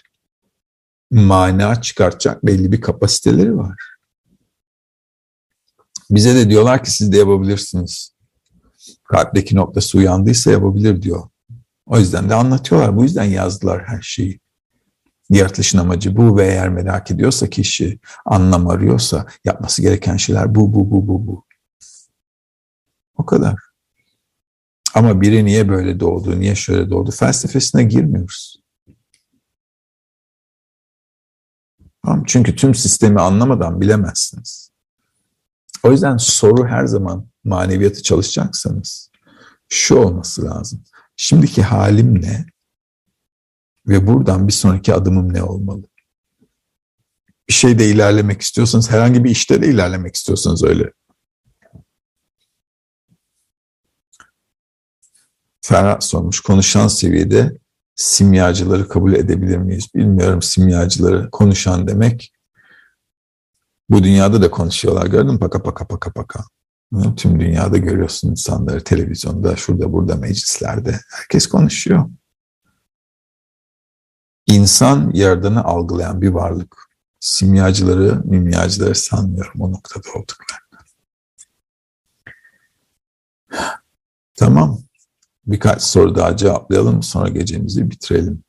mana 1.11 1.82
çıkartacak 1.82 2.45
belli 2.45 2.72
bir 2.72 2.82
kapasiteleri 2.82 3.57
var. 3.57 3.76
Bize 6.10 6.36
de 6.36 6.49
diyorlar 6.49 6.84
ki 6.84 6.91
siz 6.91 7.11
de 7.11 7.18
yapabilirsiniz. 7.18 8.16
Kalpteki 9.03 9.56
noktası 9.56 9.98
uyandıysa 9.98 10.52
yapabilir 10.52 11.02
diyor. 11.02 11.30
O 11.86 11.99
yüzden 11.99 12.30
de 12.30 12.36
anlatıyorlar. 12.36 12.98
Bu 12.98 13.03
yüzden 13.03 13.24
yazdılar 13.24 13.84
her 13.88 14.02
şeyi. 14.02 14.40
Yaratılışın 15.30 15.78
amacı 15.78 16.18
bu 16.18 16.38
ve 16.38 16.48
eğer 16.48 16.70
merak 16.70 17.12
ediyorsa 17.12 17.50
kişi, 17.50 18.00
anlam 18.26 18.68
arıyorsa 18.68 19.26
yapması 19.46 19.82
gereken 19.82 20.18
şeyler 20.18 20.56
bu, 20.56 20.74
bu, 20.74 20.92
bu, 20.92 21.08
bu, 21.08 21.28
bu. 21.28 21.46
O 23.18 23.26
kadar. 23.26 23.56
Ama 24.94 25.22
biri 25.22 25.46
niye 25.46 25.70
böyle 25.70 26.00
doğdu, 26.00 26.40
niye 26.40 26.56
şöyle 26.56 26.90
doğdu 26.90 27.12
felsefesine 27.12 27.84
girmiyoruz. 27.84 28.60
Tamam, 32.06 32.24
çünkü 32.28 32.56
tüm 32.56 32.76
sistemi 32.76 33.22
anlamadan 33.22 33.82
bilemezsiniz. 33.82 34.72
O 35.84 35.92
yüzden 35.92 36.18
soru 36.18 36.68
her 36.68 36.86
zaman 36.86 37.28
maneviyatı 37.44 38.04
çalışacaksanız 38.04 39.12
şu 39.70 39.96
olması 39.96 40.46
lazım. 40.46 40.84
Şimdiki 41.16 41.64
halim 41.64 42.22
ne? 42.22 42.46
Ve 43.88 44.08
buradan 44.08 44.48
bir 44.48 44.54
sonraki 44.54 44.94
adımım 44.94 45.34
ne 45.34 45.44
olmalı? 45.44 45.84
Bir 47.48 47.54
şeyde 47.54 47.90
ilerlemek 47.90 48.42
istiyorsanız, 48.42 48.92
herhangi 48.92 49.24
bir 49.24 49.30
işte 49.30 49.62
de 49.62 49.68
ilerlemek 49.68 50.16
istiyorsanız 50.16 50.64
öyle. 50.64 50.92
Ferhat 55.62 56.04
sormuş, 56.04 56.40
konuşan 56.40 56.88
seviyede 56.88 57.58
simyacıları 57.96 58.90
kabul 58.90 59.14
edebilir 59.14 59.58
miyiz? 59.58 59.88
Bilmiyorum 59.96 60.42
simyacıları 60.42 61.32
konuşan 61.32 61.88
demek. 61.88 62.34
Bu 63.90 64.04
dünyada 64.04 64.42
da 64.42 64.52
konuşuyorlar 64.52 65.08
gördün 65.08 65.34
mü? 65.34 65.40
Paka 65.40 65.64
paka 65.64 65.88
paka 65.88 66.12
paka. 66.12 66.44
Tüm 67.18 67.40
dünyada 67.40 67.78
görüyorsun 67.78 68.32
insanları 68.32 68.84
televizyonda, 68.84 69.56
şurada 69.56 69.94
burada 69.94 70.16
meclislerde. 70.16 71.00
Herkes 71.10 71.48
konuşuyor. 71.48 72.10
İnsan 74.50 75.12
yaradanı 75.14 75.64
algılayan 75.64 76.22
bir 76.22 76.30
varlık. 76.30 76.90
Simyacıları, 77.20 78.22
mimyacıları 78.26 78.96
sanmıyorum 78.96 79.62
o 79.62 79.72
noktada 79.72 80.10
olduklarını. 80.10 80.86
Tamam. 84.36 84.80
Birkaç 85.48 85.82
soru 85.82 86.16
daha 86.16 86.38
cevaplayalım 86.38 87.04
sonra 87.04 87.30
gecemizi 87.30 87.92
bitirelim. 87.92 88.44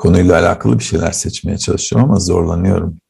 konuyla 0.00 0.38
alakalı 0.40 0.78
bir 0.78 0.84
şeyler 0.84 1.12
seçmeye 1.12 1.58
çalışıyorum 1.58 2.10
ama 2.10 2.20
zorlanıyorum. 2.20 3.00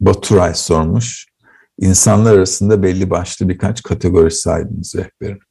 Baturay 0.00 0.54
sormuş. 0.54 1.26
İnsanlar 1.78 2.34
arasında 2.34 2.82
belli 2.82 3.10
başlı 3.10 3.48
birkaç 3.48 3.82
kategori 3.82 4.30
saydınız 4.30 4.94
rehberim. 4.96 5.47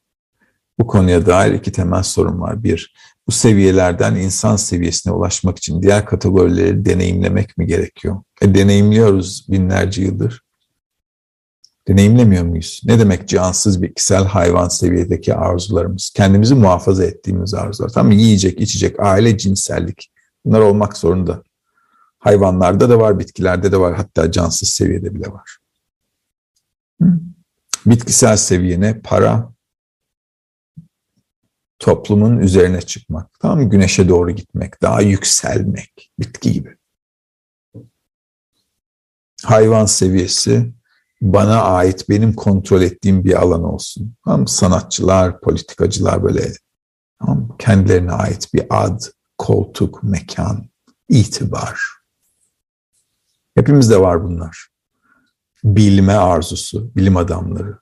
Bu 0.78 0.86
konuya 0.86 1.26
dair 1.26 1.52
iki 1.52 1.72
temel 1.72 2.02
sorun 2.02 2.40
var. 2.40 2.64
Bir, 2.64 2.94
bu 3.26 3.32
seviyelerden 3.32 4.14
insan 4.14 4.56
seviyesine 4.56 5.12
ulaşmak 5.12 5.58
için 5.58 5.82
diğer 5.82 6.06
kategorileri 6.06 6.84
deneyimlemek 6.84 7.58
mi 7.58 7.66
gerekiyor? 7.66 8.22
E, 8.42 8.54
deneyimliyoruz 8.54 9.46
binlerce 9.50 10.02
yıldır. 10.02 10.42
Deneyimlemiyor 11.88 12.44
muyuz? 12.44 12.82
Ne 12.84 12.98
demek 12.98 13.28
cansız 13.28 13.82
bitkisel 13.82 14.24
hayvan 14.24 14.68
seviyedeki 14.68 15.34
arzularımız? 15.34 16.10
Kendimizi 16.14 16.54
muhafaza 16.54 17.04
ettiğimiz 17.04 17.54
arzular. 17.54 17.88
Tamam 17.88 18.12
Yiyecek, 18.12 18.60
içecek, 18.60 19.00
aile, 19.00 19.38
cinsellik. 19.38 20.10
Bunlar 20.44 20.60
olmak 20.60 20.96
zorunda. 20.96 21.42
Hayvanlarda 22.18 22.90
da 22.90 23.00
var, 23.00 23.18
bitkilerde 23.18 23.72
de 23.72 23.80
var. 23.80 23.94
Hatta 23.94 24.32
cansız 24.32 24.68
seviyede 24.68 25.14
bile 25.14 25.26
var. 25.32 25.58
Bitkisel 27.86 28.36
seviyene 28.36 29.00
para, 29.00 29.52
toplumun 31.78 32.38
üzerine 32.38 32.82
çıkmak, 32.82 33.40
tamam 33.40 33.58
mı? 33.58 33.70
Güneşe 33.70 34.08
doğru 34.08 34.30
gitmek, 34.30 34.82
daha 34.82 35.00
yükselmek, 35.00 36.10
bitki 36.18 36.52
gibi. 36.52 36.76
Hayvan 39.44 39.86
seviyesi 39.86 40.72
bana 41.22 41.62
ait, 41.62 42.08
benim 42.08 42.32
kontrol 42.32 42.82
ettiğim 42.82 43.24
bir 43.24 43.42
alan 43.42 43.64
olsun. 43.64 44.14
Tamam 44.24 44.40
mı? 44.40 44.48
Sanatçılar, 44.48 45.40
politikacılar 45.40 46.22
böyle 46.22 46.52
tamam 47.18 47.38
mı? 47.38 47.56
kendilerine 47.58 48.12
ait 48.12 48.54
bir 48.54 48.66
ad, 48.70 49.00
koltuk, 49.38 50.02
mekan, 50.02 50.68
itibar. 51.08 51.80
Hepimizde 53.54 54.00
var 54.00 54.24
bunlar. 54.24 54.68
Bilme 55.64 56.12
arzusu, 56.12 56.96
bilim 56.96 57.16
adamları. 57.16 57.78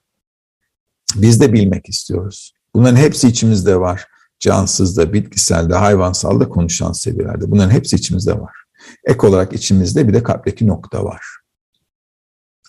Biz 1.14 1.40
de 1.40 1.52
bilmek 1.52 1.88
istiyoruz. 1.88 2.55
Bunların 2.76 2.96
hepsi 2.96 3.28
içimizde 3.28 3.80
var. 3.80 4.06
Cansızda, 4.38 5.12
bitkiselde, 5.12 5.74
hayvansalda, 5.74 6.48
konuşan 6.48 6.92
seviyelerde. 6.92 7.50
Bunların 7.50 7.70
hepsi 7.70 7.96
içimizde 7.96 8.40
var. 8.40 8.56
Ek 9.04 9.26
olarak 9.26 9.52
içimizde 9.52 10.08
bir 10.08 10.14
de 10.14 10.22
kalpteki 10.22 10.66
nokta 10.66 11.04
var. 11.04 11.26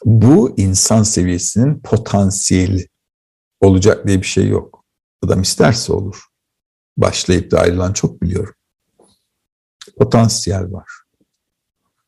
Bu 0.06 0.54
insan 0.58 1.04
seviyesinin 1.04 1.80
potansiyeli. 1.80 2.88
Olacak 3.62 4.08
diye 4.08 4.22
bir 4.22 4.26
şey 4.26 4.48
yok. 4.48 4.86
Adam 5.24 5.42
isterse 5.42 5.94
olur. 5.94 6.24
Başlayıp 6.98 7.52
da 7.52 7.60
ayrılan 7.60 7.94
çok 7.94 8.22
biliyorum. 8.22 8.56
Potansiyel 9.98 10.72
var. 10.72 10.90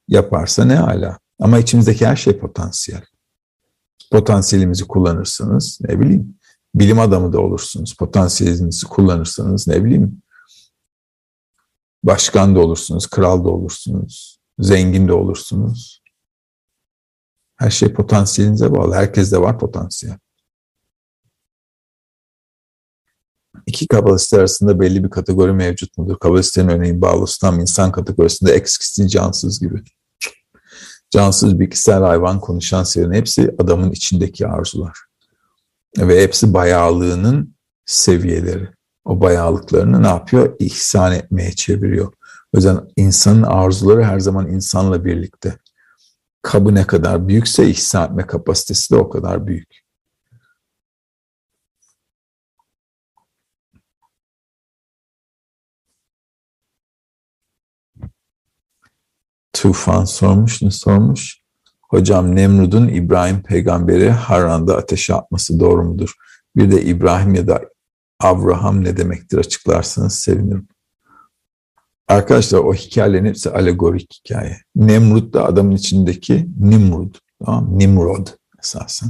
Yaparsa 0.07 0.65
ne 0.65 0.75
hala. 0.75 1.19
Ama 1.39 1.59
içimizdeki 1.59 2.07
her 2.07 2.15
şey 2.15 2.39
potansiyel. 2.39 3.05
Potansiyelimizi 4.11 4.87
kullanırsanız 4.87 5.79
ne 5.81 5.99
bileyim 5.99 6.38
bilim 6.75 6.99
adamı 6.99 7.33
da 7.33 7.39
olursunuz. 7.39 7.93
Potansiyelinizi 7.93 8.85
kullanırsanız 8.85 9.67
ne 9.67 9.83
bileyim 9.83 10.21
başkan 12.03 12.55
da 12.55 12.59
olursunuz, 12.59 13.07
kral 13.07 13.45
da 13.45 13.49
olursunuz, 13.49 14.39
zengin 14.59 15.07
de 15.07 15.13
olursunuz. 15.13 16.03
Her 17.55 17.69
şey 17.69 17.93
potansiyelinize 17.93 18.71
bağlı. 18.75 18.95
Herkeste 18.95 19.37
var 19.41 19.59
potansiyel. 19.59 20.17
İki 23.65 23.87
kabalist 23.87 24.33
arasında 24.33 24.79
belli 24.79 25.03
bir 25.03 25.09
kategori 25.09 25.53
mevcut 25.53 25.97
mudur? 25.97 26.19
Kabalistlerin 26.19 26.67
örneğin 26.67 27.01
bağlısı 27.01 27.39
tam 27.39 27.59
insan 27.59 27.91
kategorisinde 27.91 28.53
ekskisi 28.53 29.07
cansız 29.07 29.59
gibi. 29.59 29.83
Cansız 31.11 31.59
bitkisel 31.59 32.01
hayvan 32.01 32.39
konuşan 32.39 32.83
serin 32.83 33.13
hepsi 33.13 33.55
adamın 33.59 33.91
içindeki 33.91 34.47
arzular. 34.47 35.08
Ve 35.97 36.23
hepsi 36.23 36.53
bayağılığının 36.53 37.55
seviyeleri. 37.85 38.69
O 39.05 39.21
bayağılıklarını 39.21 40.03
ne 40.03 40.07
yapıyor? 40.07 40.55
İhsan 40.59 41.13
etmeye 41.13 41.51
çeviriyor. 41.51 42.13
O 42.53 42.57
yüzden 42.57 42.87
insanın 42.95 43.43
arzuları 43.43 44.03
her 44.03 44.19
zaman 44.19 44.47
insanla 44.47 45.05
birlikte. 45.05 45.57
Kabı 46.41 46.75
ne 46.75 46.87
kadar 46.87 47.27
büyükse 47.27 47.69
ihsan 47.69 48.09
etme 48.09 48.27
kapasitesi 48.27 48.93
de 48.93 48.97
o 48.97 49.09
kadar 49.09 49.47
büyük. 49.47 49.79
Tufan 59.53 60.05
sormuş 60.05 60.61
ne 60.61 60.71
sormuş? 60.71 61.41
Hocam 61.89 62.35
Nemrud'un 62.35 62.87
İbrahim 62.87 63.41
peygamberi 63.41 64.09
Harran'da 64.09 64.77
ateşe 64.77 65.13
atması 65.13 65.59
doğru 65.59 65.83
mudur? 65.83 66.13
Bir 66.55 66.71
de 66.71 66.81
İbrahim 66.83 67.35
ya 67.35 67.47
da 67.47 67.61
Abraham 68.19 68.83
ne 68.83 68.97
demektir 68.97 69.37
açıklarsanız 69.37 70.13
sevinirim. 70.13 70.67
Arkadaşlar 72.07 72.59
o 72.59 72.73
hikayelerin 72.73 73.25
hepsi 73.25 73.49
alegorik 73.49 74.13
hikaye. 74.13 74.57
Nemrut 74.75 75.33
da 75.33 75.45
adamın 75.45 75.71
içindeki 75.71 76.49
Nimrud. 76.59 77.15
Tamam 77.45 77.79
Nimrod 77.79 78.27
esasen. 78.59 79.09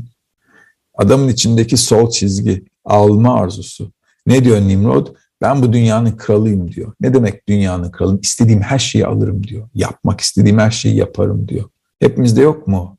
Adamın 0.97 1.27
içindeki 1.27 1.77
sol 1.77 2.09
çizgi, 2.09 2.65
alma 2.85 3.35
arzusu. 3.35 3.91
Ne 4.25 4.43
diyor 4.43 4.61
Nimrod? 4.61 5.07
Ben 5.41 5.61
bu 5.61 5.73
dünyanın 5.73 6.11
kralıyım 6.11 6.71
diyor. 6.71 6.93
Ne 7.01 7.13
demek 7.13 7.47
dünyanın 7.47 7.91
kralı? 7.91 8.19
İstediğim 8.21 8.61
her 8.61 8.79
şeyi 8.79 9.05
alırım 9.05 9.43
diyor. 9.43 9.69
Yapmak 9.75 10.21
istediğim 10.21 10.59
her 10.59 10.71
şeyi 10.71 10.95
yaparım 10.95 11.47
diyor. 11.47 11.69
Hepimizde 11.99 12.41
yok 12.41 12.67
mu? 12.67 12.97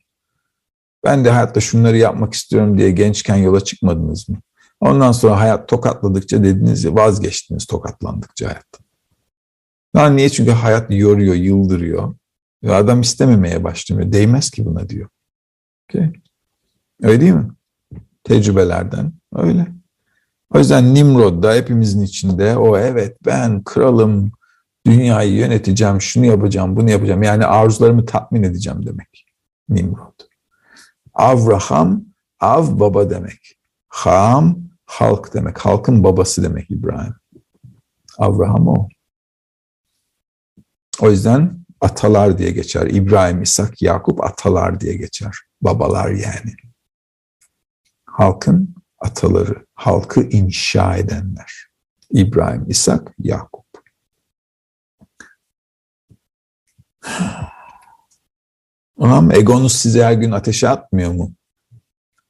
Ben 1.04 1.24
de 1.24 1.30
hayatta 1.30 1.60
şunları 1.60 1.96
yapmak 1.96 2.34
istiyorum 2.34 2.78
diye 2.78 2.90
gençken 2.90 3.36
yola 3.36 3.60
çıkmadınız 3.60 4.28
mı? 4.28 4.36
Ondan 4.80 5.12
sonra 5.12 5.40
hayat 5.40 5.68
tokatladıkça 5.68 6.44
dediniz 6.44 6.84
ya 6.84 6.94
vazgeçtiniz 6.94 7.66
tokatlandıkça 7.66 8.46
hayattan. 8.46 8.86
Yani 9.96 10.16
niye? 10.16 10.28
Çünkü 10.28 10.50
hayat 10.50 10.90
yoruyor, 10.90 11.34
yıldırıyor. 11.34 12.14
Ve 12.62 12.74
adam 12.74 13.00
istememeye 13.00 13.64
başlıyor. 13.64 14.12
Değmez 14.12 14.50
ki 14.50 14.66
buna 14.66 14.88
diyor. 14.88 15.08
Okay. 15.90 16.12
Öyle 17.02 17.20
değil 17.20 17.32
mi? 17.32 17.48
Tecrübelerden 18.24 19.12
öyle. 19.34 19.66
O 20.54 20.58
yüzden 20.58 20.94
Nimrod 20.94 21.42
da 21.42 21.54
hepimizin 21.54 22.02
içinde 22.02 22.56
o 22.56 22.78
evet 22.78 23.16
ben 23.26 23.64
kralım, 23.64 24.32
dünyayı 24.90 25.32
yöneteceğim, 25.32 26.00
şunu 26.00 26.26
yapacağım, 26.26 26.76
bunu 26.76 26.90
yapacağım. 26.90 27.22
Yani 27.22 27.46
arzularımı 27.46 28.06
tatmin 28.06 28.42
edeceğim 28.42 28.86
demek. 28.86 29.26
Nimrod. 29.68 30.20
Avraham, 31.14 32.04
av 32.40 32.80
baba 32.80 33.10
demek. 33.10 33.58
Ham, 33.88 34.58
halk 34.86 35.34
demek. 35.34 35.58
Halkın 35.58 36.04
babası 36.04 36.42
demek 36.42 36.70
İbrahim. 36.70 37.14
Avraham 38.18 38.68
o. 38.68 38.88
O 41.00 41.10
yüzden 41.10 41.60
atalar 41.80 42.38
diye 42.38 42.50
geçer. 42.50 42.86
İbrahim, 42.86 43.42
İshak, 43.42 43.82
Yakup 43.82 44.24
atalar 44.24 44.80
diye 44.80 44.94
geçer. 44.94 45.36
Babalar 45.62 46.10
yani. 46.10 46.54
Halkın 48.04 48.74
ataları, 48.98 49.66
halkı 49.74 50.22
inşa 50.22 50.96
edenler. 50.96 51.66
İbrahim, 52.10 52.64
İshak, 52.68 53.14
Yakup. 53.18 53.59
Anam 58.98 59.30
egonuz 59.30 59.72
size 59.72 60.04
her 60.04 60.12
gün 60.12 60.30
ateşe 60.30 60.68
atmıyor 60.68 61.12
mu? 61.12 61.34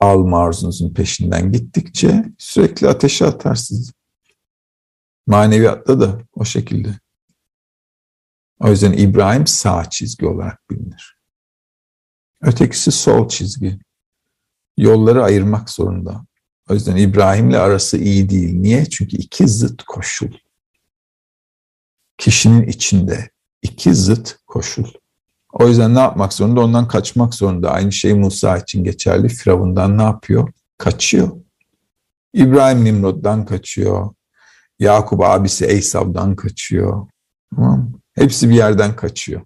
Alma 0.00 0.44
arzunuzun 0.44 0.94
peşinden 0.94 1.52
gittikçe 1.52 2.24
sürekli 2.38 2.88
ateşe 2.88 3.26
atar 3.26 3.54
sizi. 3.54 3.92
Maneviyatta 5.26 6.00
da 6.00 6.18
o 6.34 6.44
şekilde. 6.44 6.98
O 8.60 8.68
yüzden 8.68 8.92
İbrahim 8.92 9.46
sağ 9.46 9.90
çizgi 9.90 10.26
olarak 10.26 10.70
bilinir. 10.70 11.18
Ötekisi 12.42 12.92
sol 12.92 13.28
çizgi. 13.28 13.78
Yolları 14.76 15.24
ayırmak 15.24 15.70
zorunda. 15.70 16.26
O 16.70 16.74
yüzden 16.74 16.96
İbrahim'le 16.96 17.52
arası 17.52 17.98
iyi 17.98 18.30
değil. 18.30 18.54
Niye? 18.54 18.86
Çünkü 18.86 19.16
iki 19.16 19.48
zıt 19.48 19.82
koşul. 19.82 20.32
Kişinin 22.18 22.66
içinde 22.66 23.30
iki 23.62 23.94
zıt 23.94 24.36
koşul. 24.46 24.86
O 25.52 25.68
yüzden 25.68 25.94
ne 25.94 25.98
yapmak 25.98 26.32
zorunda? 26.32 26.60
Ondan 26.60 26.88
kaçmak 26.88 27.34
zorunda. 27.34 27.70
Aynı 27.70 27.92
şey 27.92 28.14
Musa 28.14 28.58
için 28.58 28.84
geçerli. 28.84 29.28
Firavundan 29.28 29.98
ne 29.98 30.02
yapıyor? 30.02 30.52
Kaçıyor. 30.78 31.30
İbrahim 32.34 32.84
Nimrod'dan 32.84 33.46
kaçıyor. 33.46 34.14
Yakup 34.78 35.20
abisi 35.20 35.66
Eysav'dan 35.66 36.36
kaçıyor. 36.36 37.06
Tamam 37.56 37.92
Hepsi 38.12 38.48
bir 38.48 38.54
yerden 38.54 38.96
kaçıyor. 38.96 39.42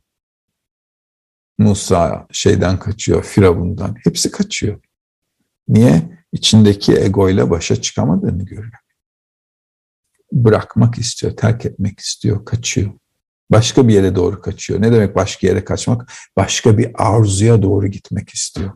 Musa 1.58 2.26
şeyden 2.32 2.78
kaçıyor, 2.78 3.24
Firavundan. 3.24 3.96
Hepsi 4.04 4.30
kaçıyor. 4.30 4.80
Niye? 5.68 6.24
İçindeki 6.32 6.96
egoyla 6.96 7.50
başa 7.50 7.82
çıkamadığını 7.82 8.44
görüyor. 8.44 8.78
Bırakmak 10.32 10.98
istiyor, 10.98 11.36
terk 11.36 11.66
etmek 11.66 12.00
istiyor, 12.00 12.44
kaçıyor. 12.44 12.92
Başka 13.50 13.88
bir 13.88 13.94
yere 13.94 14.14
doğru 14.14 14.40
kaçıyor. 14.40 14.82
Ne 14.82 14.92
demek 14.92 15.16
başka 15.16 15.46
yere 15.46 15.64
kaçmak? 15.64 16.12
Başka 16.36 16.78
bir 16.78 16.90
arzuya 16.94 17.62
doğru 17.62 17.86
gitmek 17.86 18.30
istiyor. 18.30 18.70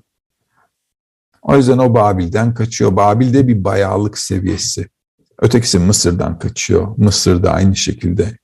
O 1.43 1.57
yüzden 1.57 1.78
o 1.78 1.95
Babil'den 1.95 2.55
kaçıyor. 2.55 2.97
Babil'de 2.97 3.49
bir 3.49 3.65
bayağılık 3.65 4.19
seviyesi. 4.19 4.89
Ötekisi 5.43 5.78
Mısır'dan 5.78 6.39
kaçıyor. 6.39 6.95
Mısır'da 6.97 7.53
aynı 7.53 7.77
şekilde. 7.77 8.39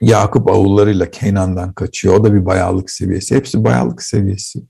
Yakup 0.00 0.50
avullarıyla 0.50 1.10
Kenan'dan 1.10 1.72
kaçıyor. 1.72 2.14
O 2.14 2.24
da 2.24 2.34
bir 2.34 2.46
bayağılık 2.46 2.90
seviyesi. 2.90 3.34
Hepsi 3.34 3.64
bayağılık 3.64 4.02
seviyesi. 4.02 4.62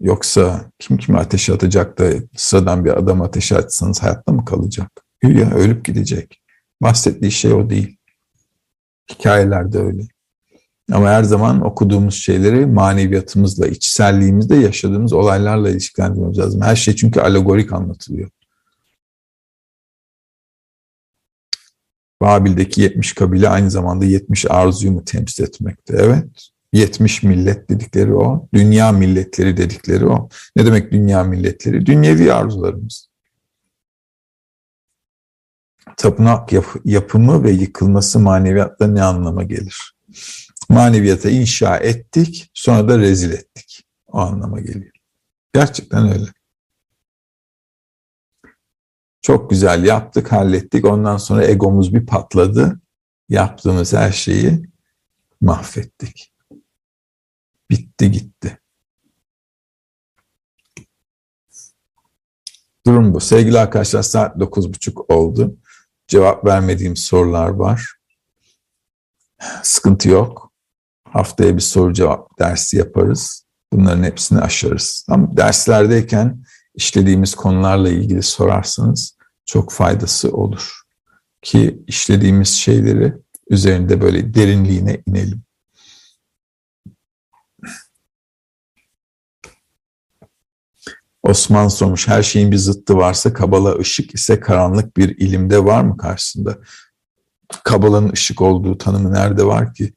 Yoksa 0.00 0.70
kim 0.78 0.96
kime 0.96 1.18
ateş 1.18 1.50
atacak 1.50 1.98
da 1.98 2.10
sıradan 2.36 2.84
bir 2.84 2.98
adam 2.98 3.22
ateş 3.22 3.52
atsanız 3.52 4.02
hayatta 4.02 4.32
mı 4.32 4.44
kalacak? 4.44 4.90
Hülya 5.22 5.50
ölüp 5.50 5.84
gidecek. 5.84 6.42
Bahsettiği 6.82 7.32
şey 7.32 7.52
o 7.52 7.70
değil. 7.70 7.97
Hikayelerde 9.10 9.78
öyle. 9.78 10.02
Ama 10.92 11.08
her 11.08 11.22
zaman 11.22 11.60
okuduğumuz 11.66 12.14
şeyleri 12.14 12.66
maneviyatımızla, 12.66 13.66
içselliğimizde 13.66 14.56
yaşadığımız 14.56 15.12
olaylarla 15.12 15.70
ilişkilendirmemiz 15.70 16.38
lazım. 16.38 16.62
Her 16.62 16.76
şey 16.76 16.96
çünkü 16.96 17.20
alegorik 17.20 17.72
anlatılıyor. 17.72 18.30
Babil'deki 22.22 22.80
70 22.80 23.12
kabile 23.12 23.48
aynı 23.48 23.70
zamanda 23.70 24.04
70 24.04 24.46
arzuyu 24.50 24.92
mu 24.92 25.04
temsil 25.04 25.44
etmekte? 25.44 25.96
Evet. 25.98 26.48
70 26.72 27.22
millet 27.22 27.70
dedikleri 27.70 28.14
o. 28.14 28.48
Dünya 28.54 28.92
milletleri 28.92 29.56
dedikleri 29.56 30.06
o. 30.06 30.28
Ne 30.56 30.66
demek 30.66 30.92
dünya 30.92 31.24
milletleri? 31.24 31.86
Dünyevi 31.86 32.32
arzularımız. 32.32 33.08
Tapınak 35.96 36.52
yap 36.52 36.64
yapımı 36.84 37.44
ve 37.44 37.50
yıkılması 37.50 38.20
maneviyatta 38.20 38.86
ne 38.86 39.02
anlama 39.02 39.42
gelir? 39.42 39.94
Maneviyata 40.68 41.30
inşa 41.30 41.76
ettik, 41.76 42.50
sonra 42.54 42.88
da 42.88 42.98
rezil 42.98 43.32
ettik. 43.32 43.86
O 44.06 44.18
anlama 44.18 44.60
geliyor. 44.60 44.92
Gerçekten 45.54 46.12
öyle. 46.12 46.26
Çok 49.22 49.50
güzel 49.50 49.84
yaptık, 49.84 50.32
hallettik. 50.32 50.84
Ondan 50.84 51.16
sonra 51.16 51.44
egomuz 51.44 51.94
bir 51.94 52.06
patladı. 52.06 52.80
Yaptığımız 53.28 53.92
her 53.92 54.12
şeyi 54.12 54.62
mahvettik. 55.40 56.32
Bitti 57.70 58.10
gitti. 58.10 58.58
Durum 62.86 63.14
bu. 63.14 63.20
Sevgili 63.20 63.58
arkadaşlar 63.58 64.02
saat 64.02 64.36
9.30 64.36 65.14
oldu. 65.14 65.56
Cevap 66.08 66.44
vermediğim 66.44 66.96
sorular 66.96 67.48
var. 67.48 67.94
Sıkıntı 69.62 70.08
yok. 70.08 70.52
Haftaya 71.04 71.56
bir 71.56 71.60
soru 71.60 71.92
cevap 71.92 72.38
dersi 72.38 72.76
yaparız. 72.76 73.44
Bunların 73.72 74.02
hepsini 74.02 74.40
aşarız. 74.40 75.06
Ama 75.08 75.36
derslerdeyken 75.36 76.44
işlediğimiz 76.74 77.34
konularla 77.34 77.88
ilgili 77.88 78.22
sorarsanız 78.22 79.16
çok 79.46 79.72
faydası 79.72 80.32
olur. 80.32 80.80
Ki 81.42 81.82
işlediğimiz 81.86 82.48
şeyleri 82.48 83.14
üzerinde 83.50 84.00
böyle 84.00 84.34
derinliğine 84.34 85.02
inelim. 85.06 85.42
Osman 91.28 91.68
sormuş 91.68 92.08
her 92.08 92.22
şeyin 92.22 92.52
bir 92.52 92.56
zıttı 92.56 92.96
varsa 92.96 93.32
Kabala 93.32 93.78
ışık 93.78 94.14
ise 94.14 94.40
karanlık 94.40 94.96
bir 94.96 95.16
ilimde 95.16 95.64
var 95.64 95.82
mı 95.82 95.96
karşısında? 95.96 96.58
Kabala'nın 97.64 98.12
ışık 98.12 98.42
olduğu 98.42 98.78
tanımı 98.78 99.12
nerede 99.12 99.44
var 99.44 99.74
ki? 99.74 99.92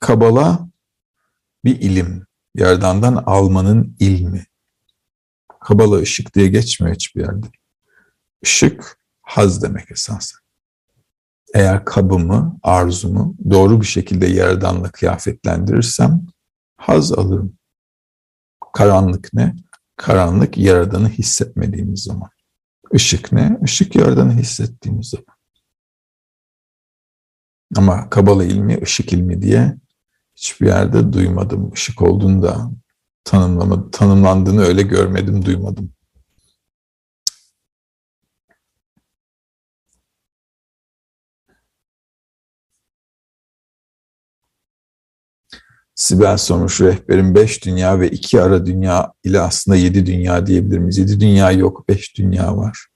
Kabala 0.00 0.68
bir 1.64 1.80
ilim. 1.80 2.26
Yerdandan 2.54 3.22
almanın 3.26 3.96
ilmi. 4.00 4.46
Kabala 5.60 5.96
ışık 5.96 6.34
diye 6.34 6.48
geçmiyor 6.48 6.94
hiçbir 6.94 7.20
yerde. 7.20 7.46
Işık 8.42 8.98
haz 9.22 9.62
demek 9.62 9.90
esasen. 9.90 10.38
Eğer 11.54 11.84
kabımı, 11.84 12.58
arzumu 12.62 13.36
doğru 13.50 13.80
bir 13.80 13.86
şekilde 13.86 14.26
yerdanla 14.26 14.90
kıyafetlendirirsem 14.90 16.26
haz 16.76 17.12
alırım. 17.12 17.58
Karanlık 18.74 19.34
ne? 19.34 19.56
Karanlık 19.96 20.58
yaradanı 20.58 21.08
hissetmediğimiz 21.08 22.02
zaman. 22.02 22.30
Işık 22.92 23.32
ne? 23.32 23.58
Işık 23.64 23.96
yaradanı 23.96 24.32
hissettiğimiz 24.32 25.08
zaman. 25.08 25.36
Ama 27.76 28.10
Kabala 28.10 28.44
ilmi, 28.44 28.78
ışık 28.82 29.12
ilmi 29.12 29.42
diye 29.42 29.76
hiçbir 30.36 30.66
yerde 30.66 31.12
duymadım. 31.12 31.72
Işık 31.72 32.02
olduğunu 32.02 32.42
da 32.42 32.70
tanımlamadı, 33.24 33.90
tanımlandığını 33.90 34.62
öyle 34.62 34.82
görmedim, 34.82 35.44
duymadım. 35.44 35.92
Sibel 45.94 46.36
sormuş 46.36 46.80
rehberin 46.80 47.34
beş 47.34 47.64
dünya 47.64 48.00
ve 48.00 48.10
iki 48.10 48.42
ara 48.42 48.66
dünya 48.66 49.12
ile 49.24 49.40
aslında 49.40 49.76
yedi 49.76 50.06
dünya 50.06 50.46
diyebilir 50.46 50.78
miyiz? 50.78 50.98
Yedi 50.98 51.20
dünya 51.20 51.50
yok, 51.50 51.88
beş 51.88 52.18
dünya 52.18 52.56
var. 52.56 52.86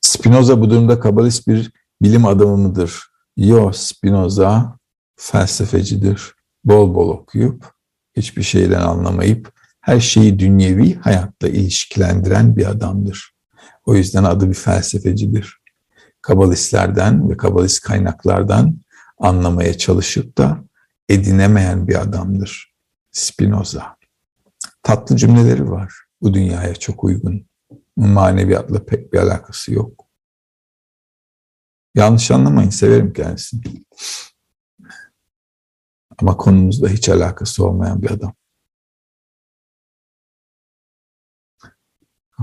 Spinoza 0.00 0.60
bu 0.60 0.70
durumda 0.70 1.00
kabalist 1.00 1.48
bir 1.48 1.72
bilim 2.02 2.26
adamı 2.26 2.56
mıdır? 2.56 3.02
Yok, 3.36 3.76
Spinoza 3.76 4.78
felsefecidir. 5.16 6.34
Bol 6.64 6.94
bol 6.94 7.08
okuyup, 7.08 7.64
hiçbir 8.16 8.42
şeyden 8.42 8.80
anlamayıp, 8.80 9.52
her 9.80 10.00
şeyi 10.00 10.38
dünyevi 10.38 10.94
hayatla 10.94 11.48
ilişkilendiren 11.48 12.56
bir 12.56 12.66
adamdır. 12.66 13.34
O 13.84 13.94
yüzden 13.94 14.24
adı 14.24 14.48
bir 14.48 14.54
felsefecidir. 14.54 15.60
Kabalistlerden 16.22 17.30
ve 17.30 17.36
kabalist 17.36 17.80
kaynaklardan 17.80 18.80
anlamaya 19.18 19.78
çalışıp 19.78 20.38
da 20.38 20.58
edinemeyen 21.10 21.88
bir 21.88 22.00
adamdır 22.00 22.74
Spinoza. 23.10 23.96
Tatlı 24.82 25.16
cümleleri 25.16 25.70
var. 25.70 25.94
Bu 26.22 26.34
dünyaya 26.34 26.74
çok 26.74 27.04
uygun. 27.04 27.46
Maneviyatla 27.96 28.84
pek 28.84 29.12
bir 29.12 29.18
alakası 29.18 29.72
yok. 29.74 30.06
Yanlış 31.94 32.30
anlamayın, 32.30 32.70
severim 32.70 33.12
kendisini. 33.12 33.62
Ama 36.18 36.36
konumuzda 36.36 36.88
hiç 36.88 37.08
alakası 37.08 37.66
olmayan 37.66 38.02
bir 38.02 38.10
adam. 38.10 38.34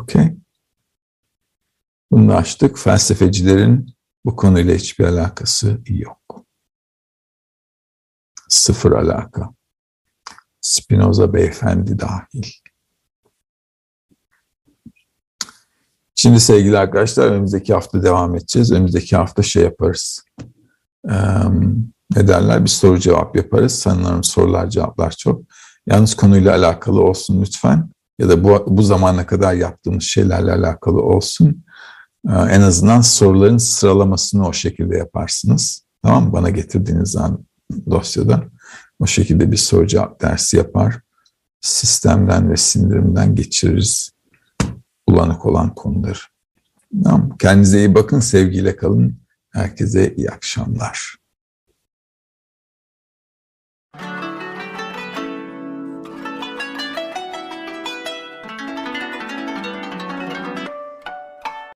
Okey. 0.01 0.37
Bunu 2.11 2.35
açtık. 2.35 2.77
Felsefecilerin 2.77 3.95
bu 4.25 4.35
konuyla 4.35 4.75
hiçbir 4.75 5.05
alakası 5.05 5.81
yok. 5.87 6.46
Sıfır 8.49 8.91
alaka. 8.91 9.49
Spinoza 10.61 11.33
beyefendi 11.33 11.99
dahil. 11.99 12.51
Şimdi 16.15 16.39
sevgili 16.39 16.77
arkadaşlar 16.77 17.27
önümüzdeki 17.27 17.73
hafta 17.73 18.03
devam 18.03 18.35
edeceğiz. 18.35 18.71
Önümüzdeki 18.71 19.15
hafta 19.15 19.43
şey 19.43 19.63
yaparız. 19.63 20.23
Ne 22.15 22.27
derler? 22.27 22.63
Bir 22.63 22.69
soru 22.69 22.99
cevap 22.99 23.35
yaparız. 23.35 23.79
Sanırım 23.79 24.23
sorular 24.23 24.69
cevaplar 24.69 25.11
çok. 25.11 25.41
Yalnız 25.87 26.15
konuyla 26.15 26.55
alakalı 26.55 27.01
olsun 27.01 27.41
lütfen. 27.41 27.89
Ya 28.19 28.29
da 28.29 28.43
bu, 28.43 28.65
bu 28.67 28.83
zamana 28.83 29.25
kadar 29.25 29.53
yaptığımız 29.53 30.03
şeylerle 30.03 30.51
alakalı 30.51 31.01
olsun. 31.01 31.63
En 32.27 32.61
azından 32.61 33.01
soruların 33.01 33.57
sıralamasını 33.57 34.47
o 34.47 34.53
şekilde 34.53 34.97
yaparsınız. 34.97 35.83
Tamam? 36.03 36.33
Bana 36.33 36.49
getirdiğiniz 36.49 37.11
zaman 37.11 37.46
dosyada 37.89 38.43
o 38.99 39.07
şekilde 39.07 39.51
bir 39.51 39.57
soru 39.57 39.87
cevap 39.87 40.21
dersi 40.21 40.57
yapar. 40.57 40.99
Sistemden 41.61 42.51
ve 42.51 42.57
sindirimden 42.57 43.35
geçiririz 43.35 44.11
bulanık 45.09 45.45
olan 45.45 45.75
konuları. 45.75 46.19
Tamam. 47.03 47.37
Kendinize 47.37 47.79
iyi 47.79 47.95
bakın, 47.95 48.19
sevgiyle 48.19 48.75
kalın. 48.75 49.17
Herkese 49.49 50.15
iyi 50.15 50.29
akşamlar. 50.29 51.15